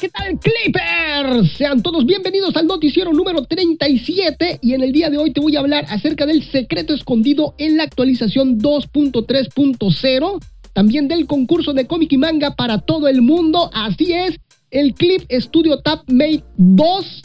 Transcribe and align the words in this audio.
¿qué 0.00 0.08
tal 0.10 0.38
Clippers? 0.38 1.56
Sean 1.56 1.82
todos 1.82 2.06
bienvenidos 2.06 2.54
al 2.56 2.66
noticiero 2.66 3.12
número 3.12 3.42
37 3.44 4.60
y 4.62 4.74
en 4.74 4.82
el 4.82 4.92
día 4.92 5.10
de 5.10 5.18
hoy 5.18 5.32
te 5.32 5.40
voy 5.40 5.56
a 5.56 5.60
hablar 5.60 5.86
acerca 5.88 6.24
del 6.24 6.44
secreto 6.44 6.94
escondido 6.94 7.54
en 7.58 7.76
la 7.76 7.84
actualización 7.84 8.60
2.3.0, 8.60 10.44
también 10.72 11.08
del 11.08 11.26
concurso 11.26 11.72
de 11.72 11.86
cómic 11.86 12.12
y 12.12 12.18
manga 12.18 12.54
para 12.54 12.78
todo 12.78 13.08
el 13.08 13.22
mundo, 13.22 13.70
así 13.72 14.12
es, 14.12 14.38
el 14.70 14.94
Clip 14.94 15.22
Studio 15.32 15.80
Tab 15.80 16.02
Mate 16.06 16.44
2, 16.58 17.22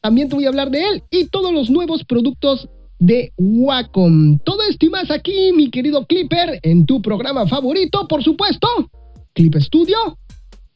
también 0.00 0.28
te 0.28 0.36
voy 0.36 0.46
a 0.46 0.48
hablar 0.48 0.70
de 0.70 0.84
él 0.84 1.02
y 1.10 1.26
todos 1.26 1.52
los 1.52 1.68
nuevos 1.68 2.04
productos 2.04 2.68
de 2.98 3.32
Wacom. 3.36 4.38
Todo 4.38 4.62
esto 4.62 4.86
y 4.86 4.90
más 4.90 5.10
aquí, 5.10 5.52
mi 5.52 5.70
querido 5.70 6.06
Clipper, 6.06 6.60
en 6.62 6.86
tu 6.86 7.02
programa 7.02 7.46
favorito, 7.46 8.08
por 8.08 8.24
supuesto, 8.24 8.68
Clip 9.34 9.54
Studio 9.56 10.18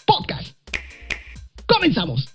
Podcast. 0.04 0.61
Comenzamos. 1.72 2.28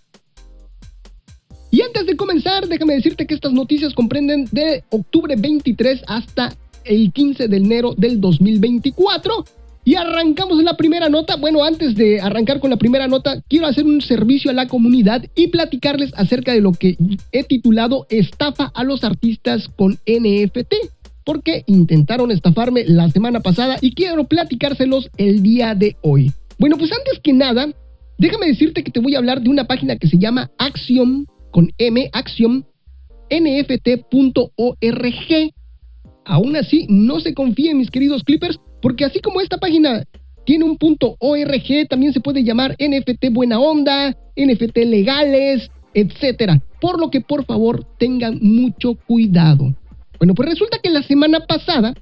Y 1.69 1.81
antes 1.81 2.05
de 2.05 2.15
comenzar, 2.15 2.67
déjame 2.67 2.95
decirte 2.95 3.27
que 3.27 3.35
estas 3.35 3.53
noticias 3.53 3.93
comprenden 3.93 4.47
de 4.51 4.83
octubre 4.89 5.35
23 5.37 6.03
hasta 6.07 6.55
el 6.85 7.11
15 7.11 7.47
de 7.47 7.57
enero 7.57 7.93
del 7.95 8.19
2024. 8.21 9.45
Y 9.83 9.95
arrancamos 9.95 10.61
la 10.63 10.75
primera 10.75 11.07
nota. 11.07 11.35
Bueno, 11.35 11.63
antes 11.63 11.95
de 11.95 12.19
arrancar 12.19 12.59
con 12.59 12.69
la 12.69 12.77
primera 12.77 13.07
nota, 13.07 13.41
quiero 13.47 13.67
hacer 13.67 13.85
un 13.85 14.01
servicio 14.01 14.51
a 14.51 14.53
la 14.53 14.67
comunidad 14.67 15.23
y 15.35 15.47
platicarles 15.47 16.11
acerca 16.15 16.51
de 16.51 16.61
lo 16.61 16.73
que 16.73 16.97
he 17.31 17.43
titulado 17.43 18.05
Estafa 18.09 18.71
a 18.73 18.83
los 18.83 19.03
artistas 19.03 19.69
con 19.69 19.99
NFT. 20.05 20.73
Porque 21.23 21.63
intentaron 21.67 22.31
estafarme 22.31 22.85
la 22.85 23.09
semana 23.11 23.41
pasada 23.41 23.77
y 23.81 23.93
quiero 23.93 24.23
platicárselos 24.25 25.09
el 25.17 25.43
día 25.43 25.75
de 25.75 25.95
hoy. 26.01 26.31
Bueno, 26.57 26.77
pues 26.77 26.91
antes 26.91 27.19
que 27.21 27.33
nada, 27.33 27.69
déjame 28.17 28.47
decirte 28.47 28.83
que 28.83 28.91
te 28.91 28.99
voy 28.99 29.15
a 29.15 29.19
hablar 29.19 29.41
de 29.41 29.49
una 29.49 29.65
página 29.65 29.95
que 29.97 30.07
se 30.07 30.17
llama 30.17 30.51
Axiom, 30.57 31.25
con 31.51 31.71
M, 31.77 32.09
Axiom, 32.13 32.63
nft.org. 33.29 34.43
Aún 36.25 36.55
así, 36.55 36.85
no 36.89 37.19
se 37.19 37.33
confíen, 37.33 37.77
mis 37.77 37.89
queridos 37.89 38.23
clippers, 38.23 38.59
porque 38.81 39.05
así 39.05 39.19
como 39.21 39.41
esta 39.41 39.57
página 39.57 40.03
tiene 40.45 40.65
un 40.65 40.77
punto 40.77 41.17
.org, 41.19 41.87
también 41.89 42.13
se 42.13 42.21
puede 42.21 42.43
llamar 42.43 42.75
NFT 42.79 43.31
Buena 43.31 43.59
Onda, 43.59 44.15
NFT 44.35 44.77
Legales, 44.85 45.69
etc. 45.93 46.61
Por 46.79 46.99
lo 46.99 47.09
que 47.09 47.21
por 47.21 47.45
favor 47.45 47.85
tengan 47.97 48.39
mucho 48.41 48.95
cuidado. 49.07 49.75
Bueno, 50.19 50.33
pues 50.35 50.49
resulta 50.49 50.79
que 50.81 50.89
la 50.89 51.03
semana 51.03 51.41
pasada 51.41 51.93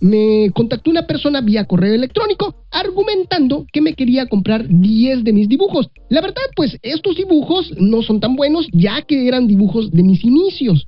me 0.00 0.50
contactó 0.54 0.90
una 0.90 1.06
persona 1.06 1.40
vía 1.40 1.64
correo 1.64 1.94
electrónico 1.94 2.54
argumentando 2.70 3.66
que 3.72 3.80
me 3.80 3.94
quería 3.94 4.26
comprar 4.26 4.66
10 4.68 5.24
de 5.24 5.32
mis 5.32 5.48
dibujos. 5.48 5.90
La 6.08 6.20
verdad, 6.20 6.42
pues 6.54 6.78
estos 6.82 7.16
dibujos 7.16 7.72
no 7.78 8.02
son 8.02 8.20
tan 8.20 8.36
buenos 8.36 8.68
ya 8.72 9.02
que 9.02 9.26
eran 9.26 9.46
dibujos 9.46 9.90
de 9.90 10.02
mis 10.02 10.24
inicios. 10.24 10.86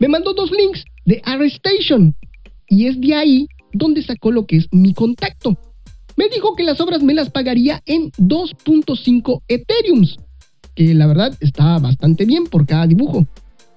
Me 0.00 0.08
mandó 0.08 0.34
dos 0.34 0.50
links 0.50 0.84
de 1.04 1.22
Arrestation 1.24 2.14
y 2.68 2.86
es 2.86 3.00
de 3.00 3.14
ahí 3.14 3.46
donde 3.72 4.02
sacó 4.02 4.30
lo 4.30 4.46
que 4.46 4.56
es 4.56 4.68
mi 4.70 4.92
contacto. 4.92 5.56
Me 6.16 6.28
dijo 6.28 6.54
que 6.56 6.64
las 6.64 6.80
obras 6.80 7.02
me 7.02 7.14
las 7.14 7.30
pagaría 7.30 7.82
en 7.86 8.12
2.5 8.12 9.42
Ethereums, 9.48 10.18
que 10.74 10.92
la 10.94 11.06
verdad 11.06 11.34
está 11.40 11.78
bastante 11.78 12.26
bien 12.26 12.44
por 12.44 12.66
cada 12.66 12.86
dibujo. 12.86 13.26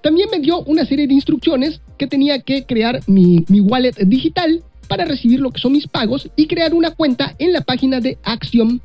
También 0.02 0.28
me 0.30 0.38
dio 0.38 0.60
una 0.60 0.84
serie 0.84 1.06
de 1.06 1.14
instrucciones 1.14 1.80
que 1.98 2.06
tenía 2.06 2.40
que 2.40 2.64
crear 2.64 3.00
mi, 3.08 3.44
wallet 3.60 3.94
digital 4.06 4.62
para 4.88 5.04
recibir 5.04 5.40
lo 5.40 5.50
que 5.50 5.60
son 5.60 5.72
mis 5.72 5.86
pagos 5.86 6.30
y 6.36 6.46
crear 6.46 6.74
una 6.74 6.90
cuenta 6.92 7.34
en 7.38 7.52
la 7.52 7.60
página 7.60 8.00
de 8.00 8.18
actionnft.org 8.22 8.80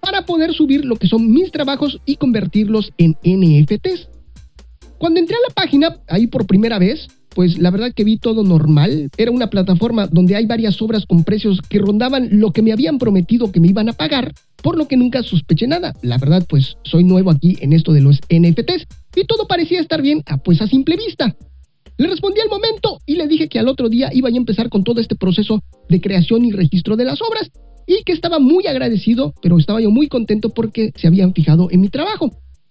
para 0.00 0.24
poder 0.24 0.52
subir 0.52 0.84
lo 0.84 0.96
que 0.96 1.08
son 1.08 1.30
mis 1.30 1.50
trabajos 1.50 2.00
y 2.04 2.16
convertirlos 2.16 2.92
en 2.98 3.16
NFTs. 3.24 4.08
Cuando 4.98 5.20
entré 5.20 5.36
a 5.36 5.48
la 5.48 5.54
página, 5.54 5.98
ahí 6.08 6.26
por 6.26 6.46
primera 6.46 6.78
vez, 6.78 7.08
pues 7.38 7.58
la 7.58 7.70
verdad 7.70 7.92
que 7.94 8.04
vi 8.04 8.16
todo 8.16 8.42
normal. 8.42 9.10
Era 9.16 9.30
una 9.30 9.48
plataforma 9.48 10.08
donde 10.08 10.34
hay 10.34 10.46
varias 10.46 10.82
obras 10.82 11.06
con 11.06 11.22
precios 11.22 11.60
que 11.68 11.78
rondaban 11.78 12.40
lo 12.40 12.52
que 12.52 12.62
me 12.62 12.72
habían 12.72 12.98
prometido 12.98 13.52
que 13.52 13.60
me 13.60 13.68
iban 13.68 13.88
a 13.88 13.92
pagar, 13.92 14.34
por 14.60 14.76
lo 14.76 14.88
que 14.88 14.96
nunca 14.96 15.22
sospeché 15.22 15.68
nada. 15.68 15.94
La 16.02 16.18
verdad, 16.18 16.44
pues 16.48 16.78
soy 16.82 17.04
nuevo 17.04 17.30
aquí 17.30 17.56
en 17.60 17.72
esto 17.72 17.92
de 17.92 18.00
los 18.00 18.18
NFTs 18.28 18.86
y 19.14 19.24
todo 19.24 19.46
parecía 19.46 19.80
estar 19.80 20.02
bien, 20.02 20.24
pues 20.42 20.60
a 20.60 20.66
simple 20.66 20.96
vista. 20.96 21.36
Le 21.98 22.08
respondí 22.08 22.40
al 22.40 22.48
momento 22.48 23.00
y 23.04 23.16
le 23.16 23.28
dije 23.28 23.48
que 23.48 23.58
al 23.58 23.68
otro 23.68 23.88
día 23.88 24.10
iba 24.12 24.28
a 24.28 24.32
empezar 24.32 24.68
con 24.68 24.84
todo 24.84 25.00
este 25.00 25.16
proceso 25.16 25.62
de 25.88 26.00
creación 26.00 26.44
y 26.44 26.52
registro 26.52 26.96
de 26.96 27.04
las 27.04 27.20
obras 27.20 27.50
y 27.86 28.02
que 28.04 28.12
estaba 28.12 28.38
muy 28.38 28.66
agradecido, 28.66 29.34
pero 29.42 29.58
estaba 29.58 29.80
yo 29.80 29.90
muy 29.90 30.08
contento 30.08 30.50
porque 30.50 30.92
se 30.96 31.06
habían 31.06 31.34
fijado 31.34 31.68
en 31.70 31.80
mi 31.80 31.88
trabajo 31.88 32.30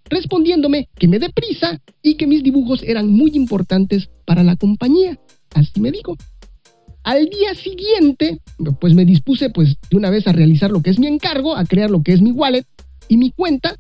respondiéndome 0.09 0.89
que 0.97 1.07
me 1.07 1.19
dé 1.19 1.29
prisa 1.29 1.81
y 2.01 2.15
que 2.15 2.27
mis 2.27 2.43
dibujos 2.43 2.83
eran 2.83 3.09
muy 3.09 3.31
importantes 3.33 4.09
para 4.25 4.43
la 4.43 4.55
compañía. 4.55 5.19
Así 5.53 5.79
me 5.79 5.91
dijo. 5.91 6.15
Al 7.03 7.29
día 7.29 7.55
siguiente, 7.55 8.41
pues 8.81 8.93
me 8.93 9.05
dispuse 9.05 9.49
pues 9.49 9.77
de 9.89 9.97
una 9.97 10.09
vez 10.09 10.27
a 10.27 10.33
realizar 10.33 10.71
lo 10.71 10.81
que 10.81 10.89
es 10.89 10.99
mi 10.99 11.07
encargo, 11.07 11.55
a 11.55 11.63
crear 11.63 11.89
lo 11.89 12.03
que 12.03 12.11
es 12.13 12.21
mi 12.21 12.31
wallet 12.31 12.65
y 13.07 13.17
mi 13.17 13.31
cuenta, 13.31 13.77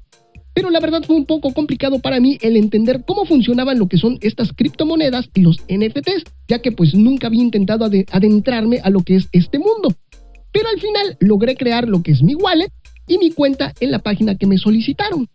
pero 0.57 0.71
la 0.71 0.79
verdad 0.79 1.03
fue 1.05 1.15
un 1.15 1.27
poco 1.27 1.53
complicado 1.53 1.99
para 1.99 2.19
mí 2.19 2.39
el 2.41 2.57
entender 2.57 3.03
cómo 3.05 3.25
funcionaban 3.25 3.77
lo 3.77 3.87
que 3.87 3.99
son 3.99 4.17
estas 4.21 4.53
criptomonedas 4.53 5.29
y 5.35 5.41
los 5.41 5.57
NFTs, 5.69 6.23
ya 6.47 6.63
que 6.63 6.71
pues 6.71 6.95
nunca 6.95 7.27
había 7.27 7.43
intentado 7.43 7.85
adentrarme 7.85 8.79
a 8.83 8.89
lo 8.89 9.01
que 9.01 9.17
es 9.17 9.27
este 9.33 9.59
mundo. 9.59 9.93
Pero 10.51 10.67
al 10.69 10.81
final 10.81 11.15
logré 11.19 11.55
crear 11.55 11.87
lo 11.87 12.01
que 12.01 12.09
es 12.09 12.23
mi 12.23 12.33
wallet 12.33 12.71
y 13.07 13.19
mi 13.19 13.29
cuenta 13.29 13.71
en 13.79 13.91
la 13.91 13.99
página 13.99 14.35
que 14.35 14.47
me 14.47 14.57
solicitaron. 14.57 15.29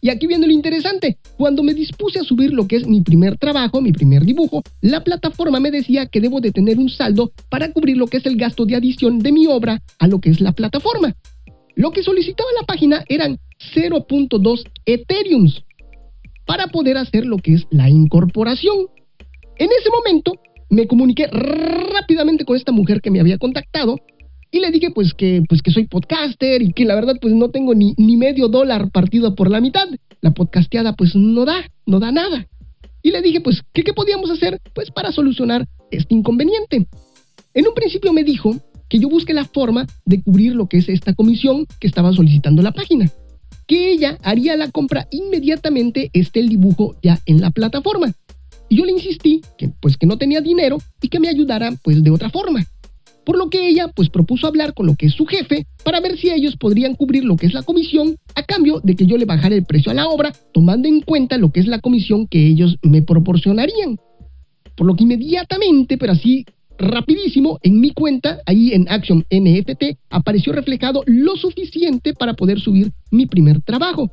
Y 0.00 0.10
aquí 0.10 0.26
viene 0.26 0.48
lo 0.48 0.52
interesante, 0.52 1.18
cuando 1.36 1.62
me 1.62 1.72
dispuse 1.72 2.18
a 2.18 2.24
subir 2.24 2.52
lo 2.52 2.66
que 2.66 2.74
es 2.74 2.88
mi 2.88 3.00
primer 3.00 3.38
trabajo, 3.38 3.80
mi 3.80 3.92
primer 3.92 4.24
dibujo, 4.24 4.64
la 4.80 5.04
plataforma 5.04 5.60
me 5.60 5.70
decía 5.70 6.06
que 6.06 6.20
debo 6.20 6.40
de 6.40 6.50
tener 6.50 6.80
un 6.80 6.88
saldo 6.88 7.30
para 7.48 7.72
cubrir 7.72 7.96
lo 7.96 8.08
que 8.08 8.16
es 8.16 8.26
el 8.26 8.36
gasto 8.36 8.66
de 8.66 8.74
adición 8.74 9.20
de 9.20 9.30
mi 9.30 9.46
obra 9.46 9.80
a 10.00 10.08
lo 10.08 10.20
que 10.20 10.30
es 10.30 10.40
la 10.40 10.50
plataforma. 10.50 11.14
Lo 11.76 11.92
que 11.92 12.02
solicitaba 12.02 12.50
la 12.60 12.66
página 12.66 13.04
eran 13.08 13.38
0.2 13.74 14.64
Ethereums 14.86 15.64
para 16.46 16.66
poder 16.68 16.96
hacer 16.96 17.24
lo 17.24 17.38
que 17.38 17.54
es 17.54 17.66
la 17.70 17.88
incorporación. 17.88 18.88
En 19.56 19.68
ese 19.78 19.90
momento 19.90 20.40
me 20.70 20.86
comuniqué 20.86 21.26
rápidamente 21.26 22.44
con 22.44 22.56
esta 22.56 22.72
mujer 22.72 23.00
que 23.00 23.10
me 23.10 23.20
había 23.20 23.38
contactado 23.38 23.98
y 24.50 24.60
le 24.60 24.70
dije 24.70 24.90
pues 24.90 25.14
que, 25.14 25.42
pues 25.48 25.62
que 25.62 25.70
soy 25.70 25.86
podcaster 25.86 26.62
y 26.62 26.72
que 26.72 26.84
la 26.84 26.94
verdad 26.94 27.16
pues 27.20 27.34
no 27.34 27.50
tengo 27.50 27.74
ni, 27.74 27.94
ni 27.96 28.16
medio 28.16 28.48
dólar 28.48 28.90
partido 28.90 29.34
por 29.34 29.50
la 29.50 29.60
mitad. 29.60 29.88
La 30.20 30.32
podcasteada 30.32 30.94
pues 30.94 31.14
no 31.14 31.44
da, 31.44 31.64
no 31.86 32.00
da 32.00 32.12
nada. 32.12 32.46
Y 33.02 33.10
le 33.10 33.22
dije 33.22 33.40
pues 33.40 33.62
¿qué, 33.72 33.82
qué 33.82 33.92
podíamos 33.92 34.30
hacer 34.30 34.60
pues 34.74 34.90
para 34.90 35.12
solucionar 35.12 35.66
este 35.90 36.14
inconveniente. 36.14 36.86
En 37.54 37.66
un 37.66 37.74
principio 37.74 38.12
me 38.12 38.24
dijo 38.24 38.56
que 38.88 38.98
yo 38.98 39.08
busque 39.08 39.32
la 39.32 39.44
forma 39.44 39.86
de 40.04 40.22
cubrir 40.22 40.54
lo 40.54 40.68
que 40.68 40.78
es 40.78 40.88
esta 40.88 41.14
comisión 41.14 41.66
que 41.80 41.86
estaba 41.86 42.12
solicitando 42.12 42.62
la 42.62 42.72
página. 42.72 43.10
Que 43.66 43.92
ella 43.92 44.18
haría 44.22 44.56
la 44.56 44.70
compra 44.70 45.06
inmediatamente 45.10 46.10
esté 46.12 46.40
el 46.40 46.48
dibujo 46.48 46.96
ya 47.02 47.20
en 47.26 47.40
la 47.40 47.50
plataforma. 47.50 48.12
Y 48.68 48.76
yo 48.76 48.84
le 48.84 48.92
insistí 48.92 49.42
que 49.58 49.68
pues 49.80 49.96
que 49.96 50.06
no 50.06 50.18
tenía 50.18 50.40
dinero 50.40 50.78
y 51.00 51.08
que 51.08 51.20
me 51.20 51.28
ayudara 51.28 51.70
pues 51.82 52.02
de 52.02 52.10
otra 52.10 52.30
forma 52.30 52.66
por 53.24 53.36
lo 53.36 53.50
que 53.50 53.68
ella 53.68 53.88
pues 53.88 54.08
propuso 54.08 54.46
hablar 54.46 54.74
con 54.74 54.86
lo 54.86 54.96
que 54.96 55.06
es 55.06 55.14
su 55.14 55.26
jefe 55.26 55.66
para 55.84 56.00
ver 56.00 56.18
si 56.18 56.30
ellos 56.30 56.56
podrían 56.56 56.94
cubrir 56.94 57.24
lo 57.24 57.36
que 57.36 57.46
es 57.46 57.54
la 57.54 57.62
comisión 57.62 58.16
a 58.34 58.42
cambio 58.42 58.80
de 58.82 58.96
que 58.96 59.06
yo 59.06 59.16
le 59.16 59.24
bajara 59.24 59.54
el 59.54 59.64
precio 59.64 59.92
a 59.92 59.94
la 59.94 60.08
obra, 60.08 60.32
tomando 60.52 60.88
en 60.88 61.00
cuenta 61.00 61.38
lo 61.38 61.52
que 61.52 61.60
es 61.60 61.66
la 61.66 61.80
comisión 61.80 62.26
que 62.26 62.46
ellos 62.46 62.78
me 62.82 63.02
proporcionarían. 63.02 63.98
Por 64.76 64.86
lo 64.86 64.96
que 64.96 65.04
inmediatamente, 65.04 65.98
pero 65.98 66.12
así 66.12 66.46
rapidísimo, 66.82 67.58
en 67.62 67.80
mi 67.80 67.92
cuenta, 67.92 68.40
ahí 68.46 68.72
en 68.72 68.86
Action 68.90 69.24
NFT, 69.30 69.98
apareció 70.10 70.52
reflejado 70.52 71.02
lo 71.06 71.36
suficiente 71.36 72.12
para 72.12 72.34
poder 72.34 72.60
subir 72.60 72.92
mi 73.10 73.26
primer 73.26 73.62
trabajo. 73.62 74.10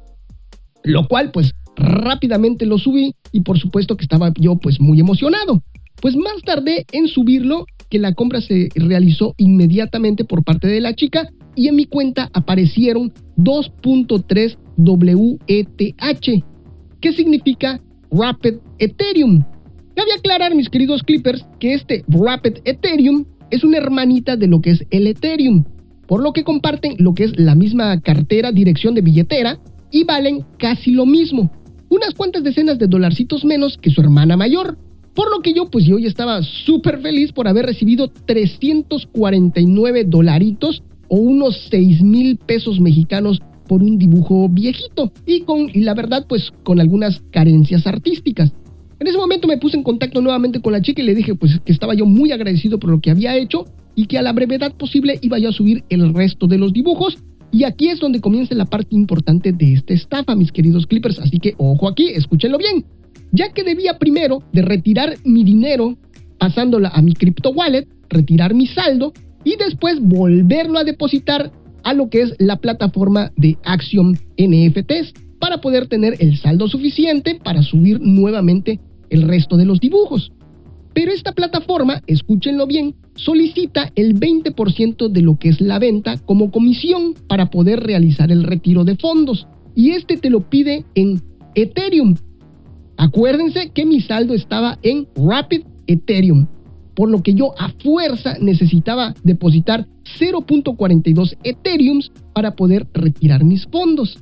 Lo 0.83 1.07
cual 1.07 1.31
pues 1.31 1.51
rápidamente 1.75 2.65
lo 2.65 2.77
subí 2.77 3.13
y 3.31 3.41
por 3.41 3.59
supuesto 3.59 3.97
que 3.97 4.03
estaba 4.03 4.31
yo 4.39 4.55
pues 4.55 4.79
muy 4.79 4.99
emocionado. 4.99 5.61
Pues 6.01 6.15
más 6.15 6.41
tardé 6.45 6.85
en 6.91 7.07
subirlo 7.07 7.65
que 7.89 7.99
la 7.99 8.13
compra 8.13 8.41
se 8.41 8.69
realizó 8.75 9.33
inmediatamente 9.37 10.23
por 10.23 10.43
parte 10.43 10.67
de 10.67 10.79
la 10.79 10.93
chica 10.93 11.27
y 11.55 11.67
en 11.67 11.75
mi 11.75 11.85
cuenta 11.85 12.29
aparecieron 12.33 13.11
2.3 13.37 14.57
WETH, 14.77 16.43
que 17.01 17.13
significa 17.13 17.81
Rapid 18.11 18.55
Ethereum. 18.77 19.43
Cabe 19.95 20.13
aclarar, 20.17 20.55
mis 20.55 20.69
queridos 20.69 21.03
clippers, 21.03 21.45
que 21.59 21.73
este 21.73 22.03
Rapid 22.07 22.59
Ethereum 22.65 23.25
es 23.51 23.63
una 23.63 23.77
hermanita 23.77 24.35
de 24.37 24.47
lo 24.47 24.61
que 24.61 24.71
es 24.71 24.85
el 24.91 25.07
Ethereum, 25.07 25.63
por 26.07 26.21
lo 26.21 26.33
que 26.33 26.43
comparten 26.43 26.95
lo 26.99 27.13
que 27.13 27.25
es 27.25 27.39
la 27.39 27.55
misma 27.55 27.99
cartera, 28.01 28.51
dirección 28.51 28.95
de 28.95 29.01
billetera 29.01 29.59
y 29.91 30.03
valen 30.03 30.45
casi 30.57 30.91
lo 30.91 31.05
mismo, 31.05 31.51
unas 31.89 32.13
cuantas 32.13 32.43
decenas 32.43 32.77
de 32.77 32.87
dolarcitos 32.87 33.43
menos 33.43 33.77
que 33.77 33.89
su 33.89 34.01
hermana 34.01 34.37
mayor. 34.37 34.77
Por 35.15 35.31
lo 35.31 35.41
que 35.41 35.53
yo, 35.53 35.69
pues 35.69 35.85
yo 35.85 35.97
estaba 35.97 36.41
súper 36.43 37.01
feliz 37.01 37.31
por 37.31 37.47
haber 37.47 37.65
recibido 37.65 38.09
349 38.09 40.05
dolaritos 40.05 40.83
o 41.07 41.17
unos 41.17 41.67
6 41.71 42.03
mil 42.03 42.37
pesos 42.37 42.79
mexicanos 42.79 43.41
por 43.67 43.83
un 43.83 43.97
dibujo 43.97 44.47
viejito 44.49 45.11
y 45.25 45.41
con, 45.41 45.69
y 45.73 45.81
la 45.81 45.93
verdad, 45.93 46.25
pues 46.29 46.51
con 46.63 46.79
algunas 46.79 47.21
carencias 47.31 47.85
artísticas. 47.85 48.53
En 48.99 49.07
ese 49.07 49.17
momento 49.17 49.47
me 49.47 49.57
puse 49.57 49.77
en 49.77 49.83
contacto 49.83 50.19
nuevamente 50.21 50.59
con 50.59 50.73
la 50.73 50.81
chica 50.81 51.01
y 51.01 51.05
le 51.05 51.15
dije 51.15 51.33
pues 51.33 51.59
que 51.63 51.71
estaba 51.71 51.93
yo 51.93 52.05
muy 52.05 52.33
agradecido 52.33 52.79
por 52.79 52.89
lo 52.89 52.99
que 52.99 53.11
había 53.11 53.37
hecho 53.37 53.65
y 53.95 54.07
que 54.07 54.17
a 54.17 54.21
la 54.21 54.33
brevedad 54.33 54.73
posible 54.75 55.17
iba 55.21 55.39
yo 55.39 55.49
a 55.49 55.53
subir 55.53 55.85
el 55.89 56.13
resto 56.13 56.47
de 56.47 56.57
los 56.57 56.73
dibujos. 56.73 57.17
Y 57.51 57.63
aquí 57.63 57.87
es 57.87 57.99
donde 57.99 58.19
comienza 58.19 58.53
la 58.55 58.65
parte 58.65 58.95
importante 58.95 59.53
de 59.53 59.73
esta 59.73 59.93
estafa, 59.93 60.35
mis 60.35 60.51
queridos 60.51 60.85
clippers. 60.85 61.17
Así 61.19 61.39
que 61.39 61.55
ojo 61.57 61.87
aquí, 61.87 62.09
escúchenlo 62.09 62.57
bien. 62.57 62.85
Ya 63.31 63.53
que 63.53 63.63
debía 63.63 63.97
primero 63.97 64.43
de 64.51 64.63
retirar 64.63 65.15
mi 65.23 65.43
dinero 65.43 65.97
pasándola 66.37 66.89
a 66.89 67.01
mi 67.01 67.13
crypto 67.13 67.51
wallet, 67.51 67.87
retirar 68.09 68.53
mi 68.53 68.67
saldo 68.67 69.13
y 69.45 69.55
después 69.55 69.99
volverlo 70.01 70.77
a 70.77 70.83
depositar 70.83 71.51
a 71.83 71.93
lo 71.93 72.09
que 72.09 72.21
es 72.23 72.35
la 72.37 72.57
plataforma 72.57 73.31
de 73.37 73.57
Action 73.63 74.17
NFTs 74.37 75.13
para 75.39 75.61
poder 75.61 75.87
tener 75.87 76.15
el 76.19 76.37
saldo 76.37 76.67
suficiente 76.67 77.39
para 77.41 77.63
subir 77.63 77.99
nuevamente 78.01 78.79
el 79.09 79.23
resto 79.23 79.57
de 79.57 79.65
los 79.65 79.79
dibujos. 79.79 80.31
Pero 80.93 81.11
esta 81.11 81.33
plataforma, 81.33 82.01
escúchenlo 82.07 82.67
bien, 82.67 82.95
solicita 83.15 83.91
el 83.95 84.15
20% 84.19 85.09
de 85.09 85.21
lo 85.21 85.37
que 85.37 85.49
es 85.49 85.61
la 85.61 85.79
venta 85.79 86.17
como 86.17 86.51
comisión 86.51 87.13
para 87.27 87.49
poder 87.49 87.81
realizar 87.81 88.31
el 88.31 88.43
retiro 88.43 88.83
de 88.83 88.95
fondos. 88.95 89.47
Y 89.75 89.91
este 89.91 90.17
te 90.17 90.29
lo 90.29 90.49
pide 90.49 90.85
en 90.95 91.21
Ethereum. 91.55 92.15
Acuérdense 92.97 93.69
que 93.69 93.85
mi 93.85 94.01
saldo 94.01 94.33
estaba 94.33 94.77
en 94.81 95.07
Rapid 95.15 95.61
Ethereum, 95.87 96.47
por 96.95 97.09
lo 97.09 97.23
que 97.23 97.33
yo 97.33 97.53
a 97.57 97.69
fuerza 97.81 98.37
necesitaba 98.41 99.13
depositar 99.23 99.87
0.42 100.19 101.37
Ethereums 101.43 102.11
para 102.33 102.55
poder 102.55 102.87
retirar 102.93 103.43
mis 103.45 103.65
fondos. 103.67 104.17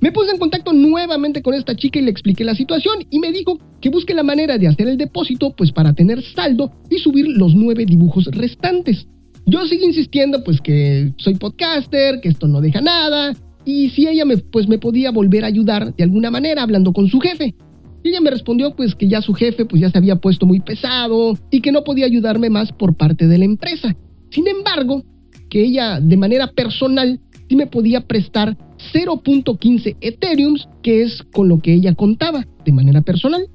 Me 0.00 0.12
puse 0.12 0.30
en 0.30 0.38
contacto 0.38 0.72
nuevamente 0.72 1.42
con 1.42 1.54
esta 1.54 1.74
chica 1.74 1.98
y 1.98 2.02
le 2.02 2.10
expliqué 2.10 2.44
la 2.44 2.54
situación 2.54 2.98
y 3.10 3.18
me 3.18 3.32
dijo 3.32 3.58
que 3.80 3.90
busque 3.90 4.14
la 4.14 4.22
manera 4.22 4.56
de 4.56 4.68
hacer 4.68 4.86
el 4.86 4.96
depósito 4.96 5.54
pues 5.56 5.72
para 5.72 5.92
tener 5.92 6.22
saldo 6.22 6.70
y 6.88 6.98
subir 6.98 7.26
los 7.26 7.54
nueve 7.54 7.84
dibujos 7.84 8.26
restantes. 8.26 9.08
Yo 9.44 9.66
sigo 9.66 9.84
insistiendo 9.84 10.44
pues 10.44 10.60
que 10.60 11.12
soy 11.16 11.34
podcaster, 11.34 12.20
que 12.20 12.28
esto 12.28 12.46
no 12.46 12.60
deja 12.60 12.80
nada 12.80 13.34
y 13.64 13.90
si 13.90 14.06
ella 14.06 14.24
me, 14.24 14.36
pues 14.36 14.68
me 14.68 14.78
podía 14.78 15.10
volver 15.10 15.42
a 15.42 15.48
ayudar 15.48 15.92
de 15.94 16.04
alguna 16.04 16.30
manera 16.30 16.62
hablando 16.62 16.92
con 16.92 17.08
su 17.08 17.18
jefe. 17.18 17.56
Ella 18.04 18.20
me 18.20 18.30
respondió 18.30 18.76
pues 18.76 18.94
que 18.94 19.08
ya 19.08 19.20
su 19.20 19.34
jefe 19.34 19.64
pues 19.64 19.82
ya 19.82 19.90
se 19.90 19.98
había 19.98 20.16
puesto 20.16 20.46
muy 20.46 20.60
pesado 20.60 21.36
y 21.50 21.60
que 21.60 21.72
no 21.72 21.82
podía 21.82 22.06
ayudarme 22.06 22.50
más 22.50 22.70
por 22.70 22.96
parte 22.96 23.26
de 23.26 23.36
la 23.36 23.46
empresa. 23.46 23.96
Sin 24.30 24.46
embargo, 24.46 25.02
que 25.50 25.64
ella 25.64 25.98
de 26.00 26.16
manera 26.16 26.46
personal 26.52 27.18
sí 27.48 27.56
me 27.56 27.66
podía 27.66 28.02
prestar 28.02 28.56
0.15 28.92 29.96
Ethereums, 30.00 30.68
que 30.82 31.02
es 31.02 31.22
con 31.32 31.48
lo 31.48 31.58
que 31.60 31.74
ella 31.74 31.94
contaba 31.94 32.46
de 32.64 32.72
manera 32.72 33.00
personal. 33.02 33.48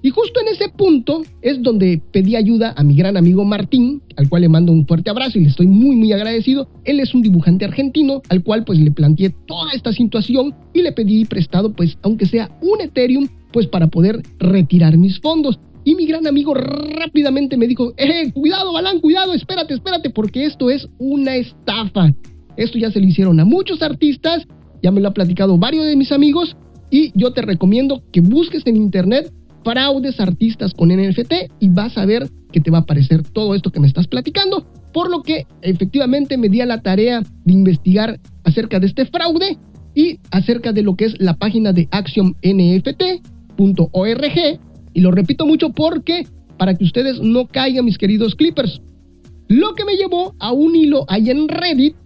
Y 0.00 0.10
justo 0.10 0.40
en 0.40 0.48
ese 0.48 0.68
punto 0.68 1.22
es 1.42 1.60
donde 1.60 2.00
pedí 2.12 2.36
ayuda 2.36 2.72
a 2.76 2.84
mi 2.84 2.94
gran 2.94 3.16
amigo 3.16 3.44
Martín, 3.44 4.00
al 4.16 4.28
cual 4.28 4.42
le 4.42 4.48
mando 4.48 4.70
un 4.70 4.86
fuerte 4.86 5.10
abrazo 5.10 5.38
y 5.38 5.42
le 5.42 5.48
estoy 5.48 5.66
muy 5.66 5.96
muy 5.96 6.12
agradecido. 6.12 6.68
Él 6.84 7.00
es 7.00 7.14
un 7.14 7.22
dibujante 7.22 7.64
argentino, 7.64 8.22
al 8.28 8.44
cual 8.44 8.64
pues 8.64 8.78
le 8.78 8.92
planteé 8.92 9.30
toda 9.46 9.72
esta 9.72 9.92
situación 9.92 10.54
y 10.72 10.82
le 10.82 10.92
pedí 10.92 11.24
prestado 11.24 11.72
pues 11.72 11.98
aunque 12.02 12.26
sea 12.26 12.48
un 12.62 12.80
Ethereum 12.80 13.28
pues 13.52 13.66
para 13.66 13.88
poder 13.88 14.22
retirar 14.38 14.96
mis 14.96 15.18
fondos. 15.18 15.58
Y 15.84 15.96
mi 15.96 16.06
gran 16.06 16.26
amigo 16.26 16.54
rápidamente 16.54 17.56
me 17.56 17.66
dijo, 17.66 17.92
eh, 17.96 18.30
cuidado 18.32 18.72
Balán, 18.72 19.00
cuidado, 19.00 19.32
espérate, 19.32 19.74
espérate, 19.74 20.10
porque 20.10 20.44
esto 20.44 20.70
es 20.70 20.88
una 20.98 21.34
estafa. 21.34 22.14
Esto 22.56 22.78
ya 22.78 22.90
se 22.90 23.00
lo 23.00 23.06
hicieron 23.06 23.40
a 23.40 23.44
muchos 23.44 23.82
artistas 23.82 24.46
ya 24.82 24.90
me 24.90 25.00
lo 25.00 25.08
ha 25.08 25.14
platicado 25.14 25.58
varios 25.58 25.86
de 25.86 25.96
mis 25.96 26.12
amigos 26.12 26.56
y 26.90 27.12
yo 27.14 27.32
te 27.32 27.42
recomiendo 27.42 28.02
que 28.12 28.20
busques 28.20 28.66
en 28.66 28.76
internet 28.76 29.32
fraudes 29.64 30.20
artistas 30.20 30.72
con 30.72 30.88
NFT 30.88 31.32
y 31.60 31.68
vas 31.68 31.98
a 31.98 32.06
ver 32.06 32.28
que 32.52 32.60
te 32.60 32.70
va 32.70 32.78
a 32.78 32.80
aparecer 32.82 33.22
todo 33.22 33.54
esto 33.54 33.70
que 33.70 33.80
me 33.80 33.86
estás 33.86 34.06
platicando. 34.06 34.66
Por 34.92 35.10
lo 35.10 35.22
que 35.22 35.46
efectivamente 35.60 36.38
me 36.38 36.48
di 36.48 36.60
a 36.60 36.66
la 36.66 36.80
tarea 36.80 37.22
de 37.44 37.52
investigar 37.52 38.18
acerca 38.44 38.80
de 38.80 38.86
este 38.86 39.06
fraude 39.06 39.58
y 39.94 40.18
acerca 40.30 40.72
de 40.72 40.82
lo 40.82 40.96
que 40.96 41.06
es 41.06 41.20
la 41.20 41.36
página 41.36 41.72
de 41.72 41.88
actionnft.org. 41.90 44.60
Y 44.94 45.00
lo 45.00 45.10
repito 45.10 45.46
mucho 45.46 45.70
porque 45.70 46.26
para 46.56 46.74
que 46.74 46.84
ustedes 46.84 47.20
no 47.20 47.46
caigan, 47.46 47.84
mis 47.84 47.98
queridos 47.98 48.34
clippers. 48.34 48.80
Lo 49.48 49.74
que 49.74 49.84
me 49.84 49.96
llevó 49.96 50.34
a 50.38 50.52
un 50.52 50.76
hilo 50.76 51.04
ahí 51.08 51.30
en 51.30 51.48
Reddit 51.48 51.96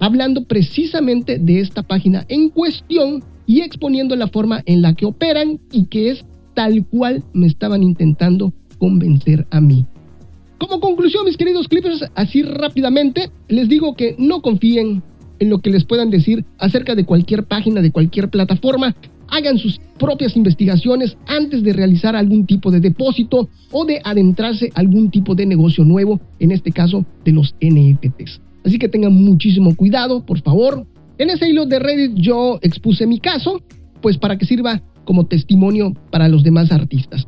hablando 0.00 0.44
precisamente 0.44 1.38
de 1.38 1.60
esta 1.60 1.82
página 1.82 2.24
en 2.28 2.48
cuestión 2.48 3.22
y 3.46 3.60
exponiendo 3.60 4.16
la 4.16 4.28
forma 4.28 4.62
en 4.66 4.82
la 4.82 4.94
que 4.94 5.06
operan 5.06 5.60
y 5.70 5.86
que 5.86 6.10
es 6.10 6.24
tal 6.54 6.86
cual 6.86 7.22
me 7.32 7.46
estaban 7.46 7.82
intentando 7.82 8.52
convencer 8.78 9.46
a 9.50 9.60
mí. 9.60 9.86
Como 10.58 10.80
conclusión, 10.80 11.24
mis 11.24 11.36
queridos 11.36 11.68
clippers, 11.68 12.04
así 12.14 12.42
rápidamente, 12.42 13.30
les 13.48 13.68
digo 13.68 13.94
que 13.96 14.14
no 14.18 14.40
confíen 14.40 15.02
en 15.40 15.50
lo 15.50 15.58
que 15.58 15.70
les 15.70 15.84
puedan 15.84 16.10
decir 16.10 16.44
acerca 16.58 16.94
de 16.94 17.04
cualquier 17.04 17.44
página, 17.44 17.82
de 17.82 17.90
cualquier 17.90 18.30
plataforma. 18.30 18.94
Hagan 19.28 19.58
sus 19.58 19.80
propias 19.98 20.36
investigaciones 20.36 21.16
antes 21.26 21.62
de 21.62 21.72
realizar 21.72 22.14
algún 22.14 22.46
tipo 22.46 22.70
de 22.70 22.80
depósito 22.80 23.48
o 23.72 23.84
de 23.84 24.00
adentrarse 24.04 24.70
a 24.74 24.80
algún 24.80 25.10
tipo 25.10 25.34
de 25.34 25.46
negocio 25.46 25.84
nuevo, 25.84 26.20
en 26.38 26.52
este 26.52 26.70
caso 26.70 27.04
de 27.24 27.32
los 27.32 27.54
NFTs. 27.60 28.43
Así 28.64 28.78
que 28.78 28.88
tengan 28.88 29.12
muchísimo 29.12 29.76
cuidado, 29.76 30.24
por 30.24 30.40
favor. 30.42 30.86
En 31.18 31.30
ese 31.30 31.48
hilo 31.48 31.66
de 31.66 31.78
Reddit 31.78 32.14
yo 32.16 32.58
expuse 32.62 33.06
mi 33.06 33.20
caso, 33.20 33.62
pues 34.00 34.18
para 34.18 34.36
que 34.36 34.46
sirva 34.46 34.82
como 35.04 35.26
testimonio 35.26 35.94
para 36.10 36.28
los 36.28 36.42
demás 36.42 36.72
artistas. 36.72 37.26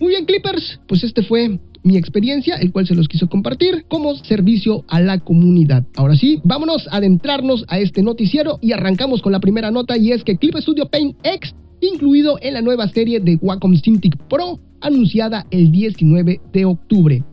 Muy 0.00 0.10
bien, 0.10 0.24
Clippers, 0.24 0.80
pues 0.86 1.04
este 1.04 1.22
fue 1.22 1.58
mi 1.82 1.96
experiencia, 1.96 2.56
el 2.56 2.72
cual 2.72 2.86
se 2.86 2.94
los 2.94 3.08
quiso 3.08 3.28
compartir 3.28 3.84
como 3.88 4.14
servicio 4.16 4.84
a 4.88 5.00
la 5.00 5.18
comunidad. 5.18 5.84
Ahora 5.96 6.16
sí, 6.16 6.40
vámonos 6.44 6.88
a 6.88 6.96
adentrarnos 6.96 7.64
a 7.68 7.78
este 7.78 8.02
noticiero 8.02 8.58
y 8.60 8.72
arrancamos 8.72 9.22
con 9.22 9.32
la 9.32 9.40
primera 9.40 9.70
nota 9.70 9.96
y 9.96 10.12
es 10.12 10.24
que 10.24 10.36
Clip 10.36 10.56
Studio 10.56 10.88
Paint 10.88 11.16
X, 11.22 11.54
incluido 11.80 12.38
en 12.42 12.54
la 12.54 12.62
nueva 12.62 12.88
serie 12.88 13.20
de 13.20 13.36
Wacom 13.40 13.76
Cintiq 13.76 14.16
Pro, 14.28 14.58
anunciada 14.80 15.46
el 15.50 15.70
19 15.70 16.40
de 16.52 16.64
octubre. 16.64 17.24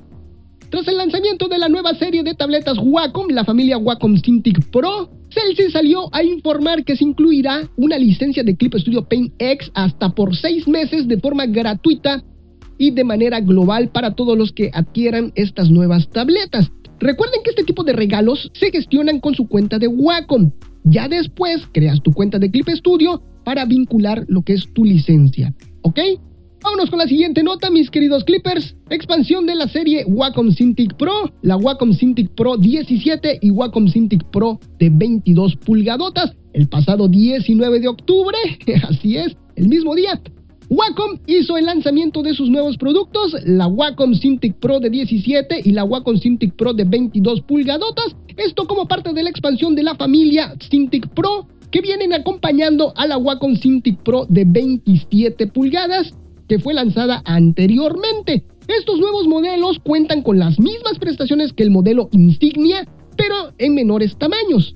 Tras 0.69 0.87
el 0.87 0.97
lanzamiento 0.97 1.47
de 1.47 1.59
la 1.59 1.69
nueva 1.69 1.93
serie 1.93 2.23
de 2.23 2.33
tabletas 2.33 2.77
Wacom, 2.81 3.27
la 3.29 3.45
familia 3.45 3.77
Wacom 3.77 4.17
Cintiq 4.17 4.71
Pro, 4.71 5.09
Celsius 5.29 5.73
salió 5.73 6.09
a 6.13 6.23
informar 6.23 6.83
que 6.83 6.95
se 6.95 7.03
incluirá 7.03 7.69
una 7.77 7.97
licencia 7.97 8.43
de 8.43 8.55
Clip 8.55 8.73
Studio 8.75 9.07
Paint 9.07 9.33
X 9.37 9.71
hasta 9.73 10.09
por 10.09 10.35
seis 10.35 10.67
meses 10.67 11.07
de 11.07 11.19
forma 11.19 11.45
gratuita 11.45 12.23
y 12.77 12.91
de 12.91 13.03
manera 13.03 13.39
global 13.41 13.89
para 13.89 14.15
todos 14.15 14.37
los 14.37 14.51
que 14.51 14.71
adquieran 14.73 15.31
estas 15.35 15.69
nuevas 15.69 16.09
tabletas. 16.09 16.71
Recuerden 16.99 17.41
que 17.43 17.51
este 17.51 17.63
tipo 17.63 17.83
de 17.83 17.93
regalos 17.93 18.49
se 18.53 18.71
gestionan 18.71 19.19
con 19.19 19.35
su 19.35 19.47
cuenta 19.47 19.77
de 19.77 19.87
Wacom. 19.87 20.51
Ya 20.83 21.07
después 21.07 21.67
creas 21.71 22.01
tu 22.01 22.11
cuenta 22.11 22.39
de 22.39 22.49
Clip 22.49 22.67
Studio 22.69 23.21
para 23.43 23.65
vincular 23.65 24.25
lo 24.27 24.41
que 24.41 24.53
es 24.53 24.67
tu 24.73 24.83
licencia. 24.83 25.53
¿Ok? 25.81 25.99
Vámonos 26.65 26.89
con 26.89 26.97
la 26.97 27.07
siguiente 27.07 27.43
nota, 27.43 27.69
mis 27.69 27.91
queridos 27.91 28.23
Clippers. 28.23 28.75
Expansión 28.89 29.45
de 29.45 29.53
la 29.53 29.67
serie 29.67 30.03
Wacom 30.07 30.49
Cintiq 30.49 30.95
Pro, 30.95 31.31
la 31.43 31.57
Wacom 31.57 31.93
Cintiq 31.93 32.31
Pro 32.31 32.57
17 32.57 33.37
y 33.39 33.51
Wacom 33.51 33.87
Cintiq 33.87 34.23
Pro 34.31 34.59
de 34.79 34.89
22 34.89 35.57
pulgadotas. 35.57 36.33
El 36.53 36.67
pasado 36.67 37.07
19 37.07 37.79
de 37.79 37.87
octubre, 37.87 38.35
así 38.89 39.15
es, 39.15 39.37
el 39.55 39.67
mismo 39.67 39.93
día, 39.93 40.19
Wacom 40.67 41.19
hizo 41.27 41.55
el 41.55 41.65
lanzamiento 41.65 42.23
de 42.23 42.33
sus 42.33 42.49
nuevos 42.49 42.77
productos, 42.77 43.35
la 43.45 43.67
Wacom 43.67 44.15
Cintiq 44.15 44.55
Pro 44.55 44.79
de 44.79 44.89
17 44.89 45.61
y 45.63 45.71
la 45.71 45.83
Wacom 45.83 46.17
Cintiq 46.17 46.55
Pro 46.55 46.73
de 46.73 46.85
22 46.85 47.41
pulgadotas. 47.41 48.15
Esto 48.37 48.65
como 48.65 48.87
parte 48.87 49.13
de 49.13 49.21
la 49.21 49.29
expansión 49.29 49.75
de 49.75 49.83
la 49.83 49.93
familia 49.93 50.55
Cintiq 50.67 51.09
Pro 51.09 51.47
que 51.69 51.81
vienen 51.81 52.11
acompañando 52.13 52.91
a 52.95 53.05
la 53.05 53.19
Wacom 53.19 53.55
Cintiq 53.55 53.99
Pro 53.99 54.25
de 54.27 54.45
27 54.45 55.45
pulgadas 55.45 56.15
que 56.47 56.59
fue 56.59 56.73
lanzada 56.73 57.21
anteriormente. 57.25 58.43
Estos 58.67 58.99
nuevos 58.99 59.27
modelos 59.27 59.79
cuentan 59.79 60.21
con 60.21 60.39
las 60.39 60.59
mismas 60.59 60.97
prestaciones 60.99 61.53
que 61.53 61.63
el 61.63 61.71
modelo 61.71 62.09
insignia, 62.11 62.87
pero 63.15 63.53
en 63.57 63.75
menores 63.75 64.17
tamaños. 64.17 64.75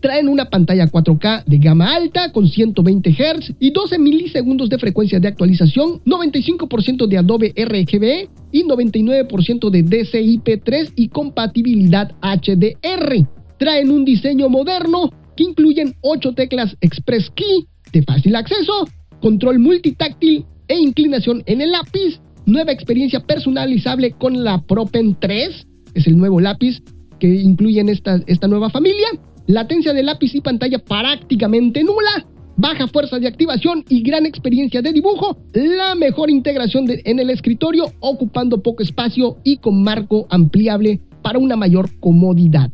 Traen 0.00 0.28
una 0.28 0.48
pantalla 0.48 0.86
4K 0.86 1.44
de 1.44 1.58
gama 1.58 1.94
alta 1.94 2.32
con 2.32 2.48
120 2.48 3.10
Hz 3.10 3.54
y 3.60 3.70
12 3.70 3.98
milisegundos 3.98 4.70
de 4.70 4.78
frecuencia 4.78 5.20
de 5.20 5.28
actualización, 5.28 6.02
95% 6.04 7.06
de 7.06 7.18
Adobe 7.18 7.52
RGB 7.54 8.30
y 8.50 8.64
99% 8.64 9.70
de 9.70 9.84
DCI-P3 9.84 10.92
y 10.96 11.08
compatibilidad 11.08 12.12
HDR. 12.22 13.26
Traen 13.58 13.90
un 13.90 14.06
diseño 14.06 14.48
moderno 14.48 15.12
que 15.36 15.44
incluyen 15.44 15.94
8 16.00 16.32
teclas 16.32 16.76
Express 16.80 17.30
Key 17.34 17.66
de 17.92 18.02
fácil 18.02 18.36
acceso, 18.36 18.88
control 19.20 19.58
multitáctil 19.58 20.46
e 20.70 20.78
inclinación 20.78 21.42
en 21.46 21.60
el 21.60 21.72
lápiz. 21.72 22.20
Nueva 22.46 22.72
experiencia 22.72 23.20
personalizable 23.20 24.12
con 24.12 24.42
la 24.42 24.62
ProPen 24.62 25.16
3, 25.20 25.66
es 25.94 26.06
el 26.06 26.16
nuevo 26.16 26.40
lápiz 26.40 26.82
que 27.18 27.28
incluyen 27.28 27.88
esta, 27.88 28.22
esta 28.26 28.48
nueva 28.48 28.70
familia. 28.70 29.08
Latencia 29.46 29.92
de 29.92 30.02
lápiz 30.02 30.34
y 30.34 30.40
pantalla 30.40 30.78
prácticamente 30.78 31.82
nula. 31.82 32.26
Baja 32.56 32.86
fuerza 32.86 33.18
de 33.18 33.26
activación 33.26 33.84
y 33.88 34.02
gran 34.02 34.26
experiencia 34.26 34.80
de 34.80 34.92
dibujo. 34.92 35.38
La 35.52 35.94
mejor 35.94 36.30
integración 36.30 36.86
en 36.88 37.18
el 37.18 37.30
escritorio, 37.30 37.92
ocupando 38.00 38.62
poco 38.62 38.82
espacio 38.82 39.38
y 39.44 39.56
con 39.56 39.82
marco 39.82 40.26
ampliable 40.30 41.00
para 41.22 41.38
una 41.38 41.56
mayor 41.56 41.90
comodidad. 42.00 42.70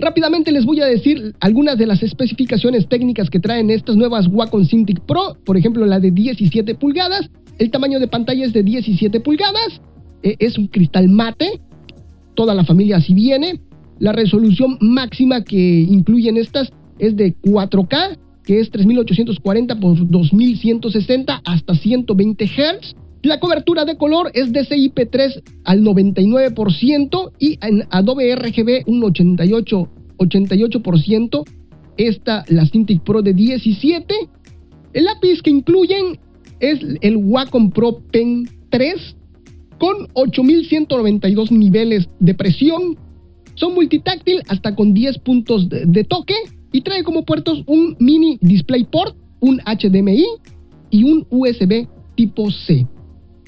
Rápidamente 0.00 0.50
les 0.50 0.64
voy 0.64 0.80
a 0.80 0.86
decir 0.86 1.34
algunas 1.40 1.76
de 1.76 1.86
las 1.86 2.02
especificaciones 2.02 2.88
técnicas 2.88 3.28
que 3.28 3.38
traen 3.38 3.70
estas 3.70 3.96
nuevas 3.96 4.28
Wacom 4.28 4.64
Cintiq 4.64 5.00
Pro, 5.00 5.36
por 5.44 5.58
ejemplo 5.58 5.84
la 5.84 6.00
de 6.00 6.10
17 6.10 6.74
pulgadas, 6.76 7.28
el 7.58 7.70
tamaño 7.70 8.00
de 8.00 8.08
pantalla 8.08 8.46
es 8.46 8.54
de 8.54 8.62
17 8.62 9.20
pulgadas, 9.20 9.82
eh, 10.22 10.36
es 10.38 10.56
un 10.56 10.68
cristal 10.68 11.10
mate, 11.10 11.60
toda 12.34 12.54
la 12.54 12.64
familia 12.64 12.96
así 12.96 13.12
viene, 13.12 13.60
la 13.98 14.12
resolución 14.12 14.78
máxima 14.80 15.44
que 15.44 15.58
incluyen 15.58 16.38
estas 16.38 16.72
es 16.98 17.14
de 17.14 17.34
4K, 17.34 18.16
que 18.42 18.60
es 18.60 18.70
3840 18.70 19.80
por 19.80 20.10
2160 20.10 21.42
hasta 21.44 21.74
120 21.74 22.46
Hz. 22.46 22.96
La 23.22 23.38
cobertura 23.38 23.84
de 23.84 23.98
color 23.98 24.30
es 24.32 24.50
de 24.50 24.60
CIP3 24.60 25.42
al 25.64 25.82
99% 25.82 27.32
y 27.38 27.58
en 27.60 27.84
Adobe 27.90 28.34
RGB 28.34 28.84
un 28.86 29.04
88, 29.04 29.88
88%. 30.16 31.44
Esta, 31.98 32.44
la 32.48 32.64
Cintiq 32.64 33.02
Pro 33.02 33.20
de 33.20 33.34
17. 33.34 34.14
El 34.94 35.04
lápiz 35.04 35.42
que 35.42 35.50
incluyen 35.50 36.18
es 36.60 36.80
el 37.02 37.16
Wacom 37.18 37.70
Pro 37.72 38.00
Pen 38.10 38.48
3 38.70 39.16
con 39.78 40.08
8192 40.14 41.52
niveles 41.52 42.08
de 42.20 42.34
presión. 42.34 42.96
Son 43.54 43.74
multitáctil 43.74 44.40
hasta 44.48 44.74
con 44.74 44.94
10 44.94 45.18
puntos 45.18 45.68
de, 45.68 45.84
de 45.84 46.04
toque 46.04 46.36
y 46.72 46.80
trae 46.80 47.04
como 47.04 47.26
puertos 47.26 47.64
un 47.66 47.96
mini 48.00 48.38
DisplayPort, 48.40 49.14
un 49.40 49.60
HDMI 49.60 50.24
y 50.88 51.04
un 51.04 51.26
USB 51.28 51.86
tipo 52.14 52.50
C. 52.50 52.86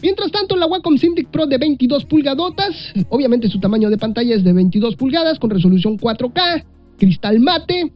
Mientras 0.03 0.33
tanto, 0.33 0.57
la 0.57 0.67
Wacom 0.67 0.99
Cintiq 0.99 1.29
Pro 1.29 1.47
de 1.47 1.59
22 1.59 2.05
pulgadotas, 2.07 2.75
obviamente 3.09 3.49
su 3.49 3.61
tamaño 3.61 3.89
de 3.89 3.99
pantalla 3.99 4.35
es 4.35 4.43
de 4.43 4.53
22 4.53 4.97
pulgadas 4.97 5.39
con 5.39 5.51
resolución 5.51 5.97
4K, 5.97 6.65
cristal 6.99 7.39
mate, 7.39 7.93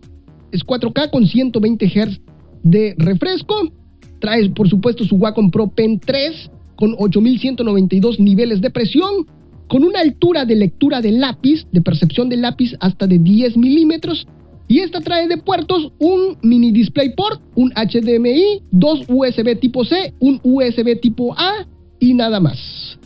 es 0.53 0.65
4K 0.65 1.11
con 1.11 1.27
120 1.27 1.87
Hz 1.89 2.21
de 2.63 2.95
refresco. 2.97 3.73
Trae, 4.21 4.49
por 4.51 4.69
supuesto, 4.69 5.05
su 5.05 5.17
Wacom 5.17 5.51
Pro 5.51 5.69
Pen 5.69 5.99
3 5.99 6.51
con 6.77 6.95
8192 6.99 8.21
niveles 8.21 8.61
de 8.61 8.71
presión, 8.71 9.27
con 9.67 9.83
una 9.83 10.01
altura 10.01 10.45
de 10.45 10.55
lectura 10.55 11.01
de 11.01 11.11
lápiz, 11.11 11.67
de 11.73 11.81
percepción 11.81 12.29
de 12.29 12.37
lápiz 12.37 12.77
hasta 12.81 13.07
de 13.07 13.19
10 13.19 13.57
milímetros. 13.57 14.29
Y 14.69 14.81
esta 14.81 15.01
trae 15.01 15.27
de 15.29 15.39
puertos 15.39 15.93
un 15.99 16.39
mini 16.43 16.73
DisplayPort, 16.73 17.41
un 17.57 17.73
HDMI, 17.73 18.63
dos 18.71 19.01
USB 19.09 19.59
tipo 19.59 19.85
C, 19.85 20.15
un 20.21 20.41
USB 20.43 21.01
tipo 21.01 21.35
A 21.39 21.67
y 21.99 22.15
nada 22.15 22.41
más. 22.41 22.99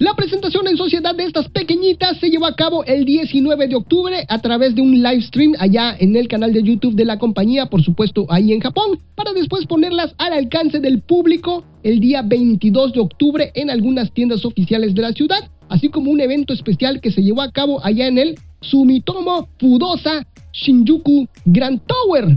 La 0.00 0.14
presentación 0.14 0.66
en 0.66 0.78
sociedad 0.78 1.14
de 1.14 1.24
estas 1.24 1.50
pequeñitas 1.50 2.16
se 2.16 2.30
llevó 2.30 2.46
a 2.46 2.54
cabo 2.54 2.84
el 2.84 3.04
19 3.04 3.68
de 3.68 3.76
octubre 3.76 4.24
a 4.26 4.38
través 4.38 4.74
de 4.74 4.80
un 4.80 4.94
live 5.02 5.20
stream 5.20 5.52
allá 5.58 5.94
en 5.98 6.16
el 6.16 6.26
canal 6.26 6.54
de 6.54 6.62
YouTube 6.62 6.94
de 6.94 7.04
la 7.04 7.18
compañía, 7.18 7.66
por 7.66 7.82
supuesto 7.82 8.24
ahí 8.30 8.54
en 8.54 8.60
Japón, 8.60 8.98
para 9.14 9.34
después 9.34 9.66
ponerlas 9.66 10.14
al 10.16 10.32
alcance 10.32 10.80
del 10.80 11.02
público 11.02 11.64
el 11.82 12.00
día 12.00 12.22
22 12.22 12.94
de 12.94 13.00
octubre 13.00 13.52
en 13.54 13.68
algunas 13.68 14.10
tiendas 14.12 14.46
oficiales 14.46 14.94
de 14.94 15.02
la 15.02 15.12
ciudad, 15.12 15.50
así 15.68 15.90
como 15.90 16.10
un 16.10 16.22
evento 16.22 16.54
especial 16.54 17.02
que 17.02 17.10
se 17.10 17.22
llevó 17.22 17.42
a 17.42 17.52
cabo 17.52 17.84
allá 17.84 18.06
en 18.06 18.16
el 18.16 18.38
Sumitomo 18.62 19.50
Fudosa 19.58 20.26
Shinjuku 20.54 21.28
Grand 21.44 21.78
Tower, 21.86 22.34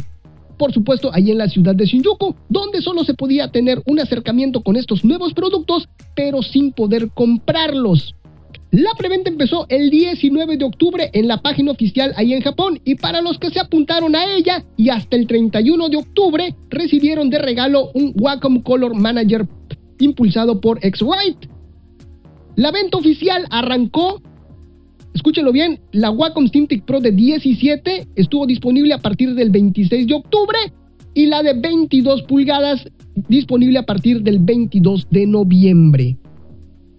por 0.63 0.72
supuesto 0.72 1.10
ahí 1.13 1.29
en 1.29 1.39
la 1.39 1.50
ciudad 1.50 1.75
de 1.75 1.86
Shinjuku, 1.86 2.36
donde 2.48 2.82
solo 2.82 3.03
se 3.03 3.15
podía 3.15 3.50
tener 3.50 3.84
un 3.86 4.00
acercamiento 4.00 4.63
con 4.63 4.77
estos 4.77 5.03
nuevos 5.03 5.34
productos, 5.34 5.89
pero 6.15 6.41
sin 6.41 6.72
poder 6.72 7.10
comprarlos. 7.13 8.15
La 8.72 8.91
preventa 8.98 9.29
empezó 9.29 9.65
el 9.67 9.89
19 9.89 10.55
de 10.55 10.63
octubre 10.63 11.10
en 11.12 11.27
la 11.27 11.41
página 11.41 11.72
oficial 11.72 12.13
ahí 12.15 12.34
en 12.34 12.39
Japón 12.39 12.79
y 12.86 12.96
para 12.96 13.22
los 13.22 13.39
que 13.39 13.50
se 13.50 13.60
apuntaron 13.60 14.15
a 14.15 14.24
ella 14.34 14.63
y 14.77 14.88
hasta 14.88 15.17
el 15.17 15.27
31 15.27 15.89
de 15.89 15.98
octubre 15.98 16.55
recibieron 16.70 17.29
de 17.29 17.39
regalo 17.39 17.89
un 17.93 18.13
Wacom 18.17 18.62
Color 18.62 18.96
Manager 18.96 19.46
impulsado 20.00 20.62
por 20.62 20.79
X-Rite. 20.82 21.50
La 22.55 22.72
venta 22.72 23.00
oficial 23.00 23.48
arrancó 23.50 24.22
Escúchenlo 25.13 25.51
bien, 25.51 25.79
la 25.91 26.10
Wacom 26.10 26.48
Cintiq 26.48 26.86
Pro 26.86 27.00
de 27.00 27.12
17 27.12 28.08
estuvo 28.15 28.48
disponible 28.48 28.93
a 28.93 28.98
partir 28.98 29.36
del 29.36 29.51
26 29.51 30.08
de 30.08 30.13
octubre 30.13 30.58
y 31.13 31.27
la 31.27 31.43
de 31.43 31.53
22 31.53 32.24
pulgadas 32.24 32.84
disponible 33.27 33.77
a 33.77 33.84
partir 33.84 34.24
del 34.24 34.39
22 34.39 35.08
de 35.12 35.27
noviembre. 35.27 36.17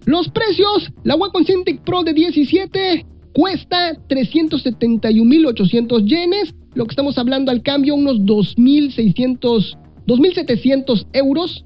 Los 0.05 0.29
precios, 0.29 0.93
la 1.03 1.15
Wacom 1.15 1.43
Cintiq 1.43 1.81
Pro 1.81 2.03
de 2.03 2.13
17 2.13 3.05
cuesta 3.33 3.97
371.800 4.07 6.05
yenes, 6.05 6.55
lo 6.73 6.85
que 6.85 6.91
estamos 6.91 7.17
hablando 7.17 7.51
al 7.51 7.63
cambio 7.63 7.95
unos 7.95 8.21
2.600, 8.21 9.77
2.700 10.07 11.07
euros. 11.11 11.65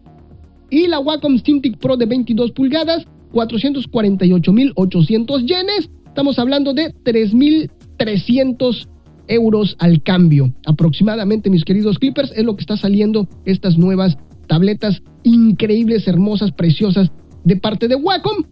Y 0.71 0.87
la 0.87 0.99
Wacom 0.99 1.37
Cintiq 1.39 1.77
Pro 1.77 1.95
de 1.97 2.07
22 2.07 2.53
pulgadas, 2.53 3.05
448.800 3.33 5.45
yenes, 5.45 5.91
Estamos 6.19 6.37
hablando 6.37 6.73
de 6.73 6.93
3.300 7.05 8.89
euros 9.29 9.77
al 9.79 10.03
cambio. 10.03 10.53
Aproximadamente, 10.65 11.49
mis 11.49 11.63
queridos 11.63 11.97
Clippers, 11.97 12.33
es 12.35 12.43
lo 12.43 12.57
que 12.57 12.61
está 12.63 12.75
saliendo 12.75 13.25
estas 13.45 13.77
nuevas 13.77 14.17
tabletas 14.45 15.01
increíbles, 15.23 16.09
hermosas, 16.09 16.51
preciosas 16.51 17.09
de 17.45 17.55
parte 17.55 17.87
de 17.87 17.95
Wacom. 17.95 18.43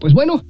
Pues 0.00 0.14
bueno, 0.14 0.42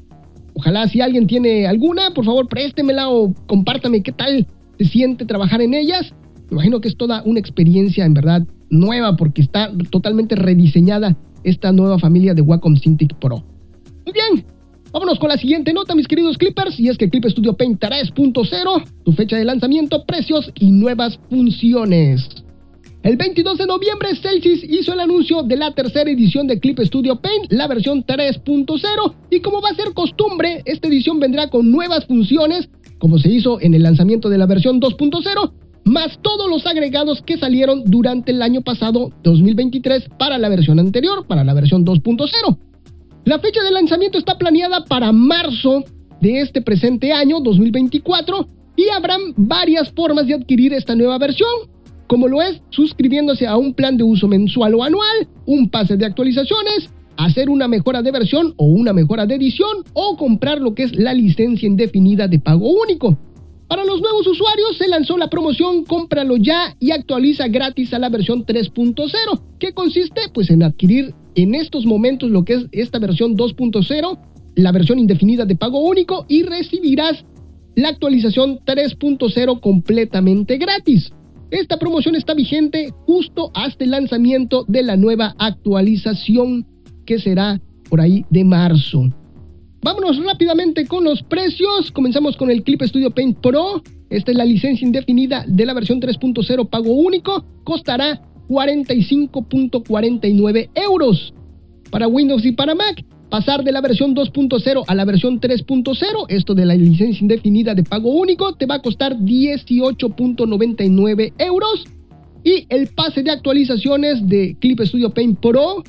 ojalá 0.54 0.88
si 0.88 1.02
alguien 1.02 1.26
tiene 1.26 1.66
alguna, 1.66 2.14
por 2.14 2.25
favor 2.25 2.49
préstemela 2.49 3.11
o 3.11 3.35
compártame 3.47 4.02
qué 4.02 4.12
tal 4.12 4.47
se 4.78 4.87
siente 4.87 5.26
trabajar 5.26 5.61
en 5.61 5.75
ellas. 5.75 6.14
Me 6.49 6.54
imagino 6.54 6.81
que 6.81 6.88
es 6.88 6.97
toda 6.97 7.23
una 7.26 7.38
experiencia 7.38 8.07
en 8.07 8.14
verdad 8.14 8.47
nueva 8.71 9.16
porque 9.16 9.43
está 9.43 9.71
totalmente 9.90 10.37
rediseñada 10.37 11.19
esta 11.43 11.71
nueva 11.71 11.99
familia 11.99 12.33
de 12.33 12.40
Wacom 12.40 12.76
Cintiq 12.76 13.12
Pro. 13.16 13.45
Muy 14.07 14.14
bien, 14.14 14.53
Vámonos 14.95 15.19
con 15.19 15.29
la 15.29 15.37
siguiente 15.37 15.73
nota, 15.73 15.97
mis 15.97 16.07
queridos 16.07 16.39
Clippers, 16.39 16.79
y 16.79 16.89
es 16.89 16.97
que 16.97 17.11
Clip 17.11 17.25
Studio 17.25 17.57
Paint 17.57 17.83
3.0, 17.83 18.85
su 19.05 19.13
fecha 19.13 19.37
de 19.37 19.45
lanzamiento, 19.45 20.05
precios 20.05 20.53
y 20.55 20.71
nuevas 20.71 21.19
funciones. 21.29 22.29
El 23.03 23.17
22 23.17 23.59
de 23.59 23.67
noviembre, 23.67 24.15
Celsius 24.15 24.63
hizo 24.63 24.93
el 24.93 25.01
anuncio 25.01 25.43
de 25.43 25.57
la 25.57 25.73
tercera 25.73 26.09
edición 26.09 26.47
de 26.47 26.61
Clip 26.61 26.79
Studio 26.79 27.17
Paint, 27.17 27.51
la 27.51 27.67
versión 27.67 28.07
3.0, 28.07 29.15
y 29.31 29.41
como 29.41 29.61
va 29.61 29.71
a 29.71 29.75
ser 29.75 29.95
costumbre, 29.95 30.63
esta 30.65 30.87
edición 30.87 31.19
vendrá 31.19 31.51
con 31.51 31.73
nuevas 31.73 32.07
funciones, 32.07 32.69
como 33.01 33.19
se 33.19 33.33
hizo 33.33 33.61
en 33.61 33.75
el 33.75 33.83
lanzamiento 33.83 34.29
de 34.29 34.39
la 34.39 34.47
versión 34.47 34.81
2.0, 34.81 35.53
más 35.87 36.21
todos 36.23 36.49
los 36.49 36.69
agregados 36.69 37.21
que 37.21 37.37
salieron 37.37 37.83
durante 37.85 38.31
el 38.31 38.41
año 38.43 38.63
pasado 38.63 39.11
2023 39.25 40.11
para 40.21 40.39
la 40.39 40.49
versión 40.49 40.79
anterior, 40.79 41.27
para 41.27 41.43
la 41.43 41.53
versión 41.53 41.85
2.0. 41.85 42.59
La 43.25 43.38
fecha 43.38 43.62
de 43.62 43.71
lanzamiento 43.71 44.19
está 44.19 44.37
planeada 44.37 44.85
para 44.85 45.11
marzo 45.11 45.83
de 46.21 46.43
este 46.43 46.61
presente 46.61 47.11
año 47.11 47.40
2024 47.40 48.47
y 48.76 48.90
habrán 48.90 49.21
varias 49.35 49.90
formas 49.93 50.26
de 50.26 50.35
adquirir 50.35 50.75
esta 50.75 50.95
nueva 50.95 51.16
versión, 51.16 51.49
como 52.07 52.28
lo 52.28 52.43
es 52.43 52.61
suscribiéndose 52.69 53.47
a 53.47 53.57
un 53.57 53.73
plan 53.73 53.97
de 53.97 54.04
uso 54.04 54.28
mensual 54.28 54.75
o 54.75 54.85
anual, 54.85 55.26
un 55.47 55.71
pase 55.71 55.97
de 55.97 56.04
actualizaciones, 56.04 56.90
hacer 57.16 57.49
una 57.49 57.66
mejora 57.66 58.02
de 58.02 58.12
versión 58.12 58.52
o 58.59 58.66
una 58.66 58.93
mejora 58.93 59.25
de 59.25 59.37
edición 59.37 59.85
o 59.95 60.19
comprar 60.19 60.61
lo 60.61 60.75
que 60.75 60.83
es 60.83 60.95
la 60.95 61.14
licencia 61.14 61.66
indefinida 61.66 62.28
de 62.28 62.40
pago 62.40 62.69
único. 62.73 63.16
Para 63.69 63.87
los 63.87 64.02
nuevos 64.02 64.26
usuarios 64.26 64.76
se 64.76 64.87
lanzó 64.87 65.16
la 65.16 65.31
promoción 65.31 65.85
Cómpralo 65.85 66.37
ya 66.37 66.76
y 66.78 66.90
actualiza 66.90 67.49
gratis 67.49 67.95
a 67.95 67.99
la 67.99 68.11
versión 68.11 68.45
3.0, 68.45 69.40
que 69.59 69.73
consiste 69.73 70.21
pues 70.35 70.50
en 70.50 70.62
adquirir 70.62 71.14
en 71.35 71.55
estos 71.55 71.87
momentos 71.87 72.31
lo 72.31 72.45
que 72.45 72.55
es 72.55 72.67
esta 72.73 72.99
versión 72.99 73.37
2.0, 73.37 74.19
la 74.57 74.73
versión 74.73 74.99
indefinida 74.99 75.45
de 75.45 75.57
pago 75.57 75.81
único 75.81 76.26
y 76.29 76.43
recibirás 76.43 77.25
la 77.75 77.88
actualización 77.88 78.61
3.0 78.64 79.61
completamente 79.61 80.59
gratis. 80.59 81.12
Esta 81.50 81.79
promoción 81.79 82.17
está 82.17 82.35
vigente 82.35 82.93
justo 83.07 83.50
hasta 83.55 83.85
el 83.85 83.91
lanzamiento 83.91 84.64
de 84.69 84.83
la 84.83 84.97
nueva 84.97 85.35
actualización 85.38 86.67
que 87.05 87.19
será 87.19 87.61
por 87.88 88.00
ahí 88.00 88.25
de 88.31 88.45
marzo. 88.45 89.11
Vámonos 89.83 90.25
rápidamente 90.25 90.87
con 90.87 91.05
los 91.05 91.23
precios. 91.23 91.93
Comenzamos 91.93 92.37
con 92.37 92.50
el 92.50 92.62
Clip 92.62 92.83
Studio 92.83 93.11
Paint 93.11 93.38
Pro. 93.38 93.83
Esta 94.09 94.31
es 94.31 94.37
la 94.37 94.45
licencia 94.45 94.87
indefinida 94.87 95.45
de 95.47 95.67
la 95.67 95.75
versión 95.75 96.00
3.0 96.00 96.71
pago 96.71 96.93
único. 96.93 97.45
Costará 97.64 98.23
45.49 98.49 100.71
euros. 100.75 101.35
Para 101.91 102.09
Windows 102.09 102.45
y 102.45 102.53
para 102.53 102.75
Mac, 102.75 103.03
pasar 103.31 103.65
de 103.65 103.73
la 103.73 103.81
versión 103.81 104.15
2.0 104.15 104.85
a 104.87 104.95
la 104.95 105.05
versión 105.05 105.41
3.0, 105.41 106.27
esto 106.29 106.55
de 106.55 106.65
la 106.65 106.77
licencia 106.77 107.21
indefinida 107.21 107.75
de 107.75 107.83
pago 107.83 108.11
único, 108.11 108.55
te 108.55 108.67
va 108.67 108.77
a 108.77 108.83
costar 108.83 109.19
18.99 109.19 111.33
euros. 111.39 111.85
Y 112.45 112.67
el 112.69 112.89
pase 112.89 113.23
de 113.23 113.31
actualizaciones 113.31 114.29
de 114.29 114.57
Clip 114.61 114.79
Studio 114.83 115.09
Paint 115.11 115.41
Pro 115.41 115.83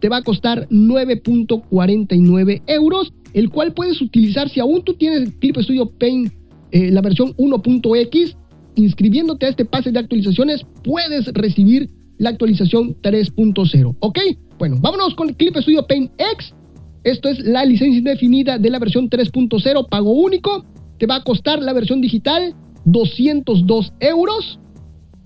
te 0.00 0.08
va 0.08 0.16
a 0.18 0.22
costar 0.22 0.68
9.49 0.68 2.62
euros, 2.66 3.12
el 3.34 3.50
cual 3.50 3.72
puedes 3.72 4.00
utilizar 4.00 4.48
si 4.48 4.60
aún 4.60 4.82
tú 4.82 4.94
tienes 4.94 5.30
Clip 5.40 5.58
Studio 5.58 5.90
Paint, 5.90 6.32
eh, 6.72 6.90
la 6.90 7.02
versión 7.02 7.34
1.x, 7.36 8.36
inscribiéndote 8.76 9.46
a 9.46 9.48
este 9.50 9.64
pase 9.64 9.92
de 9.92 9.98
actualizaciones, 9.98 10.64
puedes 10.82 11.26
recibir 11.32 11.90
la 12.18 12.30
actualización 12.30 12.96
3.0. 13.02 13.96
¿Ok? 14.00 14.18
Bueno, 14.58 14.76
vámonos 14.80 15.14
con 15.14 15.32
Clip 15.34 15.56
Studio 15.56 15.86
Paint 15.86 16.12
X. 16.18 16.54
Esto 17.02 17.28
es 17.28 17.40
la 17.40 17.64
licencia 17.64 17.98
indefinida 17.98 18.58
de 18.58 18.70
la 18.70 18.78
versión 18.78 19.10
3.0, 19.10 19.88
pago 19.88 20.12
único. 20.12 20.64
Te 20.98 21.06
va 21.06 21.16
a 21.16 21.24
costar 21.24 21.60
la 21.60 21.72
versión 21.72 22.00
digital 22.00 22.54
202 22.84 23.92
euros. 24.00 24.58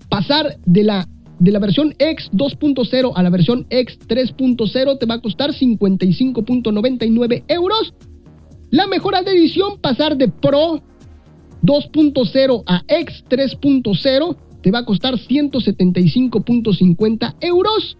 Pasar 0.09 0.57
de 0.65 0.83
la, 0.83 1.07
de 1.39 1.51
la 1.51 1.59
versión 1.59 1.93
X 1.99 2.31
2.0 2.33 3.13
a 3.15 3.23
la 3.23 3.29
versión 3.29 3.65
X 3.69 3.99
3.0 4.07 4.97
te 4.97 5.05
va 5.05 5.15
a 5.15 5.21
costar 5.21 5.51
55.99 5.51 7.43
euros. 7.47 7.93
La 8.71 8.87
mejora 8.87 9.21
de 9.21 9.31
edición, 9.31 9.79
pasar 9.79 10.17
de 10.17 10.27
Pro 10.27 10.81
2.0 11.63 12.63
a 12.65 12.83
X 12.87 13.23
3.0 13.29 14.37
te 14.61 14.71
va 14.71 14.79
a 14.79 14.85
costar 14.85 15.15
175.50 15.15 17.35
euros. 17.41 17.97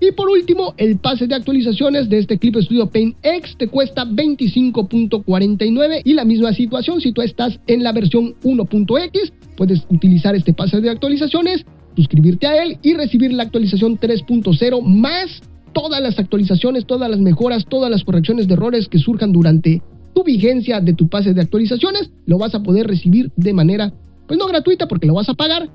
Y 0.00 0.12
por 0.12 0.28
último, 0.30 0.72
el 0.78 0.96
pase 0.96 1.26
de 1.26 1.34
actualizaciones 1.34 2.08
de 2.08 2.16
este 2.18 2.38
Clip 2.38 2.56
Studio 2.56 2.88
Paint 2.88 3.16
X 3.22 3.56
te 3.58 3.68
cuesta 3.68 4.06
25.49 4.06 6.00
y 6.04 6.14
la 6.14 6.24
misma 6.24 6.54
situación 6.54 7.02
si 7.02 7.12
tú 7.12 7.20
estás 7.20 7.60
en 7.66 7.82
la 7.82 7.92
versión 7.92 8.34
1.x, 8.42 9.32
puedes 9.56 9.84
utilizar 9.90 10.34
este 10.34 10.54
pase 10.54 10.80
de 10.80 10.88
actualizaciones, 10.88 11.66
suscribirte 11.96 12.46
a 12.46 12.62
él 12.62 12.78
y 12.82 12.94
recibir 12.94 13.34
la 13.34 13.42
actualización 13.42 14.00
3.0 14.00 14.82
más 14.82 15.42
todas 15.72 16.00
las 16.00 16.18
actualizaciones, 16.18 16.86
todas 16.86 17.10
las 17.10 17.20
mejoras, 17.20 17.66
todas 17.66 17.90
las 17.90 18.04
correcciones 18.04 18.48
de 18.48 18.54
errores 18.54 18.88
que 18.88 18.98
surjan 18.98 19.32
durante 19.32 19.82
tu 20.14 20.24
vigencia 20.24 20.80
de 20.80 20.92
tu 20.92 21.08
pase 21.08 21.34
de 21.34 21.40
actualizaciones, 21.40 22.10
lo 22.26 22.38
vas 22.38 22.54
a 22.54 22.62
poder 22.62 22.86
recibir 22.86 23.30
de 23.36 23.52
manera, 23.52 23.92
pues 24.26 24.38
no 24.38 24.46
gratuita 24.46 24.88
porque 24.88 25.06
lo 25.06 25.14
vas 25.14 25.28
a 25.28 25.34
pagar, 25.34 25.68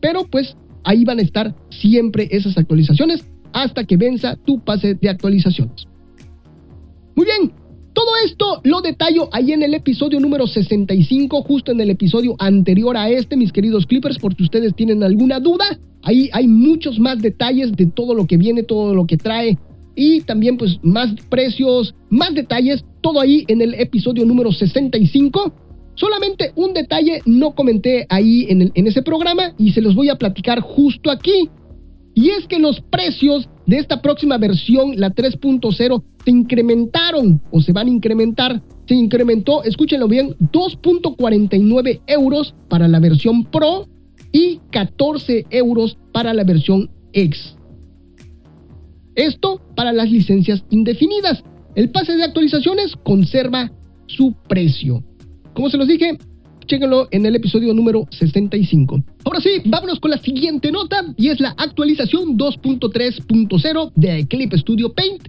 pero 0.00 0.26
pues 0.30 0.56
ahí 0.84 1.04
van 1.04 1.18
a 1.18 1.22
estar 1.22 1.54
siempre 1.70 2.28
esas 2.30 2.56
actualizaciones 2.56 3.24
hasta 3.52 3.84
que 3.84 3.96
venza 3.96 4.36
tu 4.44 4.60
pase 4.60 4.94
de 4.94 5.08
actualizaciones. 5.08 5.86
Muy 7.14 7.26
bien, 7.26 7.52
todo 7.92 8.12
esto 8.24 8.60
lo 8.62 8.80
detallo 8.80 9.28
ahí 9.32 9.52
en 9.52 9.62
el 9.62 9.74
episodio 9.74 10.20
número 10.20 10.46
65, 10.46 11.42
justo 11.42 11.72
en 11.72 11.80
el 11.80 11.90
episodio 11.90 12.36
anterior 12.38 12.96
a 12.96 13.08
este, 13.08 13.36
mis 13.36 13.52
queridos 13.52 13.86
clippers, 13.86 14.18
por 14.18 14.36
si 14.36 14.44
ustedes 14.44 14.74
tienen 14.74 15.02
alguna 15.02 15.40
duda. 15.40 15.64
Ahí 16.02 16.30
hay 16.32 16.46
muchos 16.46 17.00
más 17.00 17.20
detalles 17.20 17.72
de 17.72 17.86
todo 17.86 18.14
lo 18.14 18.26
que 18.26 18.36
viene, 18.36 18.62
todo 18.62 18.94
lo 18.94 19.04
que 19.04 19.16
trae 19.16 19.58
y 19.98 20.20
también 20.20 20.56
pues 20.56 20.78
más 20.82 21.12
precios, 21.28 21.92
más 22.08 22.32
detalles, 22.32 22.84
todo 23.00 23.20
ahí 23.20 23.44
en 23.48 23.60
el 23.60 23.74
episodio 23.74 24.24
número 24.24 24.52
65. 24.52 25.52
Solamente 25.96 26.52
un 26.54 26.72
detalle 26.72 27.20
no 27.26 27.52
comenté 27.56 28.06
ahí 28.08 28.46
en, 28.48 28.70
en 28.72 28.86
ese 28.86 29.02
programa 29.02 29.54
y 29.58 29.72
se 29.72 29.80
los 29.80 29.96
voy 29.96 30.08
a 30.08 30.14
platicar 30.14 30.60
justo 30.60 31.10
aquí. 31.10 31.50
Y 32.14 32.30
es 32.30 32.46
que 32.46 32.60
los 32.60 32.80
precios 32.80 33.48
de 33.66 33.78
esta 33.78 34.00
próxima 34.00 34.38
versión, 34.38 34.92
la 34.96 35.10
3.0, 35.10 36.02
se 36.24 36.30
incrementaron 36.30 37.42
o 37.50 37.60
se 37.60 37.72
van 37.72 37.88
a 37.88 37.90
incrementar. 37.90 38.62
Se 38.86 38.94
incrementó, 38.94 39.64
escúchenlo 39.64 40.06
bien, 40.06 40.36
2.49 40.38 42.02
euros 42.06 42.54
para 42.68 42.86
la 42.86 43.00
versión 43.00 43.44
Pro 43.44 43.86
y 44.30 44.60
14 44.70 45.46
euros 45.50 45.98
para 46.12 46.32
la 46.34 46.44
versión 46.44 46.88
X. 47.12 47.57
Esto 49.18 49.60
para 49.74 49.92
las 49.92 50.12
licencias 50.12 50.62
indefinidas. 50.70 51.42
El 51.74 51.90
pase 51.90 52.16
de 52.16 52.22
actualizaciones 52.22 52.94
conserva 53.02 53.68
su 54.06 54.32
precio. 54.48 55.02
Como 55.54 55.68
se 55.68 55.76
los 55.76 55.88
dije, 55.88 56.16
chéquenlo 56.66 57.08
en 57.10 57.26
el 57.26 57.34
episodio 57.34 57.74
número 57.74 58.06
65. 58.12 59.02
Ahora 59.24 59.40
sí, 59.40 59.60
vámonos 59.64 59.98
con 59.98 60.12
la 60.12 60.18
siguiente 60.18 60.70
nota 60.70 61.04
y 61.16 61.30
es 61.30 61.40
la 61.40 61.50
actualización 61.58 62.38
2.3.0 62.38 63.92
de 63.96 64.28
Clip 64.28 64.54
Studio 64.54 64.94
Paint. 64.94 65.28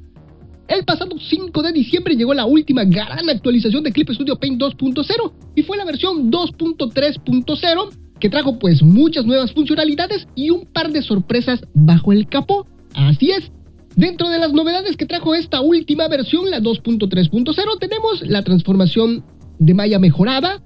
El 0.67 0.86
pasado 0.86 1.17
5 1.17 1.60
de 1.63 1.71
diciembre 1.71 2.15
llegó 2.15 2.36
la 2.36 2.45
última 2.45 2.84
gran 2.84 3.28
actualización 3.28 3.84
de 3.84 3.91
Clip 3.91 4.12
Studio 4.12 4.36
Paint 4.36 4.62
2.0 4.62 5.34
y 5.56 5.63
fue 5.63 5.78
la 5.78 5.86
versión 5.86 6.32
2.3.0 6.32 7.89
que 8.19 8.30
trajo 8.30 8.60
pues 8.60 8.84
muchas 8.84 9.25
nuevas 9.25 9.52
funcionalidades 9.52 10.28
y 10.36 10.52
un 10.52 10.67
par 10.67 10.91
de 10.91 11.02
sorpresas 11.02 11.62
bajo 11.73 12.12
el 12.12 12.28
capó. 12.28 12.67
Así 12.93 13.32
es, 13.32 13.52
Dentro 13.95 14.30
de 14.30 14.39
las 14.39 14.54
novedades 14.54 14.95
que 14.95 15.06
trajo 15.06 15.36
esta 15.36 15.62
última 15.62 16.08
versión, 16.08 16.49
la 16.49 16.62
2.3.0, 16.62 17.80
tenemos 17.80 18.21
la 18.21 18.43
transformación 18.43 19.23
de 19.58 19.73
malla 19.73 19.99
mejorada, 19.99 20.62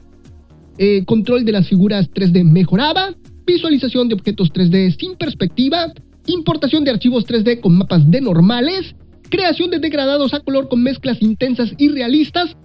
eh, 0.77 1.03
control 1.05 1.45
de 1.45 1.51
las 1.51 1.67
figuras 1.67 2.09
3D 2.11 2.43
mejorada, 2.43 3.15
visualización 3.45 4.07
de 4.07 4.15
objetos 4.15 4.51
3D 4.51 4.95
sin 4.99 5.15
perspectiva, 5.15 5.93
importación 6.27 6.83
de 6.83 6.91
archivos 6.91 7.25
3D 7.25 7.59
con 7.59 7.77
mapas 7.77 8.09
de 8.09 8.21
normales, 8.21 8.95
creación 9.29 9.71
de 9.71 9.79
degradados 9.79 10.33
a 10.33 10.39
color 10.39 10.69
con 10.69 10.83
mezclas 10.83 11.21
intensas 11.21 11.71
y 11.77 11.89
realistas, 11.89 12.55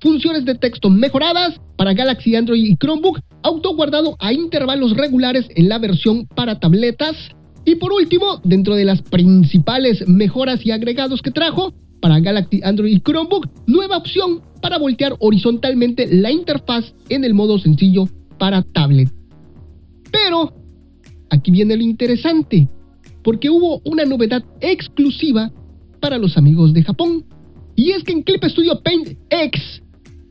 funciones 0.00 0.44
de 0.44 0.54
texto 0.54 0.90
mejoradas 0.90 1.60
para 1.76 1.94
Galaxy, 1.94 2.36
Android 2.36 2.64
y 2.64 2.76
Chromebook, 2.76 3.20
auto 3.42 3.74
guardado 3.74 4.16
a 4.20 4.32
intervalos 4.32 4.96
regulares 4.96 5.46
en 5.56 5.68
la 5.68 5.78
versión 5.78 6.26
para 6.26 6.60
tabletas, 6.60 7.16
y 7.64 7.76
por 7.76 7.92
último, 7.92 8.40
dentro 8.44 8.74
de 8.74 8.84
las 8.84 9.02
principales 9.02 10.06
mejoras 10.06 10.64
y 10.66 10.70
agregados 10.70 11.22
que 11.22 11.30
trajo, 11.30 11.72
para 12.00 12.20
Galaxy, 12.20 12.60
Android 12.62 12.96
y 12.96 13.00
Chromebook, 13.00 13.48
nueva 13.66 13.96
opción 13.96 14.42
para 14.60 14.78
voltear 14.78 15.16
horizontalmente 15.20 16.06
la 16.10 16.30
interfaz 16.30 16.92
en 17.08 17.24
el 17.24 17.32
modo 17.32 17.58
sencillo 17.58 18.06
para 18.38 18.62
tablet. 18.62 19.10
Pero, 20.12 20.52
aquí 21.30 21.50
viene 21.50 21.76
lo 21.76 21.82
interesante, 21.82 22.68
porque 23.22 23.48
hubo 23.48 23.80
una 23.86 24.04
novedad 24.04 24.44
exclusiva 24.60 25.50
para 26.00 26.18
los 26.18 26.36
amigos 26.36 26.74
de 26.74 26.82
Japón. 26.82 27.24
Y 27.74 27.92
es 27.92 28.04
que 28.04 28.12
en 28.12 28.22
Clip 28.22 28.44
Studio 28.44 28.82
Paint 28.82 29.16
X 29.30 29.82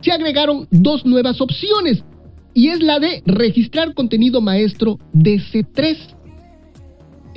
se 0.01 0.11
agregaron 0.11 0.67
dos 0.69 1.05
nuevas 1.05 1.41
opciones, 1.41 2.03
y 2.53 2.67
es 2.67 2.83
la 2.83 2.99
de 2.99 3.23
registrar 3.25 3.95
contenido 3.95 4.41
maestro 4.41 4.99
DC3 5.15 5.97
se 5.97 6.22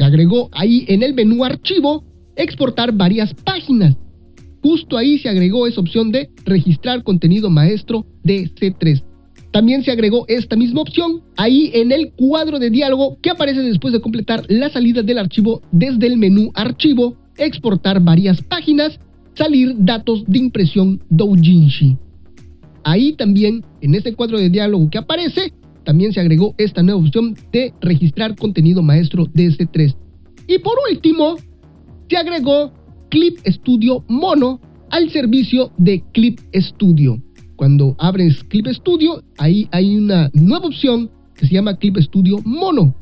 agregó 0.04 0.48
ahí 0.52 0.84
en 0.88 1.02
el 1.02 1.14
menú 1.14 1.44
archivo 1.44 2.04
exportar 2.36 2.92
varias 2.92 3.34
páginas. 3.34 3.96
Justo 4.62 4.96
ahí 4.96 5.18
se 5.18 5.28
agregó 5.28 5.66
esa 5.66 5.80
opción 5.80 6.10
de 6.10 6.28
registrar 6.44 7.02
contenido 7.02 7.50
maestro 7.50 8.04
de 8.22 8.50
C3. 8.50 9.02
También 9.52 9.82
se 9.84 9.90
agregó 9.90 10.26
esta 10.28 10.56
misma 10.56 10.82
opción 10.82 11.22
ahí 11.36 11.70
en 11.72 11.92
el 11.92 12.12
cuadro 12.12 12.58
de 12.58 12.68
diálogo 12.68 13.18
que 13.22 13.30
aparece 13.30 13.60
después 13.62 13.92
de 13.92 14.00
completar 14.00 14.44
la 14.48 14.68
salida 14.68 15.02
del 15.02 15.18
archivo 15.18 15.62
desde 15.72 16.06
el 16.08 16.18
menú 16.18 16.50
archivo, 16.54 17.16
exportar 17.38 18.00
varias 18.00 18.42
páginas, 18.42 18.98
salir 19.34 19.74
datos 19.78 20.24
de 20.26 20.38
impresión 20.38 21.00
doujinshi. 21.08 21.96
Ahí 22.84 23.14
también 23.14 23.64
en 23.80 23.94
este 23.94 24.14
cuadro 24.14 24.38
de 24.38 24.50
diálogo 24.50 24.90
que 24.90 24.98
aparece 24.98 25.52
también 25.86 26.12
se 26.12 26.20
agregó 26.20 26.54
esta 26.58 26.82
nueva 26.82 27.00
opción 27.00 27.36
de 27.52 27.72
registrar 27.80 28.34
contenido 28.34 28.82
maestro 28.82 29.24
ds 29.32 29.56
3 29.70 29.96
Y 30.48 30.58
por 30.58 30.74
último, 30.90 31.36
se 32.10 32.16
agregó 32.16 32.72
Clip 33.08 33.38
Studio 33.46 34.04
Mono 34.08 34.60
al 34.90 35.10
servicio 35.10 35.70
de 35.78 36.02
Clip 36.12 36.40
Studio. 36.54 37.22
Cuando 37.54 37.94
abres 37.98 38.42
Clip 38.44 38.66
Studio, 38.66 39.22
ahí 39.38 39.68
hay 39.70 39.96
una 39.96 40.28
nueva 40.34 40.66
opción 40.66 41.08
que 41.36 41.46
se 41.46 41.54
llama 41.54 41.76
Clip 41.76 41.96
Studio 41.98 42.38
Mono. 42.44 42.92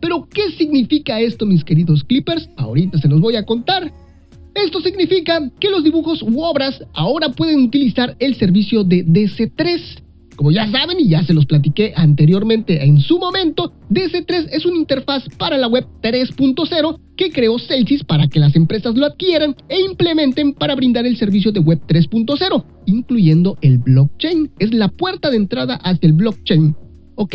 Pero, 0.00 0.28
¿qué 0.28 0.50
significa 0.58 1.18
esto, 1.20 1.46
mis 1.46 1.64
queridos 1.64 2.04
clippers? 2.04 2.48
Ahorita 2.56 2.98
se 2.98 3.08
los 3.08 3.20
voy 3.20 3.36
a 3.36 3.44
contar. 3.44 3.90
Esto 4.54 4.80
significa 4.80 5.50
que 5.58 5.70
los 5.70 5.82
dibujos 5.82 6.22
u 6.22 6.42
obras 6.42 6.82
ahora 6.92 7.30
pueden 7.30 7.62
utilizar 7.62 8.16
el 8.18 8.34
servicio 8.34 8.84
de 8.84 9.04
DC3 9.06 10.09
como 10.40 10.52
ya 10.52 10.70
saben 10.70 10.98
y 10.98 11.10
ya 11.10 11.22
se 11.22 11.34
los 11.34 11.44
platiqué 11.44 11.92
anteriormente 11.94 12.82
en 12.82 12.98
su 12.98 13.18
momento, 13.18 13.74
DC3 13.90 14.48
es 14.50 14.64
una 14.64 14.78
interfaz 14.78 15.24
para 15.36 15.58
la 15.58 15.68
web 15.68 15.86
3.0 16.00 16.98
que 17.14 17.30
creó 17.30 17.58
Celsius 17.58 18.04
para 18.04 18.26
que 18.26 18.40
las 18.40 18.56
empresas 18.56 18.96
lo 18.96 19.04
adquieran 19.04 19.54
e 19.68 19.82
implementen 19.82 20.54
para 20.54 20.74
brindar 20.74 21.04
el 21.04 21.18
servicio 21.18 21.52
de 21.52 21.60
web 21.60 21.82
3.0, 21.86 22.64
incluyendo 22.86 23.58
el 23.60 23.76
blockchain. 23.76 24.50
Es 24.58 24.72
la 24.72 24.88
puerta 24.88 25.28
de 25.28 25.36
entrada 25.36 25.74
hacia 25.74 26.06
el 26.06 26.14
blockchain. 26.14 26.74
¿Ok? 27.16 27.34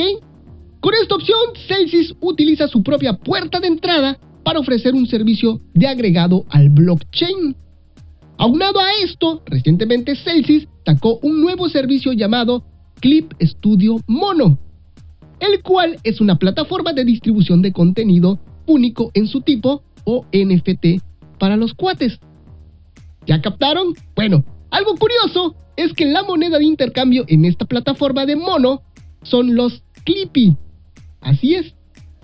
Con 0.79 0.95
esta 0.99 1.13
opción, 1.13 1.37
Celsius 1.67 2.15
utiliza 2.21 2.67
su 2.67 2.81
propia 2.81 3.13
puerta 3.13 3.59
de 3.59 3.67
entrada 3.67 4.17
para 4.43 4.57
ofrecer 4.57 4.95
un 4.95 5.05
servicio 5.05 5.61
de 5.75 5.85
agregado 5.85 6.47
al 6.49 6.71
blockchain. 6.71 7.55
Aunado 8.39 8.79
a 8.79 8.87
esto, 9.03 9.43
recientemente 9.45 10.15
Celsius 10.15 10.67
sacó 10.83 11.19
un 11.21 11.39
nuevo 11.39 11.69
servicio 11.69 12.11
llamado 12.11 12.63
Clip 13.05 13.33
Studio 13.39 13.97
Mono, 14.07 14.57
el 15.39 15.61
cual 15.61 15.99
es 16.03 16.21
una 16.21 16.39
plataforma 16.39 16.91
de 16.91 17.05
distribución 17.05 17.61
de 17.61 17.71
contenido 17.71 18.39
único 18.65 19.11
en 19.13 19.27
su 19.27 19.41
tipo 19.41 19.83
o 20.05 20.25
NFT 20.33 21.03
para 21.37 21.55
los 21.55 21.75
cuates. 21.75 22.19
¿Ya 23.27 23.43
captaron? 23.43 23.93
Bueno, 24.15 24.43
algo 24.71 24.95
curioso 24.95 25.53
es 25.77 25.93
que 25.93 26.07
la 26.07 26.23
moneda 26.23 26.57
de 26.57 26.65
intercambio 26.65 27.25
en 27.27 27.45
esta 27.45 27.65
plataforma 27.65 28.25
de 28.25 28.37
mono 28.37 28.81
son 29.21 29.53
los 29.53 29.83
Clippy. 30.03 30.57
Así 31.21 31.53
es. 31.53 31.75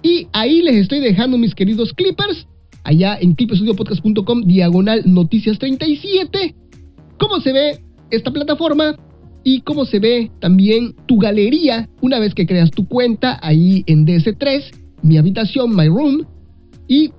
Y 0.01 0.29
ahí 0.33 0.63
les 0.63 0.77
estoy 0.77 0.99
dejando 0.99 1.37
mis 1.37 1.53
queridos 1.53 1.93
Clippers, 1.93 2.47
allá 2.83 3.19
en 3.21 3.35
clipstudiopodcast.com, 3.35 4.45
diagonal 4.45 5.03
noticias 5.05 5.59
37, 5.59 6.55
cómo 7.19 7.39
se 7.39 7.53
ve 7.53 7.83
esta 8.09 8.31
plataforma 8.31 8.95
y 9.43 9.61
cómo 9.61 9.85
se 9.85 9.99
ve 9.99 10.31
también 10.39 10.95
tu 11.05 11.17
galería 11.17 11.89
una 12.01 12.19
vez 12.19 12.33
que 12.33 12.45
creas 12.45 12.71
tu 12.71 12.87
cuenta 12.87 13.39
ahí 13.41 13.83
en 13.87 14.05
DS3, 14.05 14.63
mi 15.01 15.17
habitación, 15.17 15.75
my 15.75 15.87
room, 15.87 16.25
y 16.87 17.11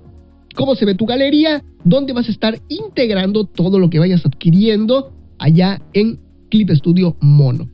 cómo 0.55 0.75
se 0.75 0.85
ve 0.85 0.95
tu 0.95 1.05
galería, 1.05 1.63
donde 1.83 2.13
vas 2.13 2.27
a 2.27 2.31
estar 2.31 2.59
integrando 2.69 3.45
todo 3.45 3.79
lo 3.79 3.89
que 3.89 3.99
vayas 3.99 4.25
adquiriendo 4.25 5.11
allá 5.37 5.81
en 5.93 6.19
Clip 6.49 6.69
Studio 6.71 7.17
Mono. 7.19 7.69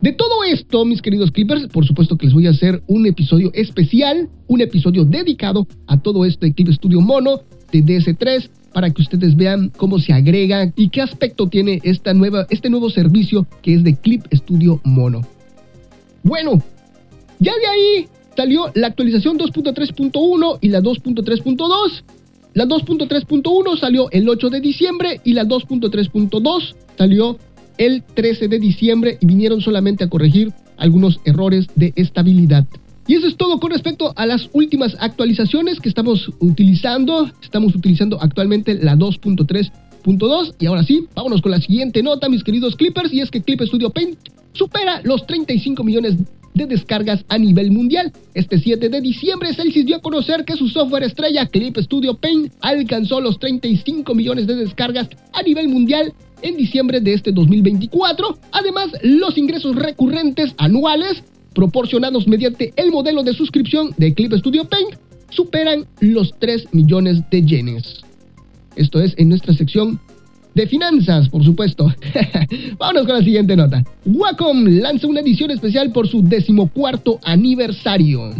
De 0.00 0.12
todo 0.12 0.44
esto, 0.44 0.84
mis 0.84 1.02
queridos 1.02 1.32
Clippers, 1.32 1.66
por 1.68 1.84
supuesto 1.84 2.16
que 2.16 2.26
les 2.26 2.34
voy 2.34 2.46
a 2.46 2.50
hacer 2.50 2.82
un 2.86 3.06
episodio 3.06 3.50
especial, 3.52 4.28
un 4.46 4.60
episodio 4.60 5.04
dedicado 5.04 5.66
a 5.86 6.00
todo 6.00 6.24
esto 6.24 6.46
de 6.46 6.54
Clip 6.54 6.68
Studio 6.68 7.00
Mono 7.00 7.40
de 7.72 7.84
DS3 7.84 8.48
para 8.72 8.90
que 8.90 9.02
ustedes 9.02 9.36
vean 9.36 9.70
cómo 9.76 9.98
se 9.98 10.12
agrega 10.12 10.72
y 10.76 10.88
qué 10.90 11.02
aspecto 11.02 11.48
tiene 11.48 11.80
esta 11.82 12.14
nueva, 12.14 12.46
este 12.50 12.70
nuevo 12.70 12.90
servicio 12.90 13.46
que 13.62 13.74
es 13.74 13.84
de 13.84 13.96
Clip 13.96 14.24
Studio 14.32 14.80
Mono. 14.84 15.22
Bueno, 16.22 16.62
ya 17.38 17.52
de 17.56 17.66
ahí 17.66 18.08
salió 18.36 18.70
la 18.74 18.88
actualización 18.88 19.38
2.3.1 19.38 20.58
y 20.60 20.68
la 20.68 20.80
2.3.2. 20.80 22.02
La 22.54 22.66
2.3.1 22.66 23.78
salió 23.78 24.10
el 24.10 24.28
8 24.28 24.50
de 24.50 24.60
diciembre 24.60 25.20
y 25.24 25.32
la 25.32 25.44
2.3.2 25.44 26.74
salió 26.96 27.38
el 27.78 28.02
13 28.02 28.48
de 28.48 28.58
diciembre 28.58 29.18
y 29.20 29.26
vinieron 29.26 29.60
solamente 29.60 30.04
a 30.04 30.08
corregir 30.08 30.52
algunos 30.76 31.20
errores 31.24 31.66
de 31.74 31.92
estabilidad. 31.96 32.64
Y 33.08 33.14
eso 33.14 33.26
es 33.26 33.38
todo 33.38 33.58
con 33.58 33.70
respecto 33.70 34.12
a 34.16 34.26
las 34.26 34.50
últimas 34.52 34.94
actualizaciones 35.00 35.80
que 35.80 35.88
estamos 35.88 36.30
utilizando. 36.40 37.30
Estamos 37.42 37.74
utilizando 37.74 38.20
actualmente 38.20 38.74
la 38.74 38.96
2.3.2 38.96 40.54
y 40.60 40.66
ahora 40.66 40.82
sí, 40.82 41.06
vámonos 41.14 41.40
con 41.40 41.52
la 41.52 41.60
siguiente 41.60 42.02
nota, 42.02 42.28
mis 42.28 42.44
queridos 42.44 42.76
Clippers, 42.76 43.10
y 43.14 43.22
es 43.22 43.30
que 43.30 43.40
Clip 43.40 43.62
Studio 43.62 43.88
Paint 43.88 44.18
supera 44.52 45.00
los 45.04 45.26
35 45.26 45.82
millones 45.84 46.18
de 46.52 46.66
descargas 46.66 47.24
a 47.30 47.38
nivel 47.38 47.70
mundial. 47.70 48.12
Este 48.34 48.58
7 48.58 48.90
de 48.90 49.00
diciembre, 49.00 49.54
Celsius 49.54 49.86
dio 49.86 49.96
a 49.96 50.00
conocer 50.02 50.44
que 50.44 50.56
su 50.56 50.68
software 50.68 51.04
estrella 51.04 51.46
Clip 51.46 51.78
Studio 51.78 52.12
Paint 52.12 52.52
alcanzó 52.60 53.22
los 53.22 53.38
35 53.38 54.14
millones 54.14 54.46
de 54.46 54.54
descargas 54.56 55.08
a 55.32 55.42
nivel 55.42 55.68
mundial 55.68 56.12
en 56.42 56.58
diciembre 56.58 57.00
de 57.00 57.14
este 57.14 57.32
2024. 57.32 58.36
Además, 58.52 58.90
los 59.02 59.38
ingresos 59.38 59.76
recurrentes 59.76 60.54
anuales 60.58 61.24
proporcionados 61.58 62.28
mediante 62.28 62.72
el 62.76 62.92
modelo 62.92 63.24
de 63.24 63.32
suscripción 63.32 63.90
de 63.96 64.14
Clip 64.14 64.32
Studio 64.34 64.64
Paint 64.66 64.94
superan 65.28 65.86
los 65.98 66.32
3 66.38 66.68
millones 66.70 67.18
de 67.32 67.42
yenes. 67.42 68.00
Esto 68.76 69.00
es 69.00 69.12
en 69.16 69.28
nuestra 69.28 69.52
sección 69.54 69.98
de 70.54 70.68
finanzas, 70.68 71.28
por 71.28 71.44
supuesto. 71.44 71.92
Vámonos 72.78 73.06
con 73.06 73.16
la 73.16 73.24
siguiente 73.24 73.56
nota. 73.56 73.82
Wacom 74.06 74.66
lanza 74.66 75.08
una 75.08 75.18
edición 75.18 75.50
especial 75.50 75.90
por 75.90 76.06
su 76.06 76.22
decimocuarto 76.22 77.18
aniversario. 77.24 78.30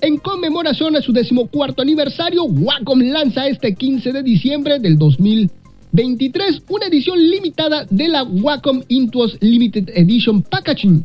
En 0.00 0.16
conmemoración 0.16 0.96
a 0.96 1.02
su 1.02 1.12
decimocuarto 1.12 1.82
aniversario, 1.82 2.44
Wacom 2.44 3.00
lanza 3.00 3.48
este 3.48 3.74
15 3.74 4.14
de 4.14 4.22
diciembre 4.22 4.78
del 4.78 4.96
2023 4.96 6.62
una 6.70 6.86
edición 6.86 7.18
limitada 7.20 7.84
de 7.90 8.08
la 8.08 8.22
Wacom 8.22 8.80
Intuos 8.88 9.36
Limited 9.42 9.90
Edition 9.94 10.42
Packaging. 10.42 11.04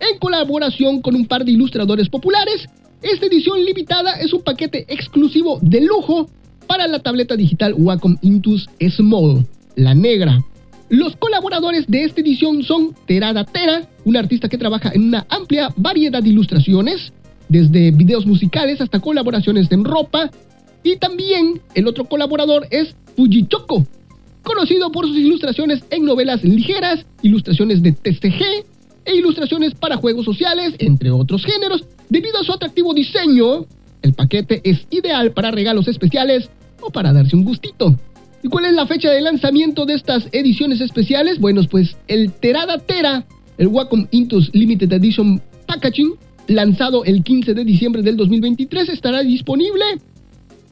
En 0.00 0.18
colaboración 0.18 1.02
con 1.02 1.14
un 1.16 1.26
par 1.26 1.44
de 1.44 1.52
ilustradores 1.52 2.08
populares, 2.08 2.66
esta 3.02 3.26
edición 3.26 3.64
limitada 3.64 4.14
es 4.20 4.32
un 4.32 4.42
paquete 4.42 4.84
exclusivo 4.88 5.58
de 5.60 5.80
lujo 5.80 6.28
para 6.66 6.86
la 6.86 7.00
tableta 7.00 7.36
digital 7.36 7.74
Wacom 7.76 8.16
Intuos 8.22 8.68
Small, 8.80 9.46
la 9.74 9.94
negra. 9.94 10.44
Los 10.88 11.16
colaboradores 11.16 11.86
de 11.86 12.04
esta 12.04 12.20
edición 12.20 12.62
son 12.62 12.94
Terada 13.06 13.44
Tera, 13.44 13.88
un 14.04 14.16
artista 14.16 14.48
que 14.48 14.56
trabaja 14.56 14.92
en 14.94 15.02
una 15.08 15.26
amplia 15.28 15.68
variedad 15.76 16.22
de 16.22 16.30
ilustraciones, 16.30 17.12
desde 17.48 17.90
videos 17.90 18.26
musicales 18.26 18.80
hasta 18.80 19.00
colaboraciones 19.00 19.70
en 19.72 19.84
ropa, 19.84 20.30
y 20.82 20.96
también 20.96 21.60
el 21.74 21.88
otro 21.88 22.04
colaborador 22.04 22.66
es 22.70 22.94
Fujichoko, 23.16 23.84
conocido 24.42 24.92
por 24.92 25.06
sus 25.06 25.16
ilustraciones 25.16 25.82
en 25.90 26.04
novelas 26.04 26.44
ligeras, 26.44 27.04
ilustraciones 27.22 27.82
de 27.82 27.92
TCG 27.92 28.77
e 29.08 29.16
ilustraciones 29.16 29.74
para 29.74 29.96
juegos 29.96 30.26
sociales, 30.26 30.74
entre 30.78 31.10
otros 31.10 31.44
géneros. 31.44 31.84
Debido 32.10 32.38
a 32.38 32.44
su 32.44 32.52
atractivo 32.52 32.92
diseño, 32.92 33.64
el 34.02 34.12
paquete 34.12 34.60
es 34.64 34.86
ideal 34.90 35.32
para 35.32 35.50
regalos 35.50 35.88
especiales 35.88 36.50
o 36.82 36.90
para 36.90 37.12
darse 37.12 37.34
un 37.34 37.44
gustito. 37.44 37.96
¿Y 38.42 38.48
cuál 38.48 38.66
es 38.66 38.74
la 38.74 38.86
fecha 38.86 39.10
de 39.10 39.22
lanzamiento 39.22 39.86
de 39.86 39.94
estas 39.94 40.28
ediciones 40.32 40.80
especiales? 40.82 41.40
Bueno, 41.40 41.62
pues 41.70 41.96
el 42.06 42.32
Terada 42.32 42.78
Tera, 42.78 43.24
el 43.56 43.68
Wacom 43.68 44.06
Intus 44.10 44.50
Limited 44.52 44.92
Edition 44.92 45.40
Packaging, 45.66 46.14
lanzado 46.46 47.04
el 47.04 47.24
15 47.24 47.54
de 47.54 47.64
diciembre 47.64 48.02
del 48.02 48.16
2023, 48.16 48.90
estará 48.90 49.22
disponible. 49.22 49.84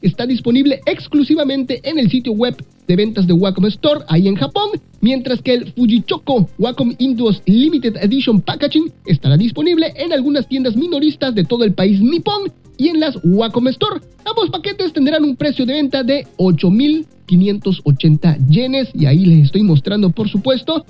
Está 0.01 0.27
disponible 0.27 0.79
exclusivamente 0.85 1.81
en 1.89 1.97
el 1.97 2.09
sitio 2.09 2.33
web 2.33 2.55
de 2.87 2.95
ventas 2.95 3.27
de 3.27 3.33
Wacom 3.33 3.65
Store 3.65 4.01
ahí 4.07 4.27
en 4.27 4.35
Japón, 4.35 4.69
mientras 5.01 5.41
que 5.41 5.53
el 5.53 5.73
Fujichoko 5.73 6.49
Wacom 6.57 6.95
Intus 6.97 7.43
Limited 7.45 7.97
Edition 7.97 8.41
Packaging 8.41 8.91
estará 9.05 9.37
disponible 9.37 9.93
en 9.95 10.13
algunas 10.13 10.47
tiendas 10.47 10.75
minoristas 10.75 11.35
de 11.35 11.43
todo 11.43 11.63
el 11.63 11.73
país 11.73 12.01
nipón 12.01 12.51
y 12.77 12.89
en 12.89 12.99
las 12.99 13.17
Wacom 13.23 13.67
Store. 13.67 14.01
Ambos 14.25 14.49
paquetes 14.49 14.93
tendrán 14.93 15.23
un 15.23 15.35
precio 15.35 15.65
de 15.65 15.73
venta 15.73 16.03
de 16.03 16.27
8.580 16.37 18.47
yenes 18.47 18.89
y 18.93 19.05
ahí 19.05 19.25
les 19.25 19.45
estoy 19.45 19.63
mostrando 19.63 20.09
por 20.11 20.29
supuesto 20.29 20.85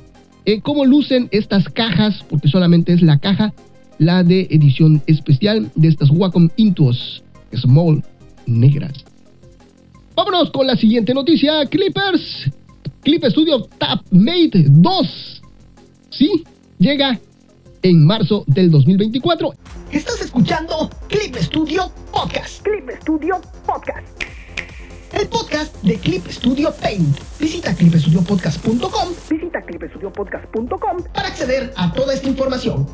eh, 0.46 0.62
cómo 0.62 0.86
lucen 0.86 1.28
estas 1.32 1.68
cajas, 1.68 2.24
porque 2.30 2.48
solamente 2.48 2.94
es 2.94 3.02
la 3.02 3.20
caja, 3.20 3.54
la 3.98 4.24
de 4.24 4.48
edición 4.50 5.02
especial 5.08 5.70
de 5.76 5.90
estas 5.90 6.10
Wacom 6.10 6.50
Intuos 6.56 7.22
Small 7.54 8.02
negras. 8.46 9.07
Vámonos 10.18 10.50
con 10.50 10.66
la 10.66 10.76
siguiente 10.76 11.14
noticia, 11.14 11.64
Clippers. 11.68 12.50
Clip 13.04 13.24
Studio 13.26 13.62
Tap 13.78 14.02
Mate 14.10 14.66
2. 14.68 15.44
Sí, 16.10 16.44
llega 16.80 17.20
en 17.84 18.04
marzo 18.04 18.44
del 18.48 18.72
2024. 18.72 19.54
Estás 19.92 20.20
escuchando 20.20 20.90
Clip 21.08 21.36
Studio 21.36 21.92
Podcast. 22.12 22.64
Clip 22.64 22.90
Studio 23.00 23.40
Podcast. 23.64 24.08
El 25.14 25.28
podcast 25.28 25.76
de 25.84 26.00
Clip 26.00 26.26
Studio 26.32 26.74
Paint. 26.82 27.16
Visita 27.40 27.76
clipstudiopodcast.com. 27.76 29.10
Visita 29.30 29.62
clipstudiopodcast.com 29.68 31.04
para 31.14 31.28
acceder 31.28 31.72
a 31.76 31.94
toda 31.94 32.16
esta 32.16 32.28
información. 32.28 32.88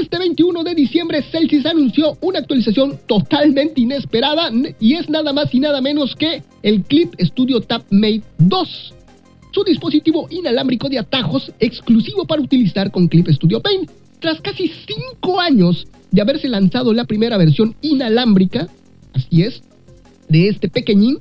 Este 0.00 0.18
21 0.18 0.64
de 0.64 0.74
diciembre 0.74 1.22
Celsius 1.22 1.66
anunció 1.66 2.18
una 2.20 2.40
actualización 2.40 2.98
totalmente 3.06 3.80
inesperada 3.80 4.50
y 4.80 4.94
es 4.94 5.08
nada 5.08 5.32
más 5.32 5.54
y 5.54 5.60
nada 5.60 5.80
menos 5.80 6.16
que 6.16 6.42
el 6.64 6.82
Clip 6.82 7.14
Studio 7.20 7.60
Tap 7.60 7.84
Mate 7.90 8.24
2 8.38 8.94
su 9.52 9.62
dispositivo 9.62 10.26
inalámbrico 10.30 10.88
de 10.88 10.98
atajos 10.98 11.52
exclusivo 11.60 12.26
para 12.26 12.42
utilizar 12.42 12.90
con 12.90 13.06
Clip 13.06 13.28
Studio 13.28 13.60
Paint. 13.60 13.88
Tras 14.18 14.40
casi 14.40 14.68
5 14.68 15.40
años 15.40 15.86
de 16.10 16.22
haberse 16.22 16.48
lanzado 16.48 16.92
la 16.92 17.04
primera 17.04 17.36
versión 17.36 17.76
inalámbrica, 17.80 18.66
así 19.12 19.42
es, 19.42 19.62
de 20.28 20.48
este 20.48 20.68
pequeñín, 20.68 21.20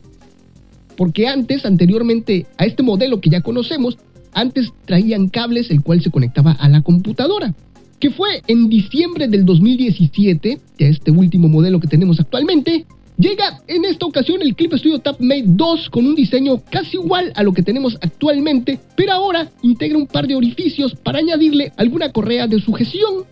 porque 0.97 1.27
antes, 1.27 1.63
anteriormente 1.63 2.47
a 2.57 2.65
este 2.65 2.81
modelo 2.81 3.21
que 3.21 3.29
ya 3.29 3.41
conocemos, 3.41 3.99
antes 4.31 4.73
traían 4.85 5.29
cables 5.29 5.69
el 5.69 5.83
cual 5.83 6.01
se 6.01 6.09
conectaba 6.09 6.53
a 6.53 6.67
la 6.69 6.81
computadora, 6.81 7.53
que 7.99 8.11
fue 8.11 8.41
en 8.47 8.69
diciembre 8.69 9.27
del 9.27 9.45
2017, 9.45 10.59
ya 10.77 10.87
este 10.87 11.11
último 11.11 11.47
modelo 11.47 11.79
que 11.79 11.87
tenemos 11.87 12.19
actualmente, 12.19 12.85
Llega 13.17 13.61
en 13.67 13.85
esta 13.85 14.07
ocasión 14.07 14.41
el 14.41 14.55
Clip 14.55 14.73
Studio 14.73 14.99
Tap 14.99 15.19
Mate 15.19 15.43
2 15.45 15.89
con 15.91 16.07
un 16.07 16.15
diseño 16.15 16.63
casi 16.71 16.97
igual 16.97 17.31
a 17.35 17.43
lo 17.43 17.53
que 17.53 17.61
tenemos 17.61 17.95
actualmente, 18.01 18.79
pero 18.95 19.13
ahora 19.13 19.51
integra 19.61 19.99
un 19.99 20.07
par 20.07 20.25
de 20.25 20.35
orificios 20.35 20.95
para 20.95 21.19
añadirle 21.19 21.71
alguna 21.77 22.11
correa 22.11 22.47
de 22.47 22.59
sujeción. 22.59 23.25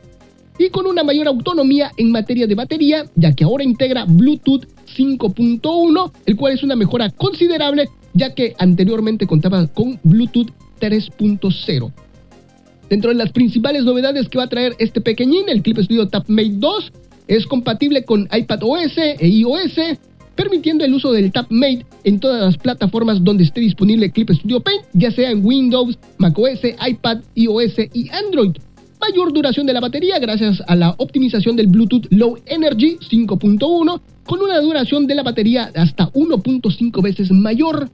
y 0.59 0.69
con 0.69 0.85
una 0.85 1.03
mayor 1.03 1.27
autonomía 1.27 1.91
en 1.97 2.11
materia 2.11 2.45
de 2.45 2.53
batería, 2.53 3.05
ya 3.15 3.33
que 3.33 3.43
ahora 3.43 3.63
integra 3.63 4.05
Bluetooth 4.05 4.67
5.1, 4.95 6.11
el 6.27 6.35
cual 6.35 6.53
es 6.53 6.61
una 6.61 6.75
mejora 6.75 7.09
considerable, 7.09 7.89
ya 8.13 8.35
que 8.35 8.53
anteriormente 8.59 9.25
contaba 9.25 9.65
con 9.65 9.99
Bluetooth 10.03 10.51
3.0. 10.79 11.91
Dentro 12.91 13.09
de 13.09 13.15
las 13.15 13.31
principales 13.31 13.85
novedades 13.85 14.27
que 14.27 14.37
va 14.37 14.43
a 14.43 14.49
traer 14.49 14.75
este 14.77 14.99
pequeñín, 14.99 15.47
el 15.47 15.61
Clip 15.61 15.77
Studio 15.77 16.09
TapMate 16.09 16.55
2 16.55 16.91
es 17.29 17.47
compatible 17.47 18.03
con 18.03 18.27
iPadOS 18.29 18.97
e 18.97 19.27
iOS, 19.29 19.97
permitiendo 20.35 20.83
el 20.83 20.93
uso 20.93 21.13
del 21.13 21.31
TapMate 21.31 21.85
en 22.03 22.19
todas 22.19 22.43
las 22.43 22.57
plataformas 22.57 23.23
donde 23.23 23.45
esté 23.45 23.61
disponible 23.61 24.11
Clip 24.11 24.29
Studio 24.31 24.59
Paint, 24.59 24.83
ya 24.91 25.09
sea 25.09 25.31
en 25.31 25.45
Windows, 25.45 25.97
macOS, 26.17 26.59
iPad, 26.85 27.19
iOS 27.35 27.75
y 27.93 28.09
Android. 28.09 28.57
Mayor 28.99 29.31
duración 29.31 29.65
de 29.65 29.73
la 29.73 29.79
batería 29.79 30.19
gracias 30.19 30.61
a 30.67 30.75
la 30.75 30.93
optimización 30.97 31.55
del 31.55 31.67
Bluetooth 31.67 32.07
Low 32.09 32.39
Energy 32.45 32.97
5.1 33.09 34.01
con 34.25 34.41
una 34.41 34.59
duración 34.59 35.07
de 35.07 35.15
la 35.15 35.23
batería 35.23 35.71
hasta 35.75 36.11
1.5 36.11 37.01
veces 37.01 37.31
mayor 37.31 37.89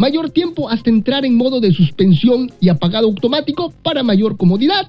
mayor 0.00 0.30
tiempo 0.30 0.70
hasta 0.70 0.88
entrar 0.88 1.26
en 1.26 1.34
modo 1.34 1.60
de 1.60 1.74
suspensión 1.74 2.50
y 2.58 2.70
apagado 2.70 3.06
automático 3.06 3.70
para 3.82 4.02
mayor 4.02 4.38
comodidad. 4.38 4.88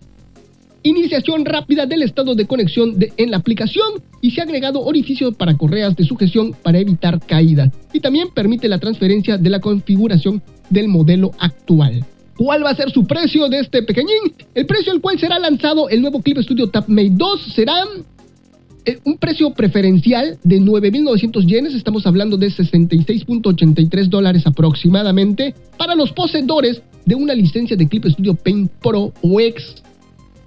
Iniciación 0.84 1.43
rápida 1.43 1.86
del 1.86 2.04
estado 2.04 2.34
de 2.34 2.47
conexión 2.47 2.95
en 3.17 3.30
la 3.30 3.36
aplicación 3.36 4.02
y 4.21 4.32
se 4.32 4.39
ha 4.39 4.45
agregado 4.45 4.80
orificio 4.80 5.34
para 5.34 5.58
correas 5.58 5.97
de 5.97 6.06
sujeción 6.06 6.56
para 6.63 6.80
evitar 6.80 7.19
caída. 7.19 7.69
Y 7.91 8.00
también 8.00 8.30
permite 8.34 8.69
la 8.69 8.80
transferencia 8.80 9.38
de 9.38 9.50
la 9.50 9.60
configuración 9.60 10.41
del 10.69 10.88
modelo 10.88 11.32
actual. 11.39 12.06
¿Cuál 12.38 12.63
va 12.63 12.69
a 12.69 12.76
ser 12.76 12.89
su 12.89 13.06
precio 13.06 13.50
de 13.50 13.60
este 13.60 13.84
pequeñín? 13.84 14.34
El 14.56 14.65
precio 14.65 14.93
al 14.93 15.02
cual 15.02 15.19
será 15.19 15.39
lanzado 15.39 15.89
el 15.89 16.02
nuevo 16.02 16.21
Clip 16.21 16.38
Studio 16.38 16.69
TapMate 16.69 17.12
2 17.12 17.41
será 17.54 17.74
un 19.04 19.17
precio 19.17 19.52
preferencial 19.54 20.39
de 20.44 20.60
9.900 20.60 21.46
yenes, 21.46 21.74
estamos 21.74 22.06
hablando 22.08 22.38
de 22.38 22.48
66.83 22.48 24.08
dólares 24.08 24.48
aproximadamente, 24.48 25.54
para 25.78 25.96
los 25.96 26.12
poseedores 26.12 26.82
de 27.06 27.15
una 27.15 27.34
licencia 27.34 27.76
de 27.76 27.88
Clip 27.88 28.06
Studio 28.06 28.36
Paint 28.36 28.72
Pro 28.82 29.13
o 29.22 29.39
X. 29.39 29.76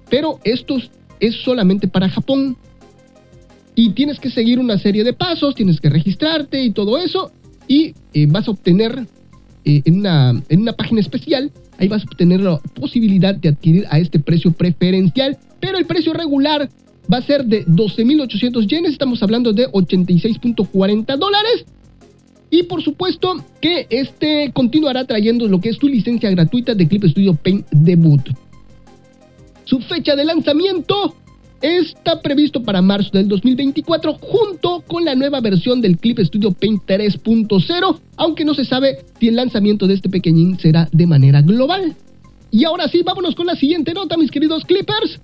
Pero 0.09 0.39
esto 0.43 0.77
es 1.19 1.35
solamente 1.43 1.87
para 1.87 2.09
Japón. 2.09 2.57
Y 3.73 3.91
tienes 3.91 4.19
que 4.19 4.29
seguir 4.29 4.59
una 4.59 4.77
serie 4.77 5.03
de 5.03 5.13
pasos, 5.13 5.55
tienes 5.55 5.81
que 5.81 5.89
registrarte 5.89 6.63
y 6.63 6.71
todo 6.71 6.97
eso. 6.97 7.31
Y 7.67 7.93
eh, 8.13 8.25
vas 8.27 8.47
a 8.47 8.51
obtener 8.51 9.05
eh, 9.65 9.81
en, 9.85 9.99
una, 9.99 10.41
en 10.49 10.61
una 10.61 10.73
página 10.73 11.01
especial, 11.01 11.51
ahí 11.77 11.87
vas 11.87 12.03
a 12.03 12.05
obtener 12.05 12.39
la 12.39 12.57
posibilidad 12.59 13.35
de 13.35 13.49
adquirir 13.49 13.85
a 13.89 13.99
este 13.99 14.19
precio 14.19 14.51
preferencial. 14.51 15.37
Pero 15.59 15.77
el 15.77 15.85
precio 15.85 16.13
regular 16.13 16.69
va 17.11 17.17
a 17.17 17.21
ser 17.21 17.45
de 17.45 17.65
12.800 17.65 18.67
yenes, 18.67 18.91
estamos 18.91 19.21
hablando 19.23 19.53
de 19.53 19.67
86.40 19.71 21.17
dólares. 21.17 21.65
Y 22.49 22.63
por 22.63 22.81
supuesto 22.83 23.43
que 23.59 23.87
este 23.89 24.51
continuará 24.53 25.05
trayendo 25.05 25.47
lo 25.47 25.59
que 25.59 25.69
es 25.69 25.77
tu 25.77 25.87
licencia 25.87 26.29
gratuita 26.29 26.75
de 26.75 26.87
Clip 26.87 27.03
Studio 27.05 27.33
Paint 27.35 27.67
Debut. 27.71 28.21
Su 29.65 29.79
fecha 29.79 30.15
de 30.15 30.25
lanzamiento 30.25 31.15
está 31.61 32.21
previsto 32.21 32.61
para 32.61 32.81
marzo 32.81 33.09
del 33.11 33.27
2024 33.27 34.13
junto 34.21 34.83
con 34.87 35.03
la 35.03 35.15
nueva 35.15 35.41
versión 35.41 35.81
del 35.81 35.97
Clip 35.97 36.19
Studio 36.19 36.51
Paint 36.51 36.83
3.0, 36.85 37.99
aunque 38.17 38.45
no 38.45 38.53
se 38.53 38.65
sabe 38.65 38.99
si 39.19 39.29
el 39.29 39.35
lanzamiento 39.35 39.87
de 39.87 39.95
este 39.95 40.09
pequeñín 40.09 40.59
será 40.59 40.87
de 40.91 41.07
manera 41.07 41.41
global. 41.41 41.95
Y 42.51 42.63
ahora 42.63 42.87
sí, 42.87 43.01
vámonos 43.03 43.35
con 43.35 43.47
la 43.47 43.55
siguiente 43.55 43.93
nota, 43.93 44.17
mis 44.17 44.31
queridos 44.31 44.63
clippers. 44.63 45.19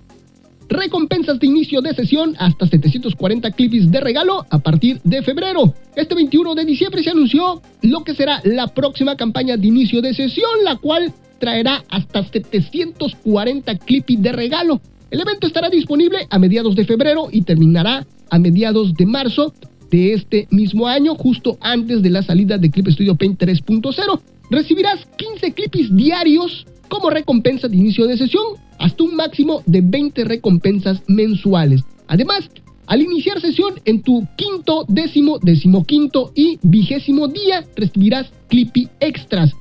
Recompensas 0.68 1.38
de 1.38 1.46
inicio 1.46 1.80
de 1.80 1.94
sesión 1.94 2.34
hasta 2.38 2.66
740 2.66 3.50
clips 3.52 3.90
de 3.90 4.00
regalo 4.00 4.46
a 4.48 4.58
partir 4.58 5.00
de 5.04 5.22
febrero. 5.22 5.74
Este 5.96 6.14
21 6.14 6.54
de 6.54 6.64
diciembre 6.64 7.02
se 7.02 7.10
anunció 7.10 7.60
lo 7.82 8.04
que 8.04 8.14
será 8.14 8.40
la 8.44 8.68
próxima 8.68 9.16
campaña 9.16 9.56
de 9.56 9.66
inicio 9.66 10.00
de 10.00 10.14
sesión, 10.14 10.50
la 10.64 10.76
cual 10.76 11.12
traerá 11.38 11.84
hasta 11.90 12.24
740 12.24 13.78
clips 13.78 14.22
de 14.22 14.32
regalo. 14.32 14.80
El 15.10 15.20
evento 15.20 15.46
estará 15.46 15.68
disponible 15.68 16.26
a 16.30 16.38
mediados 16.38 16.74
de 16.74 16.84
febrero 16.84 17.28
y 17.30 17.42
terminará 17.42 18.06
a 18.30 18.38
mediados 18.38 18.94
de 18.94 19.04
marzo 19.04 19.52
de 19.90 20.14
este 20.14 20.48
mismo 20.50 20.86
año, 20.86 21.14
justo 21.16 21.58
antes 21.60 22.00
de 22.00 22.08
la 22.08 22.22
salida 22.22 22.56
de 22.56 22.70
Clip 22.70 22.88
Studio 22.88 23.14
Paint 23.14 23.42
3.0. 23.42 24.20
Recibirás 24.50 25.06
15 25.16 25.52
clips 25.52 25.94
diarios 25.94 26.66
como 26.92 27.08
recompensa 27.08 27.68
de 27.68 27.76
inicio 27.78 28.06
de 28.06 28.18
sesión, 28.18 28.44
hasta 28.78 29.02
un 29.02 29.16
máximo 29.16 29.62
de 29.64 29.80
20 29.80 30.24
recompensas 30.24 31.02
mensuales. 31.06 31.80
Además, 32.06 32.50
al 32.86 33.00
iniciar 33.00 33.40
sesión 33.40 33.80
en 33.86 34.02
tu 34.02 34.28
quinto, 34.36 34.84
décimo, 34.88 35.38
decimoquinto 35.38 36.32
y 36.34 36.58
vigésimo 36.60 37.28
día, 37.28 37.64
recibirás 37.76 38.30
Clippy 38.48 38.90
Extras. 39.00 39.52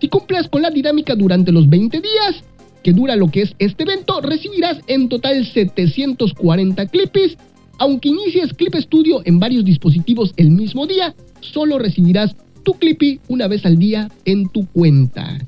Si 0.00 0.08
cumples 0.08 0.48
con 0.48 0.62
la 0.62 0.70
dinámica 0.70 1.14
durante 1.14 1.52
los 1.52 1.68
20 1.68 2.00
días, 2.00 2.42
que 2.82 2.92
dura 2.92 3.14
lo 3.14 3.30
que 3.30 3.42
es 3.42 3.54
este 3.60 3.84
evento, 3.84 4.20
recibirás 4.20 4.78
en 4.88 5.08
total 5.08 5.46
740 5.46 6.86
Clippies. 6.86 7.38
Aunque 7.78 8.08
inicies 8.08 8.52
Clip 8.52 8.74
Studio 8.74 9.22
en 9.24 9.38
varios 9.38 9.64
dispositivos 9.64 10.32
el 10.36 10.50
mismo 10.50 10.88
día, 10.88 11.14
solo 11.38 11.78
recibirás 11.78 12.34
tu 12.64 12.74
Clippy 12.74 13.20
una 13.28 13.46
vez 13.46 13.64
al 13.64 13.78
día 13.78 14.10
en 14.24 14.48
tu 14.48 14.66
cuenta. 14.66 15.38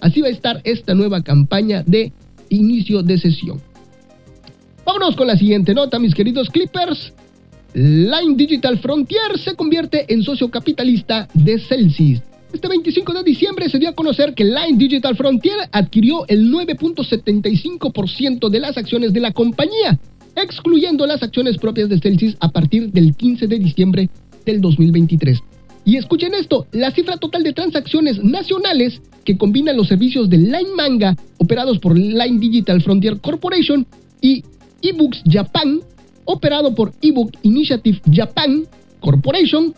Así 0.00 0.20
va 0.20 0.28
a 0.28 0.30
estar 0.30 0.60
esta 0.64 0.94
nueva 0.94 1.22
campaña 1.22 1.82
de 1.86 2.12
inicio 2.50 3.02
de 3.02 3.18
sesión. 3.18 3.60
Vámonos 4.84 5.16
con 5.16 5.26
la 5.26 5.36
siguiente 5.36 5.74
nota, 5.74 5.98
mis 5.98 6.14
queridos 6.14 6.48
Clippers. 6.48 7.12
Line 7.74 8.36
Digital 8.36 8.78
Frontier 8.78 9.38
se 9.38 9.54
convierte 9.54 10.12
en 10.12 10.22
socio 10.22 10.50
capitalista 10.50 11.28
de 11.34 11.58
Celsius. 11.58 12.22
Este 12.52 12.66
25 12.66 13.12
de 13.12 13.22
diciembre 13.22 13.68
se 13.68 13.78
dio 13.78 13.90
a 13.90 13.94
conocer 13.94 14.32
que 14.32 14.44
Line 14.44 14.78
Digital 14.78 15.14
Frontier 15.16 15.56
adquirió 15.70 16.26
el 16.28 16.50
9.75% 16.50 18.48
de 18.48 18.60
las 18.60 18.78
acciones 18.78 19.12
de 19.12 19.20
la 19.20 19.32
compañía, 19.32 19.98
excluyendo 20.34 21.06
las 21.06 21.22
acciones 21.22 21.58
propias 21.58 21.90
de 21.90 22.00
Celsius 22.00 22.38
a 22.40 22.48
partir 22.48 22.90
del 22.90 23.14
15 23.14 23.46
de 23.46 23.58
diciembre 23.58 24.08
del 24.46 24.62
2023. 24.62 25.42
Y 25.88 25.96
escuchen 25.96 26.34
esto, 26.34 26.66
la 26.72 26.90
cifra 26.90 27.16
total 27.16 27.42
de 27.42 27.54
transacciones 27.54 28.22
nacionales 28.22 29.00
que 29.24 29.38
combinan 29.38 29.74
los 29.74 29.88
servicios 29.88 30.28
de 30.28 30.36
Line 30.36 30.74
Manga 30.76 31.16
operados 31.38 31.78
por 31.78 31.96
Line 31.96 32.38
Digital 32.38 32.82
Frontier 32.82 33.18
Corporation 33.22 33.86
y 34.20 34.44
eBooks 34.82 35.22
Japan, 35.26 35.80
operado 36.26 36.74
por 36.74 36.92
eBook 37.00 37.32
Initiative 37.40 38.02
Japan 38.12 38.64
Corporation, 39.00 39.74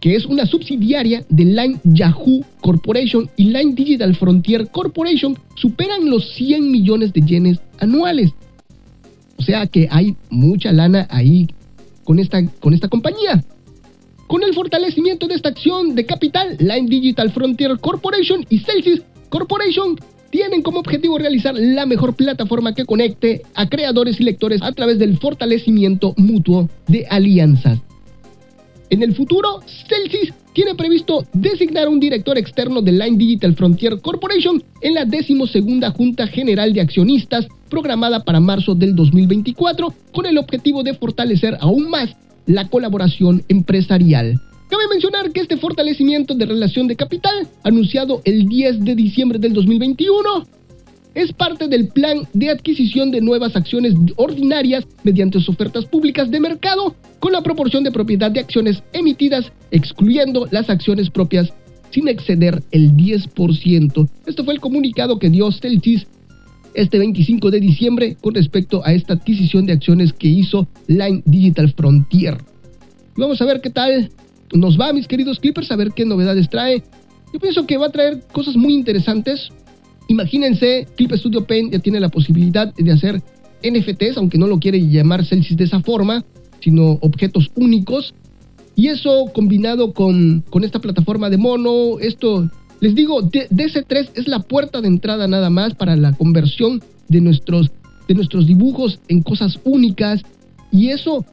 que 0.00 0.16
es 0.16 0.26
una 0.26 0.46
subsidiaria 0.46 1.24
de 1.28 1.44
Line 1.44 1.78
Yahoo 1.84 2.44
Corporation 2.60 3.30
y 3.36 3.44
Line 3.44 3.72
Digital 3.74 4.16
Frontier 4.16 4.66
Corporation, 4.72 5.38
superan 5.54 6.10
los 6.10 6.34
100 6.34 6.72
millones 6.72 7.12
de 7.12 7.20
yenes 7.20 7.60
anuales. 7.78 8.32
O 9.38 9.42
sea 9.44 9.68
que 9.68 9.86
hay 9.92 10.16
mucha 10.28 10.72
lana 10.72 11.06
ahí 11.08 11.46
con 12.02 12.18
esta, 12.18 12.44
con 12.58 12.74
esta 12.74 12.88
compañía. 12.88 13.44
Con 14.26 14.42
el 14.42 14.54
fortalecimiento 14.54 15.28
de 15.28 15.36
esta 15.36 15.50
acción 15.50 15.94
de 15.94 16.04
capital, 16.04 16.56
Line 16.58 16.88
Digital 16.88 17.30
Frontier 17.30 17.78
Corporation 17.78 18.44
y 18.48 18.58
Celsius 18.58 19.02
Corporation 19.28 19.96
tienen 20.30 20.62
como 20.62 20.80
objetivo 20.80 21.16
realizar 21.16 21.54
la 21.54 21.86
mejor 21.86 22.14
plataforma 22.14 22.74
que 22.74 22.84
conecte 22.84 23.42
a 23.54 23.68
creadores 23.68 24.20
y 24.20 24.24
lectores 24.24 24.62
a 24.62 24.72
través 24.72 24.98
del 24.98 25.18
fortalecimiento 25.18 26.12
mutuo 26.16 26.68
de 26.88 27.06
alianzas. 27.08 27.78
En 28.90 29.02
el 29.02 29.14
futuro, 29.14 29.60
Celsius 29.88 30.32
tiene 30.52 30.74
previsto 30.74 31.24
designar 31.32 31.88
un 31.88 32.00
director 32.00 32.36
externo 32.36 32.82
de 32.82 32.92
Line 32.92 33.18
Digital 33.18 33.54
Frontier 33.54 34.00
Corporation 34.00 34.62
en 34.80 34.94
la 34.94 35.04
decimosegunda 35.04 35.92
Junta 35.92 36.26
General 36.26 36.72
de 36.72 36.80
Accionistas 36.80 37.46
programada 37.68 38.24
para 38.24 38.40
marzo 38.40 38.74
del 38.74 38.96
2024 38.96 39.94
con 40.12 40.26
el 40.26 40.38
objetivo 40.38 40.82
de 40.82 40.94
fortalecer 40.94 41.56
aún 41.60 41.90
más 41.90 42.16
la 42.46 42.68
colaboración 42.68 43.44
empresarial. 43.48 44.40
Cabe 44.68 44.88
mencionar 44.90 45.30
que 45.30 45.40
este 45.40 45.56
fortalecimiento 45.56 46.34
de 46.34 46.46
relación 46.46 46.88
de 46.88 46.96
capital, 46.96 47.48
anunciado 47.62 48.22
el 48.24 48.48
10 48.48 48.84
de 48.84 48.94
diciembre 48.96 49.38
del 49.38 49.52
2021, 49.52 50.46
es 51.14 51.32
parte 51.32 51.66
del 51.68 51.88
plan 51.88 52.28
de 52.34 52.50
adquisición 52.50 53.10
de 53.10 53.20
nuevas 53.20 53.56
acciones 53.56 53.94
ordinarias 54.16 54.86
mediante 55.02 55.38
ofertas 55.38 55.86
públicas 55.86 56.30
de 56.30 56.40
mercado 56.40 56.94
con 57.20 57.32
la 57.32 57.42
proporción 57.42 57.84
de 57.84 57.90
propiedad 57.90 58.30
de 58.30 58.40
acciones 58.40 58.82
emitidas, 58.92 59.50
excluyendo 59.70 60.46
las 60.50 60.68
acciones 60.68 61.08
propias 61.08 61.52
sin 61.90 62.08
exceder 62.08 62.62
el 62.70 62.94
10%. 62.94 64.08
Esto 64.26 64.44
fue 64.44 64.52
el 64.52 64.60
comunicado 64.60 65.18
que 65.18 65.30
dio 65.30 65.50
Celtis 65.52 66.06
este 66.76 66.98
25 66.98 67.50
de 67.50 67.58
diciembre 67.58 68.16
con 68.20 68.34
respecto 68.34 68.84
a 68.84 68.92
esta 68.92 69.14
adquisición 69.14 69.64
de 69.64 69.72
acciones 69.72 70.12
que 70.12 70.28
hizo 70.28 70.68
Line 70.86 71.22
Digital 71.24 71.72
Frontier. 71.72 72.36
Vamos 73.16 73.40
a 73.40 73.46
ver 73.46 73.62
qué 73.62 73.70
tal 73.70 74.10
nos 74.52 74.78
va, 74.78 74.92
mis 74.92 75.08
queridos 75.08 75.40
Clippers, 75.40 75.72
a 75.72 75.76
ver 75.76 75.92
qué 75.92 76.04
novedades 76.04 76.50
trae. 76.50 76.82
Yo 77.32 77.40
pienso 77.40 77.66
que 77.66 77.78
va 77.78 77.86
a 77.86 77.92
traer 77.92 78.20
cosas 78.30 78.56
muy 78.56 78.74
interesantes. 78.74 79.48
Imagínense, 80.08 80.86
Clip 80.96 81.12
Studio 81.14 81.46
Paint 81.46 81.72
ya 81.72 81.78
tiene 81.78 81.98
la 81.98 82.10
posibilidad 82.10 82.72
de 82.74 82.92
hacer 82.92 83.22
NFTs, 83.62 84.18
aunque 84.18 84.38
no 84.38 84.46
lo 84.46 84.60
quiere 84.60 84.86
llamar 84.86 85.24
Celsius 85.24 85.56
de 85.56 85.64
esa 85.64 85.80
forma, 85.80 86.24
sino 86.60 86.98
objetos 87.00 87.50
únicos. 87.56 88.14
Y 88.74 88.88
eso 88.88 89.24
combinado 89.32 89.94
con, 89.94 90.44
con 90.50 90.62
esta 90.62 90.78
plataforma 90.78 91.30
de 91.30 91.38
mono, 91.38 91.98
esto, 92.00 92.50
les 92.80 92.94
digo, 92.94 93.22
DC3 93.22 94.10
es 94.14 94.28
la 94.28 94.40
puerta 94.40 94.80
de 94.80 94.88
entrada 94.88 95.26
nada 95.26 95.50
más 95.50 95.74
para 95.74 95.96
la 95.96 96.12
conversión 96.12 96.82
de 97.08 97.20
nuestros, 97.20 97.70
de 98.06 98.14
nuestros 98.14 98.46
dibujos 98.46 99.00
en 99.08 99.22
cosas 99.22 99.58
únicas. 99.64 100.22
Y 100.70 100.88
eso 100.88 101.24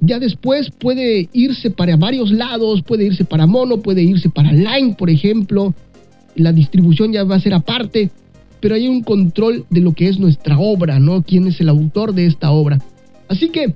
ya 0.00 0.18
después 0.18 0.70
puede 0.70 1.28
irse 1.32 1.70
para 1.70 1.96
varios 1.96 2.30
lados, 2.30 2.82
puede 2.82 3.06
irse 3.06 3.24
para 3.24 3.46
mono, 3.46 3.80
puede 3.80 4.02
irse 4.02 4.28
para 4.28 4.52
line, 4.52 4.94
por 4.98 5.08
ejemplo. 5.08 5.74
La 6.34 6.52
distribución 6.52 7.12
ya 7.12 7.24
va 7.24 7.36
a 7.36 7.40
ser 7.40 7.54
aparte, 7.54 8.10
pero 8.60 8.74
hay 8.74 8.88
un 8.88 9.02
control 9.02 9.64
de 9.70 9.80
lo 9.80 9.92
que 9.92 10.08
es 10.08 10.18
nuestra 10.18 10.58
obra, 10.58 10.98
¿no? 10.98 11.22
¿Quién 11.22 11.46
es 11.46 11.60
el 11.60 11.68
autor 11.68 12.14
de 12.14 12.26
esta 12.26 12.50
obra? 12.50 12.78
Así 13.28 13.48
que 13.48 13.74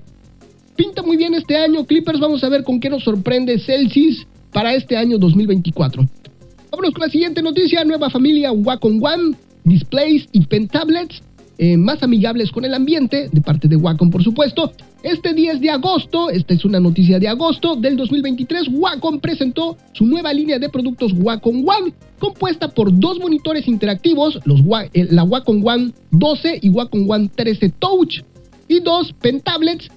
pinta 0.74 1.02
muy 1.02 1.16
bien 1.16 1.34
este 1.34 1.56
año, 1.56 1.86
Clippers. 1.86 2.20
Vamos 2.20 2.44
a 2.44 2.48
ver 2.50 2.62
con 2.62 2.78
qué 2.78 2.90
nos 2.90 3.04
sorprende 3.04 3.58
Celsius 3.58 4.26
para 4.52 4.74
este 4.74 4.96
año 4.96 5.18
2024. 5.18 6.06
Vámonos 6.70 6.92
con 6.92 7.02
la 7.02 7.10
siguiente 7.10 7.42
noticia. 7.42 7.84
Nueva 7.84 8.10
familia 8.10 8.52
Wacom 8.52 9.02
One, 9.02 9.36
displays 9.64 10.28
y 10.32 10.46
pen 10.46 10.68
tablets 10.68 11.22
eh, 11.58 11.78
más 11.78 12.02
amigables 12.02 12.50
con 12.50 12.66
el 12.66 12.74
ambiente, 12.74 13.30
de 13.32 13.40
parte 13.40 13.66
de 13.66 13.76
Wacom 13.76 14.10
por 14.10 14.22
supuesto. 14.22 14.72
Este 15.02 15.32
10 15.32 15.60
de 15.60 15.70
agosto, 15.70 16.28
esta 16.28 16.52
es 16.52 16.64
una 16.66 16.80
noticia 16.80 17.18
de 17.18 17.28
agosto 17.28 17.76
del 17.76 17.96
2023, 17.96 18.68
Wacom 18.72 19.20
presentó 19.20 19.78
su 19.92 20.04
nueva 20.04 20.34
línea 20.34 20.58
de 20.58 20.68
productos 20.68 21.12
Wacom 21.16 21.66
One, 21.66 21.94
compuesta 22.18 22.68
por 22.68 22.98
dos 22.98 23.18
monitores 23.20 23.68
interactivos, 23.68 24.38
los, 24.44 24.60
eh, 24.92 25.06
la 25.10 25.24
Wacom 25.24 25.64
One 25.64 25.92
12 26.10 26.58
y 26.60 26.68
Wacom 26.68 27.08
One 27.08 27.30
13 27.34 27.70
Touch, 27.78 28.22
y 28.68 28.80
dos 28.80 29.14
pen 29.14 29.40
tablets, 29.40 29.88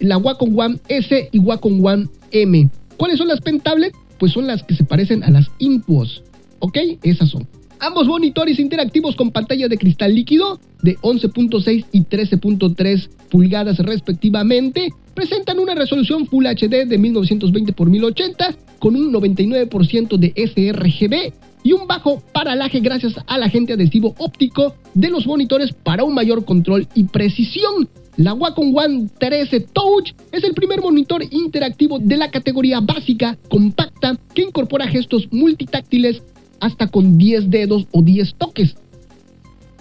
la 0.00 0.18
Wacom 0.18 0.58
One 0.58 0.78
S 0.88 1.28
y 1.30 1.38
Wacom 1.38 1.84
One 1.84 2.08
M. 2.32 2.68
¿Cuáles 2.96 3.18
son 3.18 3.28
las 3.28 3.40
pen 3.40 3.60
tablets? 3.60 3.96
Pues 4.18 4.32
son 4.32 4.46
las 4.46 4.62
que 4.62 4.74
se 4.74 4.84
parecen 4.84 5.24
a 5.24 5.30
las 5.30 5.50
Intuos, 5.58 6.22
¿ok? 6.60 6.78
Esas 7.02 7.30
son. 7.30 7.46
Ambos 7.80 8.06
monitores 8.06 8.58
interactivos 8.58 9.16
con 9.16 9.30
pantalla 9.30 9.68
de 9.68 9.76
cristal 9.76 10.14
líquido 10.14 10.58
de 10.82 10.96
11.6 10.98 11.84
y 11.92 12.00
13.3 12.02 13.08
pulgadas 13.30 13.78
respectivamente 13.78 14.88
presentan 15.14 15.58
una 15.58 15.74
resolución 15.74 16.26
Full 16.26 16.46
HD 16.46 16.86
de 16.86 16.98
1920 16.98 17.72
x 17.72 17.86
1080 17.86 18.54
con 18.78 18.96
un 18.96 19.12
99% 19.12 20.16
de 20.16 20.32
sRGB 20.34 21.32
y 21.62 21.72
un 21.72 21.86
bajo 21.86 22.22
paralaje 22.32 22.80
gracias 22.80 23.14
al 23.26 23.42
agente 23.42 23.72
adhesivo 23.72 24.14
óptico 24.18 24.76
de 24.94 25.10
los 25.10 25.26
monitores 25.26 25.72
para 25.72 26.04
un 26.04 26.14
mayor 26.14 26.44
control 26.44 26.86
y 26.94 27.04
precisión. 27.04 27.88
La 28.16 28.32
Wacom 28.32 28.76
One 28.76 29.08
13 29.18 29.60
Touch 29.72 30.12
es 30.30 30.44
el 30.44 30.54
primer 30.54 30.80
monitor 30.80 31.24
interactivo 31.30 31.98
de 31.98 32.16
la 32.16 32.30
categoría 32.30 32.78
básica 32.80 33.36
compacta 33.48 34.16
que 34.32 34.42
incorpora 34.42 34.86
gestos 34.86 35.26
multitáctiles 35.32 36.22
hasta 36.60 36.86
con 36.86 37.18
10 37.18 37.50
dedos 37.50 37.86
o 37.90 38.02
10 38.02 38.36
toques. 38.36 38.76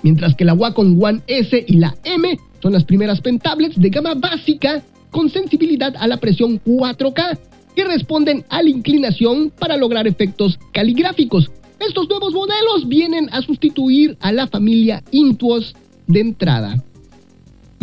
Mientras 0.02 0.36
que 0.36 0.46
la 0.46 0.56
Wacom 0.56 1.02
One 1.02 1.22
S 1.28 1.64
y 1.68 1.76
la 1.76 1.96
M 2.04 2.40
son 2.60 2.74
las 2.74 2.84
primeras 2.86 3.22
pentablets 3.22 3.80
de 3.80 3.90
gama 3.90 4.16
básica 4.16 4.82
con 5.12 5.30
sensibilidad 5.30 5.94
a 5.96 6.08
la 6.08 6.18
presión 6.18 6.60
4K 6.64 7.38
que 7.76 7.84
responden 7.86 8.46
a 8.50 8.64
la 8.64 8.70
inclinación 8.70 9.52
para 9.52 9.78
lograr 9.78 10.08
efectos 10.08 10.58
caligráficos. 10.72 11.52
Estos 11.80 12.10
nuevos 12.10 12.34
modelos 12.34 12.88
vienen 12.88 13.30
a 13.32 13.44
sustituir 13.44 14.18
a 14.22 14.32
la 14.32 14.48
familia 14.48 15.04
Intuos 15.12 15.76
de 16.08 16.20
entrada. 16.20 16.84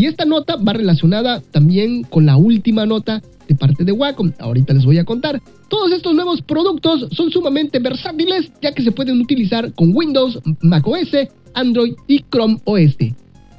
Y 0.00 0.06
esta 0.06 0.24
nota 0.24 0.56
va 0.56 0.72
relacionada 0.72 1.42
también 1.42 2.04
con 2.04 2.24
la 2.24 2.38
última 2.38 2.86
nota 2.86 3.20
de 3.46 3.54
parte 3.54 3.84
de 3.84 3.92
Wacom. 3.92 4.32
Ahorita 4.38 4.72
les 4.72 4.86
voy 4.86 4.96
a 4.96 5.04
contar. 5.04 5.42
Todos 5.68 5.92
estos 5.92 6.14
nuevos 6.14 6.40
productos 6.40 7.06
son 7.12 7.30
sumamente 7.30 7.80
versátiles 7.80 8.50
ya 8.62 8.72
que 8.72 8.82
se 8.82 8.92
pueden 8.92 9.20
utilizar 9.20 9.74
con 9.74 9.94
Windows, 9.94 10.38
Mac 10.62 10.86
OS, 10.86 11.28
Android 11.52 11.92
y 12.06 12.22
Chrome 12.30 12.62
OS. 12.64 12.96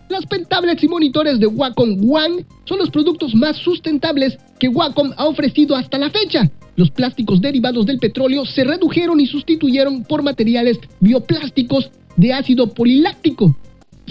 Las 0.10 0.26
pentablets 0.26 0.84
y 0.84 0.88
monitores 0.88 1.40
de 1.40 1.46
Wacom 1.46 2.10
One 2.12 2.44
son 2.66 2.80
los 2.80 2.90
productos 2.90 3.36
más 3.36 3.58
sustentables 3.58 4.40
que 4.60 4.68
Wacom 4.68 5.12
ha 5.18 5.28
ofrecido 5.28 5.76
hasta 5.76 6.00
la 6.00 6.10
fecha. 6.10 6.50
Los 6.76 6.90
plásticos 6.90 7.40
derivados 7.40 7.86
del 7.86 8.00
petróleo 8.00 8.48
se 8.48 8.64
redujeron 8.64 9.20
y 9.20 9.28
sustituyeron 9.28 10.06
por 10.06 10.24
materiales 10.24 10.80
bioplásticos 11.00 11.92
de 12.18 12.34
ácido 12.34 12.74
poliláctico. 12.74 13.56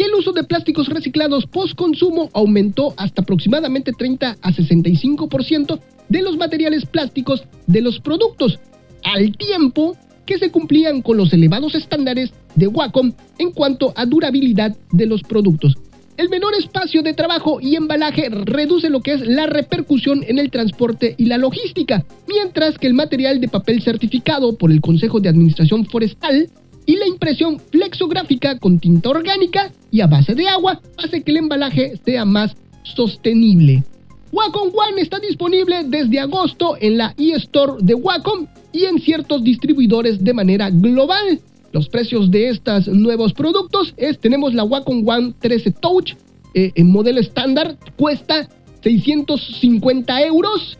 Y 0.01 0.03
el 0.03 0.15
uso 0.15 0.33
de 0.33 0.45
plásticos 0.45 0.89
reciclados 0.89 1.45
post 1.45 1.75
consumo 1.75 2.31
aumentó 2.33 2.95
hasta 2.97 3.21
aproximadamente 3.21 3.93
30 3.93 4.39
a 4.41 4.51
65% 4.51 5.79
de 6.09 6.23
los 6.23 6.39
materiales 6.39 6.87
plásticos 6.87 7.45
de 7.67 7.83
los 7.83 8.01
productos, 8.01 8.59
al 9.05 9.37
tiempo 9.37 9.99
que 10.25 10.39
se 10.39 10.51
cumplían 10.51 11.03
con 11.03 11.19
los 11.19 11.35
elevados 11.35 11.75
estándares 11.75 12.33
de 12.55 12.67
Wacom 12.67 13.13
en 13.37 13.53
cuanto 13.53 13.93
a 13.95 14.07
durabilidad 14.07 14.75
de 14.91 15.05
los 15.05 15.23
productos. 15.23 15.77
El 16.17 16.31
menor 16.31 16.55
espacio 16.55 17.03
de 17.03 17.13
trabajo 17.13 17.61
y 17.61 17.77
embalaje 17.77 18.31
reduce 18.31 18.89
lo 18.89 19.01
que 19.01 19.13
es 19.13 19.27
la 19.27 19.47
repercusión 19.49 20.25
en 20.27 20.39
el 20.39 20.51
transporte 20.51 21.15
y 21.19 21.27
la 21.27 21.37
logística, 21.37 22.07
mientras 22.27 22.79
que 22.79 22.87
el 22.87 22.95
material 22.95 23.39
de 23.39 23.49
papel 23.49 23.83
certificado 23.83 24.57
por 24.57 24.73
el 24.73 24.81
Consejo 24.81 25.21
de 25.21 25.29
Administración 25.29 25.85
Forestal 25.85 26.49
y 26.87 26.97
la 26.97 27.07
impresión 27.07 27.59
flexográfica 27.59 28.59
con 28.59 28.79
tinta 28.79 29.11
orgánica 29.11 29.73
y 29.91 30.01
a 30.01 30.07
base 30.07 30.35
de 30.35 30.49
agua 30.49 30.81
hace 30.97 31.23
que 31.23 31.31
el 31.31 31.39
embalaje 31.39 32.01
sea 32.05 32.25
más 32.25 32.57
sostenible. 32.83 33.85
Wacom 34.33 34.69
One 34.69 35.01
está 35.01 35.19
disponible 35.19 35.83
desde 35.85 36.21
agosto 36.21 36.77
en 36.81 36.99
la 36.99 37.15
eStore 37.19 37.83
de 37.83 37.95
Wacom 37.95 38.47
y 38.73 38.85
en 38.85 39.01
ciertos 39.01 39.43
distribuidores 39.43 40.23
de 40.23 40.33
manera 40.33 40.71
global. 40.71 41.41
Los 41.73 41.89
precios 41.89 42.31
de 42.31 42.49
estos 42.49 42.89
nuevos 42.89 43.33
productos 43.33 43.93
es, 43.97 44.19
tenemos 44.19 44.55
la 44.55 44.65
Wacom 44.65 45.07
One 45.07 45.35
13 45.41 45.73
Touch 45.73 46.15
eh, 46.55 46.73
en 46.75 46.91
modelo 46.91 47.21
estándar, 47.21 47.77
cuesta 47.97 48.49
650 48.83 50.23
euros. 50.23 50.79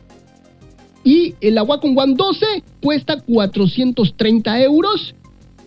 Y 1.03 1.35
la 1.41 1.63
Wacom 1.63 1.97
One 1.97 2.15
12 2.15 2.47
cuesta 2.83 3.21
430 3.21 4.63
euros. 4.63 5.15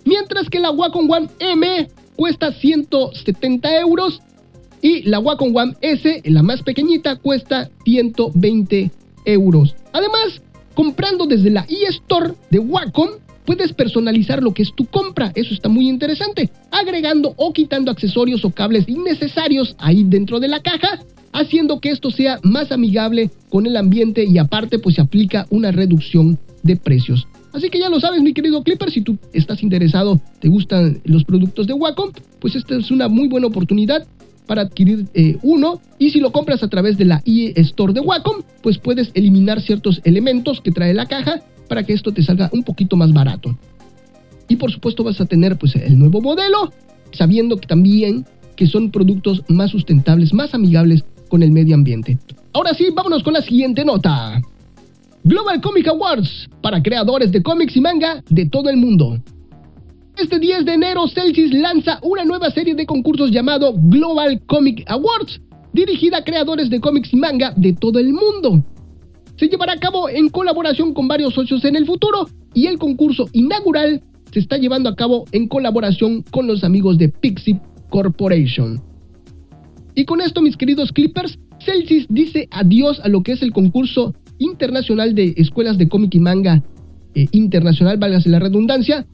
Mientras 0.06 0.50
que 0.50 0.60
la 0.60 0.72
Wacom 0.72 1.10
One 1.10 1.30
M 1.40 1.88
cuesta 2.16 2.52
170 2.52 3.80
euros 3.80 4.22
y 4.82 5.04
la 5.04 5.20
Wacom 5.20 5.56
One 5.56 5.74
S, 5.82 6.22
la 6.26 6.44
más 6.44 6.62
pequeñita, 6.62 7.16
cuesta 7.16 7.70
120 7.86 8.92
euros. 9.26 9.76
Además, 9.94 10.42
comprando 10.76 11.26
desde 11.26 11.50
la 11.50 11.66
eStore 11.70 12.34
de 12.50 12.60
Wacom, 12.60 13.10
puedes 13.46 13.74
personalizar 13.74 14.44
lo 14.44 14.54
que 14.54 14.64
es 14.64 14.74
tu 14.76 14.86
compra. 14.86 15.32
Eso 15.36 15.54
está 15.54 15.70
muy 15.70 15.88
interesante. 15.88 16.50
Agregando 16.72 17.34
o 17.38 17.54
quitando 17.54 17.92
accesorios 17.92 18.44
o 18.46 18.52
cables 18.52 18.88
innecesarios 18.88 19.76
ahí 19.80 20.04
dentro 20.04 20.40
de 20.40 20.48
la 20.50 20.62
caja, 20.62 21.00
haciendo 21.32 21.80
que 21.80 21.90
esto 21.90 22.12
sea 22.12 22.40
más 22.44 22.72
amigable 22.72 23.32
con 23.50 23.66
el 23.66 23.78
ambiente 23.78 24.24
y 24.26 24.38
aparte 24.38 24.80
pues 24.80 24.96
se 24.96 25.02
aplica 25.02 25.48
una 25.50 25.72
reducción 25.72 26.40
de 26.62 26.76
precios. 26.76 27.28
Así 27.54 27.70
que 27.70 27.80
ya 27.80 27.90
lo 27.90 28.00
sabes, 28.00 28.22
mi 28.22 28.34
querido 28.34 28.64
Clipper, 28.64 28.90
si 28.90 29.02
tú 29.02 29.18
estás 29.32 29.62
interesado, 29.62 30.20
te 30.40 30.50
gustan 30.50 31.02
los 31.06 31.24
productos 31.24 31.68
de 31.68 31.74
Wacom, 31.74 32.12
pues 32.40 32.56
esta 32.56 32.76
es 32.76 32.90
una 32.90 33.08
muy 33.08 33.28
buena 33.28 33.48
oportunidad 33.48 34.06
para 34.48 34.64
adquirir 34.64 35.06
eh, 35.14 35.38
uno 35.44 35.80
y 36.00 36.10
si 36.10 36.20
lo 36.20 36.32
compras 36.32 36.64
a 36.64 36.68
través 36.68 36.98
de 36.98 37.06
la 37.06 37.22
e-store 37.26 37.94
de 37.94 38.02
Wacom, 38.02 38.42
pues 38.62 38.80
puedes 38.80 39.12
eliminar 39.14 39.62
ciertos 39.62 40.02
elementos 40.04 40.62
que 40.62 40.72
trae 40.72 40.94
la 40.96 41.06
caja 41.06 41.42
para 41.70 41.84
que 41.84 41.94
esto 41.94 42.12
te 42.12 42.24
salga 42.24 42.50
un 42.52 42.64
poquito 42.64 42.98
más 42.98 43.14
barato. 43.14 43.56
Y 44.50 44.56
por 44.56 44.72
supuesto 44.72 45.04
vas 45.04 45.22
a 45.22 45.26
tener 45.26 45.58
pues 45.58 45.76
el 45.76 45.98
nuevo 45.98 46.22
modelo, 46.22 46.74
sabiendo 47.12 47.58
que 47.58 47.68
también 47.68 48.26
que 48.56 48.68
son 48.68 48.92
productos 48.92 49.44
más 49.48 49.72
sustentables, 49.72 50.34
más 50.34 50.54
amigables 50.54 51.06
con 51.30 51.44
el 51.44 51.52
medio 51.52 51.76
ambiente. 51.76 52.18
Ahora 52.52 52.74
sí, 52.74 52.88
vámonos 52.94 53.24
con 53.24 53.34
la 53.34 53.42
siguiente 53.42 53.86
nota. 53.86 54.42
Global 55.26 55.62
Comic 55.62 55.88
Awards 55.88 56.50
para 56.62 56.84
creadores 56.84 57.32
de 57.32 57.42
cómics 57.42 57.78
y 57.78 57.82
manga 57.82 58.22
de 58.30 58.46
todo 58.46 58.70
el 58.70 58.76
mundo. 58.76 59.18
Este 60.18 60.38
10 60.38 60.66
de 60.66 60.74
enero, 60.74 61.08
Celsius 61.08 61.54
lanza 61.54 61.98
una 62.04 62.26
nueva 62.26 62.52
serie 62.52 62.76
de 62.76 62.86
concursos 62.86 63.32
llamado 63.32 63.74
Global 63.74 64.42
Comic 64.46 64.84
Awards, 64.86 65.40
dirigida 65.72 66.18
a 66.18 66.24
creadores 66.26 66.70
de 66.70 66.82
cómics 66.82 67.14
y 67.14 67.16
manga 67.16 67.54
de 67.56 67.72
todo 67.72 68.00
el 68.00 68.12
mundo. 68.12 68.66
Se 69.38 69.48
llevará 69.48 69.74
a 69.74 69.80
cabo 69.80 70.10
en 70.10 70.28
colaboración 70.28 70.94
con 70.94 71.08
varios 71.08 71.34
socios 71.34 71.64
en 71.64 71.78
el 71.78 71.86
futuro 71.86 72.28
y 72.54 72.68
el 72.68 72.78
concurso 72.78 73.30
inaugural 73.32 74.04
se 74.34 74.40
está 74.40 74.58
llevando 74.58 74.90
a 74.90 74.96
cabo 74.96 75.24
en 75.32 75.48
colaboración 75.48 76.24
con 76.32 76.48
los 76.48 76.66
amigos 76.66 76.98
de 76.98 77.08
Pixie 77.08 77.62
Corporation. 77.90 78.82
Y 79.96 80.04
con 80.04 80.20
esto, 80.20 80.42
mis 80.42 80.58
queridos 80.58 80.92
Clippers, 80.92 81.40
Celsius 81.60 82.08
dice 82.10 82.50
adiós 82.52 83.00
a 83.00 83.08
lo 83.08 83.24
que 83.24 83.32
es 83.32 83.42
el 83.42 83.54
concurso 83.54 84.14
internacional 84.44 85.16
de 85.16 85.34
escuelas 85.38 85.78
de 85.78 85.88
cómic 85.88 86.16
y 86.16 86.20
manga 86.20 86.64
eh, 87.16 87.28
internacional, 87.32 87.98
válgase 87.98 88.30
la 88.30 88.40
redundancia, 88.40 89.06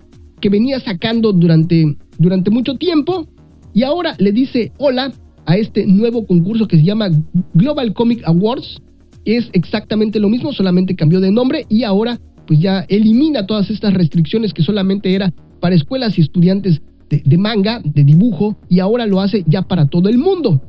que 0.41 0.49
venía 0.49 0.79
sacando 0.79 1.33
durante, 1.33 1.97
durante 2.17 2.49
mucho 2.49 2.75
tiempo 2.75 3.27
y 3.73 3.83
ahora 3.83 4.15
le 4.19 4.31
dice 4.31 4.71
hola 4.77 5.11
a 5.45 5.57
este 5.57 5.85
nuevo 5.85 6.25
concurso 6.25 6.67
que 6.67 6.77
se 6.77 6.83
llama 6.83 7.09
Global 7.53 7.93
Comic 7.93 8.21
Awards. 8.25 8.81
Es 9.25 9.49
exactamente 9.53 10.19
lo 10.19 10.29
mismo, 10.29 10.53
solamente 10.53 10.95
cambió 10.95 11.19
de 11.19 11.31
nombre 11.31 11.65
y 11.69 11.83
ahora 11.83 12.19
pues 12.47 12.59
ya 12.59 12.85
elimina 12.87 13.45
todas 13.45 13.69
estas 13.69 13.93
restricciones 13.93 14.53
que 14.53 14.63
solamente 14.63 15.13
era 15.13 15.33
para 15.59 15.75
escuelas 15.75 16.17
y 16.17 16.21
estudiantes 16.21 16.81
de, 17.09 17.37
manga, 17.37 17.81
de 17.83 18.03
dibujo, 18.03 18.57
y 18.69 18.79
ahora 18.79 19.07
lo 19.07 19.19
hace 19.19 19.43
ya 19.47 19.63
para 19.63 19.87
todo 19.87 20.09
el 20.09 20.17
mundo. 20.17 20.61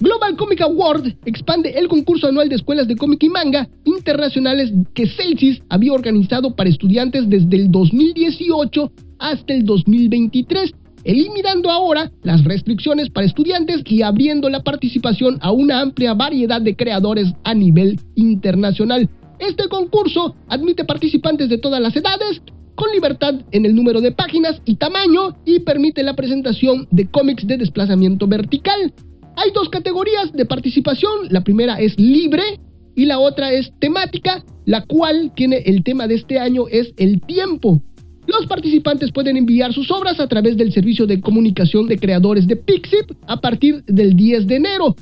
Global 0.00 0.36
Comic 0.36 0.60
Award 0.60 1.06
expande 1.24 1.70
el 1.70 1.86
concurso 1.86 2.26
anual 2.26 2.48
de 2.48 2.56
escuelas 2.56 2.88
de 2.88 2.96
cómic 2.96 3.22
y 3.22 3.28
manga 3.28 3.68
internacionales 3.84 4.72
que 4.92 5.06
Celsius 5.06 5.62
había 5.68 5.92
organizado 5.92 6.56
para 6.56 6.70
estudiantes 6.70 7.28
desde 7.28 7.56
el 7.56 7.70
2018 7.70 8.90
hasta 9.20 9.54
el 9.54 9.64
2023, 9.64 10.74
eliminando 11.04 11.70
ahora 11.70 12.10
las 12.22 12.42
restricciones 12.42 13.08
para 13.10 13.26
estudiantes 13.26 13.82
y 13.86 14.02
abriendo 14.02 14.48
la 14.50 14.64
participación 14.64 15.38
a 15.40 15.52
una 15.52 15.80
amplia 15.80 16.14
variedad 16.14 16.60
de 16.60 16.74
creadores 16.74 17.32
a 17.44 17.54
nivel 17.54 18.00
internacional. 18.16 19.08
Este 19.38 19.68
concurso 19.68 20.34
admite 20.48 20.84
participantes 20.84 21.48
de 21.48 21.58
todas 21.58 21.80
las 21.80 21.94
edades, 21.94 22.42
con 22.74 22.90
libertad 22.90 23.34
en 23.52 23.64
el 23.64 23.76
número 23.76 24.00
de 24.00 24.10
páginas 24.10 24.60
y 24.64 24.74
tamaño 24.74 25.36
y 25.44 25.60
permite 25.60 26.02
la 26.02 26.14
presentación 26.14 26.88
de 26.90 27.06
cómics 27.08 27.46
de 27.46 27.58
desplazamiento 27.58 28.26
vertical. 28.26 28.92
Hay 29.36 29.50
dos 29.52 29.68
categorías 29.68 30.32
de 30.32 30.44
participación, 30.44 31.28
la 31.30 31.42
primera 31.42 31.80
es 31.80 31.98
libre 31.98 32.60
y 32.94 33.06
la 33.06 33.18
otra 33.18 33.52
es 33.52 33.72
temática, 33.80 34.44
la 34.64 34.84
cual 34.84 35.32
tiene 35.34 35.58
el 35.66 35.82
tema 35.82 36.06
de 36.06 36.14
este 36.14 36.38
año 36.38 36.68
es 36.68 36.92
el 36.96 37.20
tiempo. 37.20 37.82
Los 38.26 38.46
participantes 38.46 39.12
pueden 39.12 39.36
enviar 39.36 39.72
sus 39.72 39.90
obras 39.90 40.18
a 40.20 40.28
través 40.28 40.56
del 40.56 40.72
servicio 40.72 41.06
de 41.06 41.20
comunicación 41.20 41.86
de 41.88 41.98
creadores 41.98 42.46
de 42.46 42.56
Pixip 42.56 43.10
a 43.26 43.40
partir 43.40 43.84
del 43.84 44.16
10 44.16 44.46
de 44.46 44.56
enero. 44.56 44.94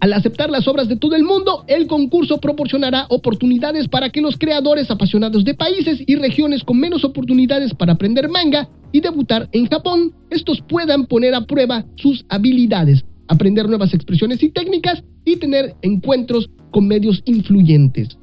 Al 0.00 0.14
aceptar 0.14 0.50
las 0.50 0.66
obras 0.66 0.88
de 0.88 0.96
todo 0.96 1.14
el 1.14 1.24
mundo, 1.24 1.64
el 1.66 1.86
concurso 1.86 2.38
proporcionará 2.38 3.06
oportunidades 3.10 3.86
para 3.86 4.10
que 4.10 4.22
los 4.22 4.36
creadores 4.36 4.90
apasionados 4.90 5.44
de 5.44 5.54
países 5.54 6.02
y 6.06 6.16
regiones 6.16 6.64
con 6.64 6.78
menos 6.78 7.04
oportunidades 7.04 7.74
para 7.74 7.92
aprender 7.92 8.28
manga 8.28 8.68
y 8.92 9.00
debutar 9.00 9.48
en 9.52 9.66
Japón, 9.66 10.12
estos 10.30 10.60
puedan 10.62 11.06
poner 11.06 11.34
a 11.34 11.46
prueba 11.46 11.84
sus 11.96 12.24
habilidades, 12.28 13.04
aprender 13.30 13.68
nuevas 13.68 13.94
expresiones 13.94 14.42
y 14.42 14.50
técnicas 14.50 15.02
y 15.24 15.36
tener 15.36 15.74
encuentros 15.82 16.50
con 16.72 16.86
medios 16.86 17.22
influyentes. 17.24 18.18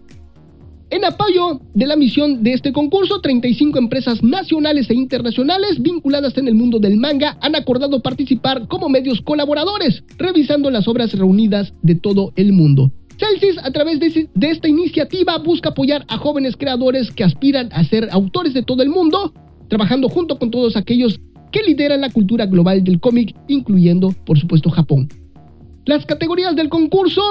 En 0.90 1.04
apoyo 1.04 1.60
de 1.74 1.86
la 1.86 1.98
misión 1.98 2.44
de 2.44 2.54
este 2.54 2.72
concurso, 2.72 3.20
35 3.20 3.78
empresas 3.78 4.24
nacionales 4.24 4.90
e 4.90 4.94
internacionales 4.94 5.82
vinculadas 5.82 6.38
en 6.38 6.48
el 6.48 6.56
mundo 6.56 6.80
del 6.80 6.96
manga 6.96 7.38
han 7.42 7.56
acordado 7.56 8.02
participar 8.02 8.68
como 8.68 8.88
medios 8.88 9.20
colaboradores, 9.22 10.04
revisando 10.18 10.70
las 10.72 10.88
obras 10.88 11.12
reunidas 11.14 11.74
de 11.82 11.96
todo 11.96 12.32
el 12.38 12.54
mundo. 12.54 12.92
Celsius, 13.18 13.58
a 13.64 13.72
través 13.72 14.00
de, 14.00 14.30
esta 14.42 14.68
iniciativa, 14.68 15.38
busca 15.40 15.70
apoyar 15.70 16.06
a 16.08 16.18
jóvenes 16.18 16.56
creadores 16.56 17.12
que 17.12 17.24
aspiran 17.24 17.70
a 17.74 17.84
ser 17.84 18.08
autores 18.12 18.54
de 18.54 18.64
todo 18.64 18.84
el 18.84 18.90
mundo, 18.90 19.34
trabajando 19.68 20.08
junto 20.08 20.38
con 20.38 20.52
todos 20.52 20.78
aquellos 20.78 21.20
que 21.52 21.64
lideran 21.64 22.02
la 22.02 22.10
cultura 22.10 22.46
global 22.46 22.84
del 22.84 23.00
cómic, 23.00 23.36
incluyendo, 23.48 24.14
por 24.26 24.40
supuesto, 24.40 24.70
Japón. 24.70 25.08
Las 25.86 26.06
categorías 26.06 26.56
del 26.56 26.70
concurso 26.70 27.22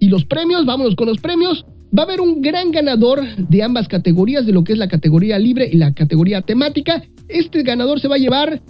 y 0.00 0.08
los 0.08 0.24
premios, 0.24 0.66
vámonos 0.66 0.96
con 0.96 1.06
los 1.06 1.18
premios. 1.18 1.64
Va 1.96 2.02
a 2.02 2.06
haber 2.06 2.20
un 2.20 2.42
gran 2.42 2.72
ganador 2.72 3.22
de 3.36 3.62
ambas 3.62 3.86
categorías, 3.86 4.44
de 4.46 4.52
lo 4.52 4.64
que 4.64 4.72
es 4.72 4.78
la 4.78 4.88
categoría 4.88 5.38
libre 5.38 5.68
y 5.72 5.76
la 5.76 5.94
categoría 5.94 6.42
temática. 6.42 7.04
Este 7.28 7.62
ganador 7.62 8.00
se 8.00 8.08
va 8.08 8.16
a 8.16 8.18
llevar 8.18 8.60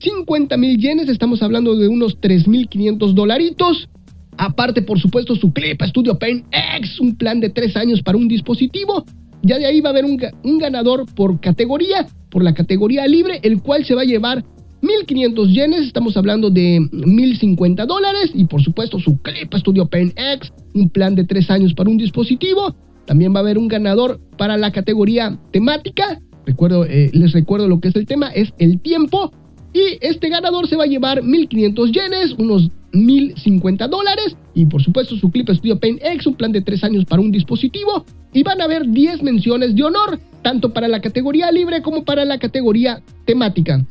50 0.00 0.56
mil 0.58 0.78
yenes, 0.78 1.08
estamos 1.08 1.42
hablando 1.42 1.76
de 1.76 1.88
unos 1.88 2.20
3.500 2.20 3.14
dolaritos. 3.14 3.88
Aparte, 4.36 4.82
por 4.82 5.00
supuesto, 5.00 5.34
su 5.34 5.52
Clip 5.52 5.80
Studio 5.82 6.18
Paint 6.18 6.44
X, 6.78 7.00
un 7.00 7.16
plan 7.16 7.40
de 7.40 7.50
3 7.50 7.76
años 7.76 8.02
para 8.02 8.18
un 8.18 8.28
dispositivo. 8.28 9.04
Ya 9.44 9.58
de 9.58 9.66
ahí 9.66 9.82
va 9.82 9.90
a 9.90 9.92
haber 9.92 10.06
un, 10.06 10.58
ganador 10.58 11.04
por 11.14 11.38
categoría, 11.38 12.06
por 12.30 12.42
la 12.42 12.54
categoría 12.54 13.06
libre, 13.06 13.40
el 13.42 13.60
cual 13.60 13.84
se 13.84 13.94
va 13.94 14.00
a 14.00 14.06
llevar 14.06 14.42
1.500 14.80 15.48
yenes, 15.48 15.80
estamos 15.82 16.16
hablando 16.16 16.48
de 16.48 16.80
1.050 16.80 17.86
dólares 17.86 18.30
y 18.34 18.44
por 18.44 18.62
supuesto 18.62 18.98
su 18.98 19.20
Clip 19.20 19.52
Studio 19.54 19.86
Pen 19.86 20.14
X, 20.16 20.50
un 20.74 20.88
plan 20.88 21.14
de 21.14 21.24
3 21.24 21.50
años 21.50 21.74
para 21.74 21.90
un 21.90 21.98
dispositivo. 21.98 22.74
También 23.04 23.34
va 23.34 23.38
a 23.38 23.42
haber 23.42 23.58
un 23.58 23.68
ganador 23.68 24.18
para 24.38 24.56
la 24.56 24.72
categoría 24.72 25.38
temática. 25.52 26.22
Recuerdo, 26.46 26.86
eh, 26.86 27.10
les 27.12 27.32
recuerdo 27.32 27.68
lo 27.68 27.80
que 27.80 27.88
es 27.88 27.96
el 27.96 28.06
tema, 28.06 28.28
es 28.28 28.54
el 28.58 28.80
tiempo. 28.80 29.30
Y 29.74 29.98
este 30.00 30.30
ganador 30.30 30.68
se 30.68 30.76
va 30.76 30.84
a 30.84 30.86
llevar 30.86 31.22
1.500 31.22 31.92
yenes, 31.92 32.32
unos 32.38 32.70
1.050 32.94 33.88
dólares. 33.88 34.36
Y 34.54 34.66
por 34.66 34.82
supuesto 34.82 35.16
su 35.16 35.30
Clip 35.30 35.48
Studio 35.50 35.78
Pen 35.78 35.98
X, 36.02 36.26
un 36.26 36.34
plan 36.34 36.52
de 36.52 36.62
3 36.62 36.84
años 36.84 37.04
para 37.04 37.20
un 37.20 37.30
dispositivo. 37.30 38.06
Y 38.32 38.42
van 38.42 38.60
a 38.60 38.64
haber 38.64 38.88
10 38.88 39.22
menciones 39.22 39.74
de 39.74 39.82
honor, 39.82 40.18
tanto 40.42 40.72
para 40.72 40.88
la 40.88 41.00
categoría 41.00 41.50
libre 41.50 41.82
como 41.82 42.04
para 42.04 42.24
la 42.24 42.38
categoría 42.38 43.02
temática 43.26 43.84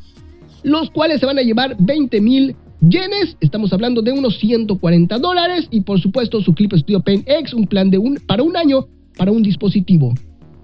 los 0.63 0.89
cuales 0.91 1.19
se 1.19 1.25
van 1.25 1.37
a 1.37 1.41
llevar 1.41 1.75
20 1.77 2.21
mil 2.21 2.55
yenes, 2.81 3.37
estamos 3.39 3.71
hablando 3.71 4.01
de 4.01 4.11
unos 4.11 4.39
140 4.39 5.17
dólares 5.19 5.67
y 5.71 5.81
por 5.81 5.99
supuesto 5.99 6.41
su 6.41 6.53
Clip 6.53 6.73
Studio 6.73 7.01
Paint 7.01 7.27
X, 7.27 7.53
un 7.53 7.67
plan 7.67 7.89
de 7.89 7.97
un, 7.97 8.15
para 8.25 8.43
un 8.43 8.57
año 8.57 8.87
para 9.17 9.31
un 9.31 9.43
dispositivo. 9.43 10.13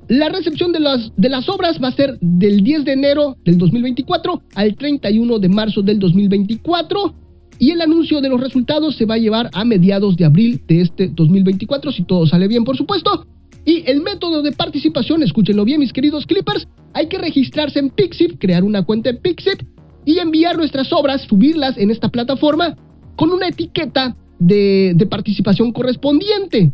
La 0.08 0.30
recepción 0.30 0.72
de 0.72 0.80
las, 0.80 1.12
de 1.16 1.30
las 1.30 1.48
obras 1.50 1.80
va 1.82 1.90
a 1.90 1.92
ser 1.92 2.18
del 2.20 2.64
10 2.64 2.84
de 2.84 2.94
enero 2.94 3.38
del 3.46 3.58
2024 3.60 4.42
al 4.56 4.76
31 4.76 5.40
de 5.40 5.50
marzo 5.50 5.82
del 5.84 6.00
2024 6.00 7.14
y 7.60 7.72
el 7.72 7.82
anuncio 7.82 8.22
de 8.22 8.30
los 8.30 8.40
resultados 8.40 8.96
se 8.96 9.06
va 9.06 9.16
a 9.16 9.20
llevar 9.20 9.50
a 9.54 9.66
mediados 9.66 10.16
de 10.16 10.26
abril 10.26 10.62
de 10.68 10.82
este 10.82 11.10
2024 11.10 11.92
si 11.92 12.04
todo 12.04 12.26
sale 12.26 12.48
bien 12.48 12.64
por 12.64 12.78
supuesto. 12.78 13.28
Y 13.66 13.84
el 13.86 14.02
método 14.02 14.42
de 14.42 14.54
participación, 14.54 15.22
escúchenlo 15.22 15.66
bien 15.66 15.82
mis 15.82 15.94
queridos 15.94 16.26
clippers, 16.26 16.68
hay 16.94 17.08
que 17.08 17.18
registrarse 17.18 17.80
en 17.80 17.90
Pixip, 17.90 18.40
crear 18.40 18.64
una 18.64 18.84
cuenta 18.84 19.10
en 19.10 19.18
Pixip 19.18 19.62
y 20.06 20.18
enviar 20.18 20.58
nuestras 20.58 20.92
obras, 20.94 21.22
subirlas 21.24 21.78
en 21.78 21.92
esta 21.92 22.10
plataforma 22.10 22.76
con 23.16 23.32
una 23.32 23.50
etiqueta 23.50 24.16
de, 24.40 25.08
participación 25.10 25.74
correspondiente. 25.74 26.72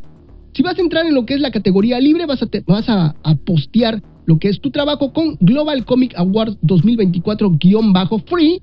Si 0.54 0.62
vas 0.62 0.78
a 0.78 0.82
entrar 0.82 1.06
en 1.06 1.16
lo 1.16 1.26
que 1.26 1.34
es 1.34 1.42
la 1.42 1.52
categoría 1.52 2.00
libre, 2.00 2.28
vas 2.28 2.44
a, 2.44 2.48
vas 2.68 2.88
a, 2.88 3.16
postear 3.46 4.02
lo 4.26 4.40
que 4.40 4.50
es 4.50 4.62
tu 4.62 4.72
trabajo 4.72 5.12
con 5.12 5.38
Global 5.42 5.84
Comic 5.86 6.14
Awards 6.16 6.58
2024-free. 6.62 8.62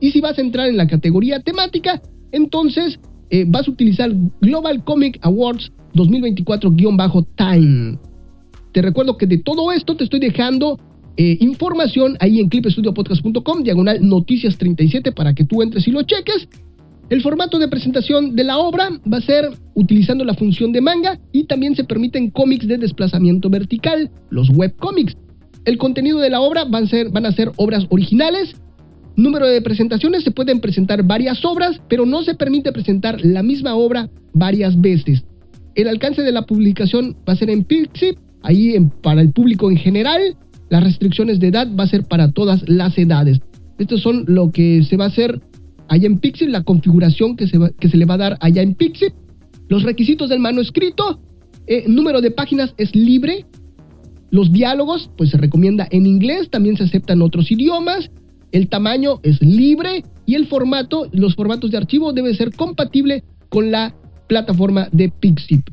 Y 0.00 0.10
si 0.10 0.20
vas 0.20 0.38
a 0.38 0.40
entrar 0.40 0.68
en 0.68 0.76
la 0.76 0.86
categoría 0.86 1.40
temática, 1.40 2.00
entonces 2.32 2.98
eh, 3.30 3.44
vas 3.46 3.68
a 3.68 3.70
utilizar 3.70 4.10
Global 4.40 4.82
Comic 4.84 5.18
Awards 5.22 5.72
2024-time. 5.94 7.98
Te 8.72 8.82
recuerdo 8.82 9.16
que 9.16 9.26
de 9.26 9.38
todo 9.38 9.72
esto 9.72 9.96
te 9.96 10.04
estoy 10.04 10.20
dejando 10.20 10.78
eh, 11.16 11.36
información 11.40 12.16
ahí 12.20 12.40
en 12.40 12.48
clipestudiopodcast.com, 12.48 13.62
diagonal 13.62 14.06
noticias 14.06 14.56
37 14.56 15.12
para 15.12 15.34
que 15.34 15.44
tú 15.44 15.62
entres 15.62 15.86
y 15.86 15.90
lo 15.90 16.02
cheques. 16.02 16.48
El 17.10 17.22
formato 17.22 17.58
de 17.58 17.66
presentación 17.66 18.36
de 18.36 18.44
la 18.44 18.58
obra 18.58 18.88
va 19.12 19.18
a 19.18 19.20
ser 19.20 19.50
utilizando 19.74 20.24
la 20.24 20.34
función 20.34 20.70
de 20.70 20.80
manga 20.80 21.18
y 21.32 21.44
también 21.44 21.74
se 21.74 21.82
permiten 21.82 22.30
cómics 22.30 22.68
de 22.68 22.78
desplazamiento 22.78 23.50
vertical, 23.50 24.08
los 24.30 24.48
webcomics. 24.50 25.16
El 25.64 25.76
contenido 25.76 26.20
de 26.20 26.30
la 26.30 26.40
obra 26.40 26.64
van 26.64 27.26
a 27.26 27.32
ser 27.32 27.50
obras 27.56 27.84
originales. 27.90 28.54
Número 29.20 29.46
de 29.46 29.60
presentaciones, 29.60 30.24
se 30.24 30.30
pueden 30.30 30.60
presentar 30.60 31.02
varias 31.02 31.44
obras, 31.44 31.78
pero 31.90 32.06
no 32.06 32.22
se 32.22 32.34
permite 32.34 32.72
presentar 32.72 33.22
la 33.22 33.42
misma 33.42 33.74
obra 33.74 34.08
varias 34.32 34.80
veces. 34.80 35.24
El 35.74 35.88
alcance 35.88 36.22
de 36.22 36.32
la 36.32 36.46
publicación 36.46 37.14
va 37.28 37.34
a 37.34 37.36
ser 37.36 37.50
en 37.50 37.64
Pixip, 37.64 38.16
ahí 38.40 38.74
para 39.02 39.20
el 39.20 39.30
público 39.30 39.70
en 39.70 39.76
general. 39.76 40.38
Las 40.70 40.84
restricciones 40.84 41.38
de 41.38 41.48
edad 41.48 41.68
va 41.78 41.84
a 41.84 41.88
ser 41.88 42.04
para 42.04 42.32
todas 42.32 42.66
las 42.66 42.96
edades. 42.96 43.40
Estos 43.76 44.00
son 44.00 44.24
lo 44.26 44.52
que 44.52 44.84
se 44.84 44.96
va 44.96 45.04
a 45.04 45.08
hacer 45.08 45.38
allá 45.88 46.06
en 46.06 46.18
Pixel, 46.18 46.50
la 46.50 46.62
configuración 46.62 47.36
que 47.36 47.46
se, 47.46 47.58
que 47.78 47.90
se 47.90 47.98
le 47.98 48.06
va 48.06 48.14
a 48.14 48.24
dar 48.24 48.38
allá 48.40 48.62
en 48.62 48.74
Pixel. 48.74 49.12
Los 49.68 49.82
requisitos 49.82 50.30
del 50.30 50.40
manuscrito, 50.40 51.20
eh, 51.66 51.84
número 51.86 52.22
de 52.22 52.30
páginas 52.30 52.72
es 52.78 52.96
libre. 52.96 53.44
Los 54.30 54.50
diálogos, 54.50 55.10
pues 55.18 55.28
se 55.28 55.36
recomienda 55.36 55.86
en 55.90 56.06
inglés, 56.06 56.48
también 56.48 56.78
se 56.78 56.84
aceptan 56.84 57.20
otros 57.20 57.50
idiomas. 57.50 58.10
El 58.52 58.68
tamaño 58.68 59.20
es 59.22 59.40
libre 59.40 60.04
y 60.26 60.34
el 60.34 60.46
formato, 60.46 61.08
los 61.12 61.34
formatos 61.34 61.70
de 61.70 61.76
archivo 61.76 62.12
deben 62.12 62.34
ser 62.34 62.52
compatible 62.54 63.24
con 63.48 63.70
la 63.70 63.94
plataforma 64.26 64.88
de 64.92 65.08
Pixip. 65.08 65.68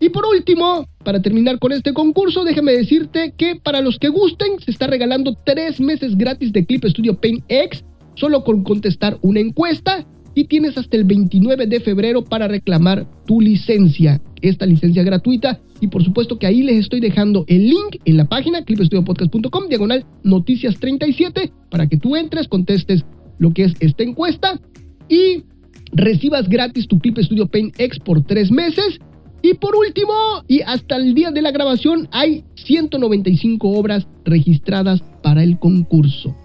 Y 0.00 0.08
por 0.08 0.26
último, 0.26 0.88
para 1.04 1.22
terminar 1.22 1.58
con 1.60 1.70
este 1.70 1.92
concurso, 1.92 2.42
déjame 2.42 2.72
decirte 2.72 3.34
que 3.36 3.54
para 3.56 3.80
los 3.80 3.98
que 3.98 4.08
gusten, 4.08 4.58
se 4.58 4.72
está 4.72 4.88
regalando 4.88 5.36
tres 5.44 5.80
meses 5.80 6.16
gratis 6.16 6.52
de 6.52 6.66
Clip 6.66 6.84
Studio 6.86 7.20
Paint 7.20 7.44
X, 7.46 7.84
solo 8.16 8.42
con 8.42 8.64
contestar 8.64 9.18
una 9.22 9.40
encuesta. 9.40 10.04
Y 10.34 10.44
tienes 10.44 10.76
hasta 10.76 10.96
el 10.96 11.04
29 11.04 11.66
de 11.66 11.80
febrero 11.80 12.24
para 12.24 12.48
reclamar 12.48 13.06
tu 13.26 13.40
licencia, 13.40 14.20
esta 14.42 14.66
licencia 14.66 15.02
gratuita. 15.02 15.60
Y 15.80 15.88
por 15.88 16.04
supuesto 16.04 16.38
que 16.38 16.46
ahí 16.46 16.62
les 16.62 16.80
estoy 16.80 17.00
dejando 17.00 17.44
el 17.48 17.68
link 17.68 17.96
en 18.04 18.16
la 18.16 18.26
página 18.26 18.62
clipstudiopodcast.com, 18.64 19.68
diagonal 19.68 20.04
noticias 20.22 20.78
37, 20.78 21.52
para 21.70 21.88
que 21.88 21.96
tú 21.96 22.16
entres, 22.16 22.48
contestes 22.48 23.04
lo 23.38 23.52
que 23.52 23.64
es 23.64 23.74
esta 23.80 24.02
encuesta. 24.02 24.60
Y 25.08 25.44
recibas 25.92 26.48
gratis 26.48 26.86
tu 26.88 26.98
Clip 26.98 27.18
Studio 27.18 27.46
Paint 27.46 27.78
X 27.78 27.98
por 28.00 28.24
tres 28.24 28.50
meses. 28.50 28.98
Y 29.42 29.54
por 29.54 29.74
último, 29.74 30.12
y 30.46 30.60
hasta 30.60 30.96
el 30.96 31.14
día 31.14 31.32
de 31.32 31.42
la 31.42 31.50
grabación, 31.50 32.08
hay 32.12 32.44
195 32.54 33.68
obras 33.68 34.06
registradas 34.24 35.02
para 35.22 35.42
el 35.42 35.58
concurso. 35.58 36.36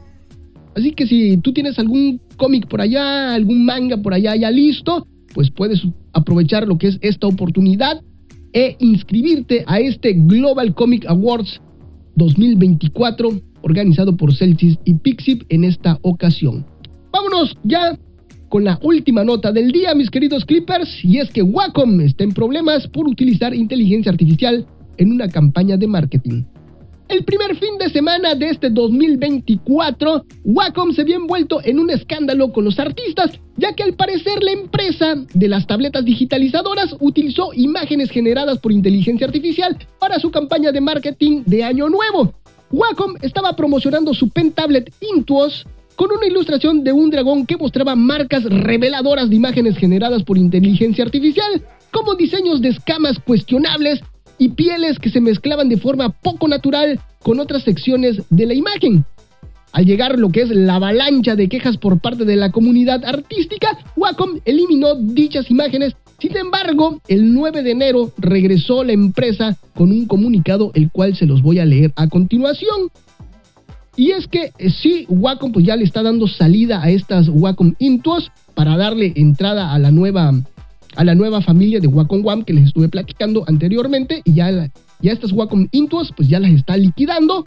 Así 0.76 0.92
que 0.92 1.06
si 1.08 1.38
tú 1.38 1.54
tienes 1.54 1.78
algún 1.80 2.20
cómic 2.38 2.68
por 2.68 2.82
allá, 2.82 3.34
algún 3.34 3.66
manga 3.66 3.98
por 3.98 4.14
allá 4.14 4.36
ya 4.36 4.52
listo, 4.52 5.08
pues 5.34 5.52
puedes 5.52 5.82
aprovechar 6.14 6.68
lo 6.68 6.78
que 6.78 6.88
es 6.88 7.00
esta 7.02 7.28
oportunidad 7.28 8.02
e 8.54 8.76
inscribirte 8.80 9.64
a 9.68 9.80
este 9.80 10.14
Global 10.14 10.74
Comic 10.74 11.06
Awards 11.08 11.62
2024 12.16 13.30
organizado 13.62 14.16
por 14.16 14.34
Celsius 14.34 14.80
y 14.86 14.94
Pixip 14.96 15.44
en 15.50 15.64
esta 15.64 16.00
ocasión. 16.02 16.66
Vámonos 17.12 17.56
ya 17.64 17.98
con 18.50 18.64
la 18.64 18.80
última 18.82 19.24
nota 19.24 19.52
del 19.52 19.72
día, 19.72 19.94
mis 19.94 20.10
queridos 20.10 20.46
Clippers, 20.46 21.04
y 21.04 21.18
es 21.18 21.30
que 21.32 21.42
Wacom 21.42 22.00
está 22.02 22.24
en 22.24 22.32
problemas 22.32 22.88
por 22.88 23.08
utilizar 23.08 23.54
inteligencia 23.54 24.12
artificial 24.12 24.66
en 24.98 25.12
una 25.12 25.28
campaña 25.28 25.78
de 25.78 25.88
marketing. 25.88 26.44
El 27.10 27.24
primer 27.24 27.56
fin 27.56 27.78
de 27.78 27.90
semana 27.90 28.36
de 28.36 28.50
este 28.50 28.70
2024, 28.70 30.26
Wacom 30.44 30.92
se 30.92 31.02
había 31.02 31.16
envuelto 31.16 31.62
en 31.64 31.80
un 31.80 31.90
escándalo 31.90 32.52
con 32.52 32.66
los 32.66 32.80
artistas, 32.80 33.32
ya 33.56 33.74
que 33.74 33.84
al 33.84 33.94
parecer 33.94 34.44
la 34.44 34.52
empresa 34.52 35.16
de 35.34 35.48
las 35.48 35.66
tabletas 35.66 36.04
digitalizadoras 36.04 36.98
utilizó 37.00 37.54
imágenes 37.54 38.10
generadas 38.10 38.60
por 38.60 38.74
inteligencia 38.74 39.26
artificial 39.26 39.78
para 40.00 40.20
su 40.20 40.32
campaña 40.32 40.74
de 40.74 40.82
marketing 40.82 41.44
de 41.46 41.64
Año 41.64 41.88
Nuevo. 41.88 42.34
Wacom 42.72 43.16
estaba 43.22 43.56
promocionando 43.56 44.14
su 44.14 44.30
pen 44.30 44.52
tablet 44.52 44.94
Intuos 45.00 45.66
con 45.96 46.12
una 46.12 46.28
ilustración 46.28 46.84
de 46.84 46.92
un 46.92 47.10
dragón 47.10 47.46
que 47.46 47.56
mostraba 47.56 47.96
marcas 47.96 48.44
reveladoras 48.44 49.30
de 49.30 49.36
imágenes 49.38 49.78
generadas 49.78 50.24
por 50.24 50.38
inteligencia 50.38 51.06
artificial, 51.06 51.64
como 51.90 52.16
diseños 52.16 52.62
de 52.62 52.70
escamas 52.70 53.18
cuestionables 53.20 54.02
y 54.38 54.50
pieles 54.50 55.00
que 55.00 55.10
se 55.10 55.22
mezclaban 55.22 55.70
de 55.70 55.78
forma 55.78 56.10
poco 56.10 56.48
natural 56.48 57.00
con 57.24 57.40
otras 57.40 57.64
secciones 57.64 58.22
de 58.30 58.46
la 58.46 58.54
imagen. 58.54 59.06
Al 59.74 59.86
llegar 59.86 60.18
lo 60.18 60.30
que 60.30 60.42
es 60.42 60.50
la 60.50 60.76
avalancha 60.76 61.36
de 61.36 61.50
quejas 61.50 61.78
por 61.78 62.00
parte 62.00 62.26
de 62.26 62.36
la 62.36 62.52
comunidad 62.52 63.04
artística, 63.06 63.78
Wacom 63.96 64.40
eliminó 64.46 64.96
dichas 64.96 65.52
imágenes. 65.52 65.96
Sin 66.20 66.36
embargo, 66.36 67.00
el 67.08 67.34
9 67.34 67.62
de 67.64 67.72
enero 67.72 68.12
regresó 68.18 68.84
la 68.84 68.94
empresa 68.94 69.56
con 69.76 69.92
un 69.92 70.08
comunicado 70.08 70.72
el 70.74 70.90
cual 70.90 71.16
se 71.16 71.26
los 71.26 71.42
voy 71.42 71.60
a 71.60 71.66
leer 71.66 71.92
a 71.96 72.08
continuación. 72.08 72.90
Y 73.96 74.12
es 74.12 74.28
que 74.28 74.52
eh, 74.58 74.70
sí, 74.70 75.06
Wacom 75.10 75.52
pues 75.52 75.66
ya 75.66 75.76
le 75.76 75.84
está 75.84 76.02
dando 76.02 76.28
salida 76.28 76.82
a 76.82 76.90
estas 76.90 77.30
Wacom 77.30 77.74
Intuos 77.80 78.32
para 78.54 78.78
darle 78.78 79.14
entrada 79.16 79.74
a 79.74 79.80
la 79.80 79.92
nueva 79.92 80.32
a 80.98 81.04
la 81.04 81.16
nueva 81.16 81.42
familia 81.42 81.80
de 81.80 81.88
Wacom 81.88 82.26
One 82.26 82.44
que 82.44 82.54
les 82.54 82.66
estuve 82.66 82.90
platicando 82.90 83.44
anteriormente 83.48 84.22
y 84.26 84.34
ya, 84.34 84.70
ya 85.00 85.12
estas 85.12 85.32
Wacom 85.32 85.68
Intuos 85.72 86.12
pues 86.16 86.28
ya 86.28 86.40
las 86.40 86.52
está 86.52 86.76
liquidando. 86.76 87.46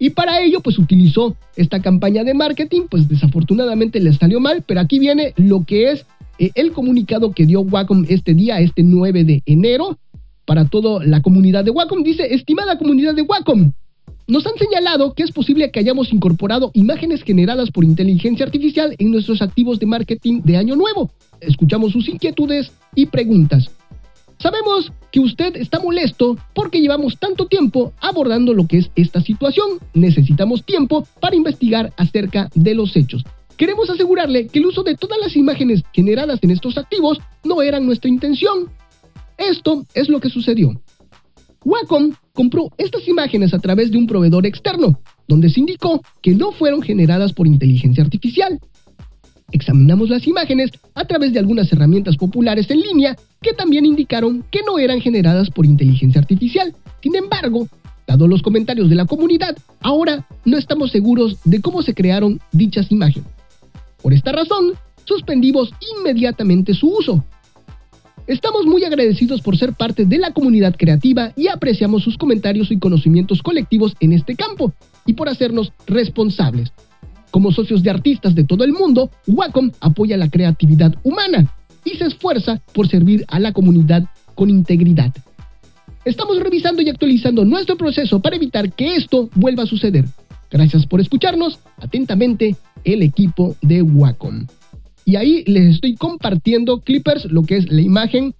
Y 0.00 0.10
para 0.10 0.42
ello 0.42 0.60
pues 0.60 0.78
utilizó 0.78 1.36
esta 1.56 1.80
campaña 1.80 2.24
de 2.24 2.34
marketing, 2.34 2.82
pues 2.90 3.08
desafortunadamente 3.08 4.00
le 4.00 4.12
salió 4.12 4.40
mal, 4.40 4.64
pero 4.66 4.80
aquí 4.80 4.98
viene 4.98 5.32
lo 5.36 5.64
que 5.64 5.92
es 5.92 6.06
eh, 6.40 6.50
el 6.56 6.72
comunicado 6.72 7.32
que 7.32 7.46
dio 7.46 7.60
Wacom 7.60 8.04
este 8.08 8.34
día, 8.34 8.58
este 8.58 8.82
9 8.82 9.24
de 9.24 9.42
enero, 9.46 9.98
para 10.44 10.64
toda 10.64 11.04
la 11.04 11.22
comunidad 11.22 11.64
de 11.64 11.70
Wacom. 11.70 12.02
Dice, 12.02 12.34
estimada 12.34 12.76
comunidad 12.78 13.14
de 13.14 13.22
Wacom, 13.22 13.72
nos 14.26 14.46
han 14.46 14.56
señalado 14.56 15.14
que 15.14 15.22
es 15.22 15.32
posible 15.32 15.70
que 15.70 15.80
hayamos 15.80 16.12
incorporado 16.12 16.70
imágenes 16.74 17.22
generadas 17.22 17.70
por 17.70 17.84
inteligencia 17.84 18.46
artificial 18.46 18.94
en 18.98 19.10
nuestros 19.10 19.42
activos 19.42 19.78
de 19.78 19.86
marketing 19.86 20.40
de 20.42 20.56
Año 20.56 20.76
Nuevo. 20.76 21.10
Escuchamos 21.40 21.92
sus 21.92 22.08
inquietudes 22.08 22.72
y 22.94 23.06
preguntas. 23.06 23.70
Sabemos 24.38 24.92
que 25.10 25.20
usted 25.20 25.56
está 25.56 25.78
molesto 25.78 26.36
porque 26.54 26.80
llevamos 26.80 27.18
tanto 27.18 27.46
tiempo 27.46 27.92
abordando 28.00 28.52
lo 28.52 28.66
que 28.66 28.78
es 28.78 28.90
esta 28.96 29.20
situación. 29.20 29.78
Necesitamos 29.92 30.64
tiempo 30.64 31.06
para 31.20 31.36
investigar 31.36 31.92
acerca 31.96 32.50
de 32.54 32.74
los 32.74 32.96
hechos. 32.96 33.24
Queremos 33.56 33.88
asegurarle 33.88 34.48
que 34.48 34.58
el 34.58 34.66
uso 34.66 34.82
de 34.82 34.96
todas 34.96 35.18
las 35.20 35.36
imágenes 35.36 35.82
generadas 35.92 36.40
en 36.42 36.50
estos 36.50 36.76
activos 36.76 37.18
no 37.44 37.62
era 37.62 37.78
nuestra 37.78 38.10
intención. 38.10 38.70
Esto 39.38 39.84
es 39.94 40.08
lo 40.08 40.20
que 40.20 40.30
sucedió. 40.30 40.80
Wacom 41.64 42.12
compró 42.32 42.70
estas 42.76 43.06
imágenes 43.08 43.54
a 43.54 43.58
través 43.58 43.90
de 43.90 43.98
un 43.98 44.06
proveedor 44.06 44.46
externo, 44.46 45.00
donde 45.26 45.48
se 45.48 45.60
indicó 45.60 46.02
que 46.22 46.34
no 46.34 46.52
fueron 46.52 46.82
generadas 46.82 47.32
por 47.32 47.46
inteligencia 47.46 48.04
artificial. 48.04 48.60
Examinamos 49.50 50.08
las 50.10 50.26
imágenes 50.26 50.70
a 50.94 51.04
través 51.04 51.32
de 51.32 51.38
algunas 51.38 51.72
herramientas 51.72 52.16
populares 52.16 52.68
en 52.70 52.80
línea 52.80 53.16
que 53.40 53.52
también 53.52 53.86
indicaron 53.86 54.44
que 54.50 54.60
no 54.66 54.78
eran 54.78 55.00
generadas 55.00 55.50
por 55.50 55.64
inteligencia 55.64 56.20
artificial. 56.20 56.74
Sin 57.02 57.14
embargo, 57.14 57.68
dado 58.06 58.26
los 58.26 58.42
comentarios 58.42 58.90
de 58.90 58.96
la 58.96 59.06
comunidad, 59.06 59.56
ahora 59.80 60.26
no 60.44 60.58
estamos 60.58 60.90
seguros 60.90 61.38
de 61.44 61.60
cómo 61.60 61.82
se 61.82 61.94
crearon 61.94 62.40
dichas 62.52 62.90
imágenes. 62.90 63.28
Por 64.02 64.12
esta 64.12 64.32
razón, 64.32 64.72
suspendimos 65.04 65.70
inmediatamente 65.98 66.74
su 66.74 66.88
uso, 66.88 67.24
Estamos 68.26 68.64
muy 68.64 68.82
agradecidos 68.84 69.42
por 69.42 69.58
ser 69.58 69.74
parte 69.74 70.06
de 70.06 70.18
la 70.18 70.32
comunidad 70.32 70.74
creativa 70.76 71.32
y 71.36 71.48
apreciamos 71.48 72.02
sus 72.02 72.16
comentarios 72.16 72.70
y 72.70 72.78
conocimientos 72.78 73.42
colectivos 73.42 73.94
en 74.00 74.14
este 74.14 74.34
campo 74.34 74.72
y 75.04 75.12
por 75.12 75.28
hacernos 75.28 75.72
responsables. 75.86 76.72
Como 77.30 77.52
socios 77.52 77.82
de 77.82 77.90
artistas 77.90 78.34
de 78.34 78.44
todo 78.44 78.64
el 78.64 78.72
mundo, 78.72 79.10
Wacom 79.26 79.72
apoya 79.80 80.16
la 80.16 80.30
creatividad 80.30 80.94
humana 81.02 81.52
y 81.84 81.96
se 81.96 82.06
esfuerza 82.06 82.62
por 82.72 82.88
servir 82.88 83.26
a 83.28 83.38
la 83.40 83.52
comunidad 83.52 84.04
con 84.34 84.48
integridad. 84.48 85.12
Estamos 86.06 86.38
revisando 86.40 86.80
y 86.80 86.88
actualizando 86.88 87.44
nuestro 87.44 87.76
proceso 87.76 88.20
para 88.20 88.36
evitar 88.36 88.72
que 88.72 88.96
esto 88.96 89.28
vuelva 89.34 89.64
a 89.64 89.66
suceder. 89.66 90.06
Gracias 90.50 90.86
por 90.86 91.00
escucharnos. 91.00 91.58
Atentamente, 91.78 92.56
el 92.84 93.02
equipo 93.02 93.56
de 93.60 93.82
Wacom. 93.82 94.46
Y 95.04 95.16
ahí 95.16 95.44
les 95.46 95.74
estoy 95.74 95.94
compartiendo, 95.96 96.80
Clippers, 96.80 97.26
lo 97.26 97.42
que 97.42 97.58
es 97.58 97.70
la 97.70 97.82
imagen 97.82 98.34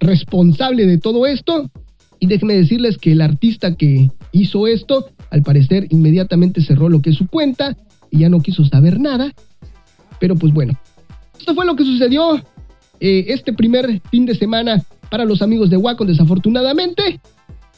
responsable 0.00 0.86
de 0.86 0.98
todo 0.98 1.26
esto. 1.26 1.70
Y 2.18 2.26
déjenme 2.26 2.54
decirles 2.54 2.96
que 2.96 3.12
el 3.12 3.20
artista 3.20 3.74
que 3.74 4.10
hizo 4.32 4.66
esto, 4.66 5.10
al 5.30 5.42
parecer 5.42 5.86
inmediatamente 5.90 6.62
cerró 6.62 6.88
lo 6.88 7.02
que 7.02 7.10
es 7.10 7.16
su 7.16 7.26
cuenta 7.26 7.76
y 8.10 8.20
ya 8.20 8.28
no 8.28 8.40
quiso 8.40 8.64
saber 8.64 8.98
nada. 8.98 9.32
Pero 10.18 10.36
pues 10.36 10.52
bueno, 10.54 10.78
esto 11.38 11.54
fue 11.54 11.66
lo 11.66 11.76
que 11.76 11.84
sucedió 11.84 12.36
eh, 13.00 13.26
este 13.28 13.52
primer 13.52 14.00
fin 14.10 14.24
de 14.24 14.34
semana 14.34 14.82
para 15.10 15.24
los 15.24 15.42
amigos 15.42 15.68
de 15.68 15.76
Wacom, 15.76 16.06
desafortunadamente. 16.06 17.20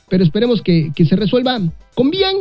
Pero 0.08 0.22
esperemos 0.24 0.62
que, 0.62 0.92
que 0.94 1.04
se 1.04 1.16
resuelva 1.16 1.60
con 1.94 2.10
bien 2.10 2.36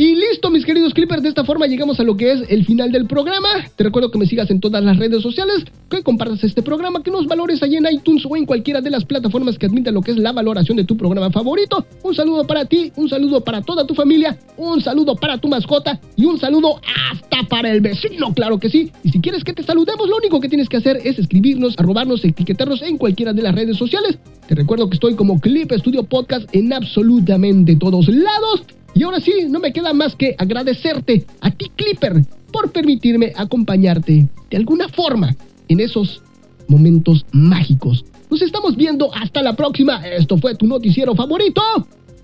y 0.00 0.14
listo, 0.14 0.48
mis 0.48 0.64
queridos 0.64 0.94
Clippers, 0.94 1.22
de 1.22 1.28
esta 1.28 1.44
forma 1.44 1.66
llegamos 1.66 2.00
a 2.00 2.04
lo 2.04 2.16
que 2.16 2.32
es 2.32 2.40
el 2.48 2.64
final 2.64 2.90
del 2.90 3.06
programa. 3.06 3.50
Te 3.76 3.84
recuerdo 3.84 4.10
que 4.10 4.16
me 4.16 4.24
sigas 4.24 4.50
en 4.50 4.58
todas 4.58 4.82
las 4.82 4.96
redes 4.96 5.22
sociales, 5.22 5.62
que 5.90 6.02
compartas 6.02 6.42
este 6.42 6.62
programa, 6.62 7.02
que 7.02 7.10
nos 7.10 7.26
valores 7.26 7.62
ahí 7.62 7.76
en 7.76 7.84
iTunes 7.84 8.24
o 8.24 8.34
en 8.34 8.46
cualquiera 8.46 8.80
de 8.80 8.88
las 8.88 9.04
plataformas 9.04 9.58
que 9.58 9.66
admitan 9.66 9.92
lo 9.92 10.00
que 10.00 10.12
es 10.12 10.16
la 10.16 10.32
valoración 10.32 10.78
de 10.78 10.84
tu 10.84 10.96
programa 10.96 11.30
favorito. 11.30 11.84
Un 12.02 12.14
saludo 12.14 12.46
para 12.46 12.64
ti, 12.64 12.90
un 12.96 13.10
saludo 13.10 13.44
para 13.44 13.60
toda 13.60 13.86
tu 13.86 13.94
familia, 13.94 14.38
un 14.56 14.80
saludo 14.80 15.16
para 15.16 15.36
tu 15.36 15.48
mascota 15.48 16.00
y 16.16 16.24
un 16.24 16.38
saludo 16.38 16.80
hasta 17.12 17.46
para 17.50 17.70
el 17.70 17.82
vecino, 17.82 18.32
claro 18.32 18.58
que 18.58 18.70
sí. 18.70 18.90
Y 19.04 19.10
si 19.10 19.20
quieres 19.20 19.44
que 19.44 19.52
te 19.52 19.62
saludemos, 19.62 20.08
lo 20.08 20.16
único 20.16 20.40
que 20.40 20.48
tienes 20.48 20.70
que 20.70 20.78
hacer 20.78 20.98
es 21.04 21.18
escribirnos, 21.18 21.74
arrobarnos, 21.76 22.24
etiquetarnos 22.24 22.80
en 22.80 22.96
cualquiera 22.96 23.34
de 23.34 23.42
las 23.42 23.54
redes 23.54 23.76
sociales. 23.76 24.18
Te 24.48 24.54
recuerdo 24.54 24.88
que 24.88 24.94
estoy 24.94 25.14
como 25.14 25.38
Clip 25.38 25.70
Studio 25.72 26.04
Podcast 26.04 26.48
en 26.54 26.72
absolutamente 26.72 27.76
todos 27.76 28.08
lados. 28.08 28.64
Y 29.00 29.02
ahora 29.02 29.18
sí, 29.18 29.32
no 29.48 29.60
me 29.60 29.72
queda 29.72 29.94
más 29.94 30.14
que 30.14 30.34
agradecerte 30.36 31.24
a 31.40 31.50
ti, 31.50 31.72
Clipper, 31.74 32.22
por 32.52 32.70
permitirme 32.70 33.32
acompañarte 33.34 34.28
de 34.50 34.56
alguna 34.58 34.90
forma 34.90 35.34
en 35.68 35.80
esos 35.80 36.22
momentos 36.68 37.24
mágicos. 37.32 38.04
Nos 38.30 38.42
estamos 38.42 38.76
viendo 38.76 39.10
hasta 39.14 39.40
la 39.40 39.56
próxima. 39.56 40.06
Esto 40.06 40.36
fue 40.36 40.54
tu 40.54 40.66
noticiero 40.66 41.14
favorito, 41.14 41.62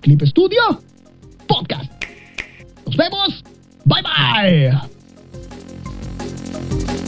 Clip 0.01 0.21
Studio 0.21 0.61
Podcast. 1.47 1.91
Nos 2.85 2.95
vemos. 2.95 3.43
Bye 3.83 4.03
bye. 6.93 7.06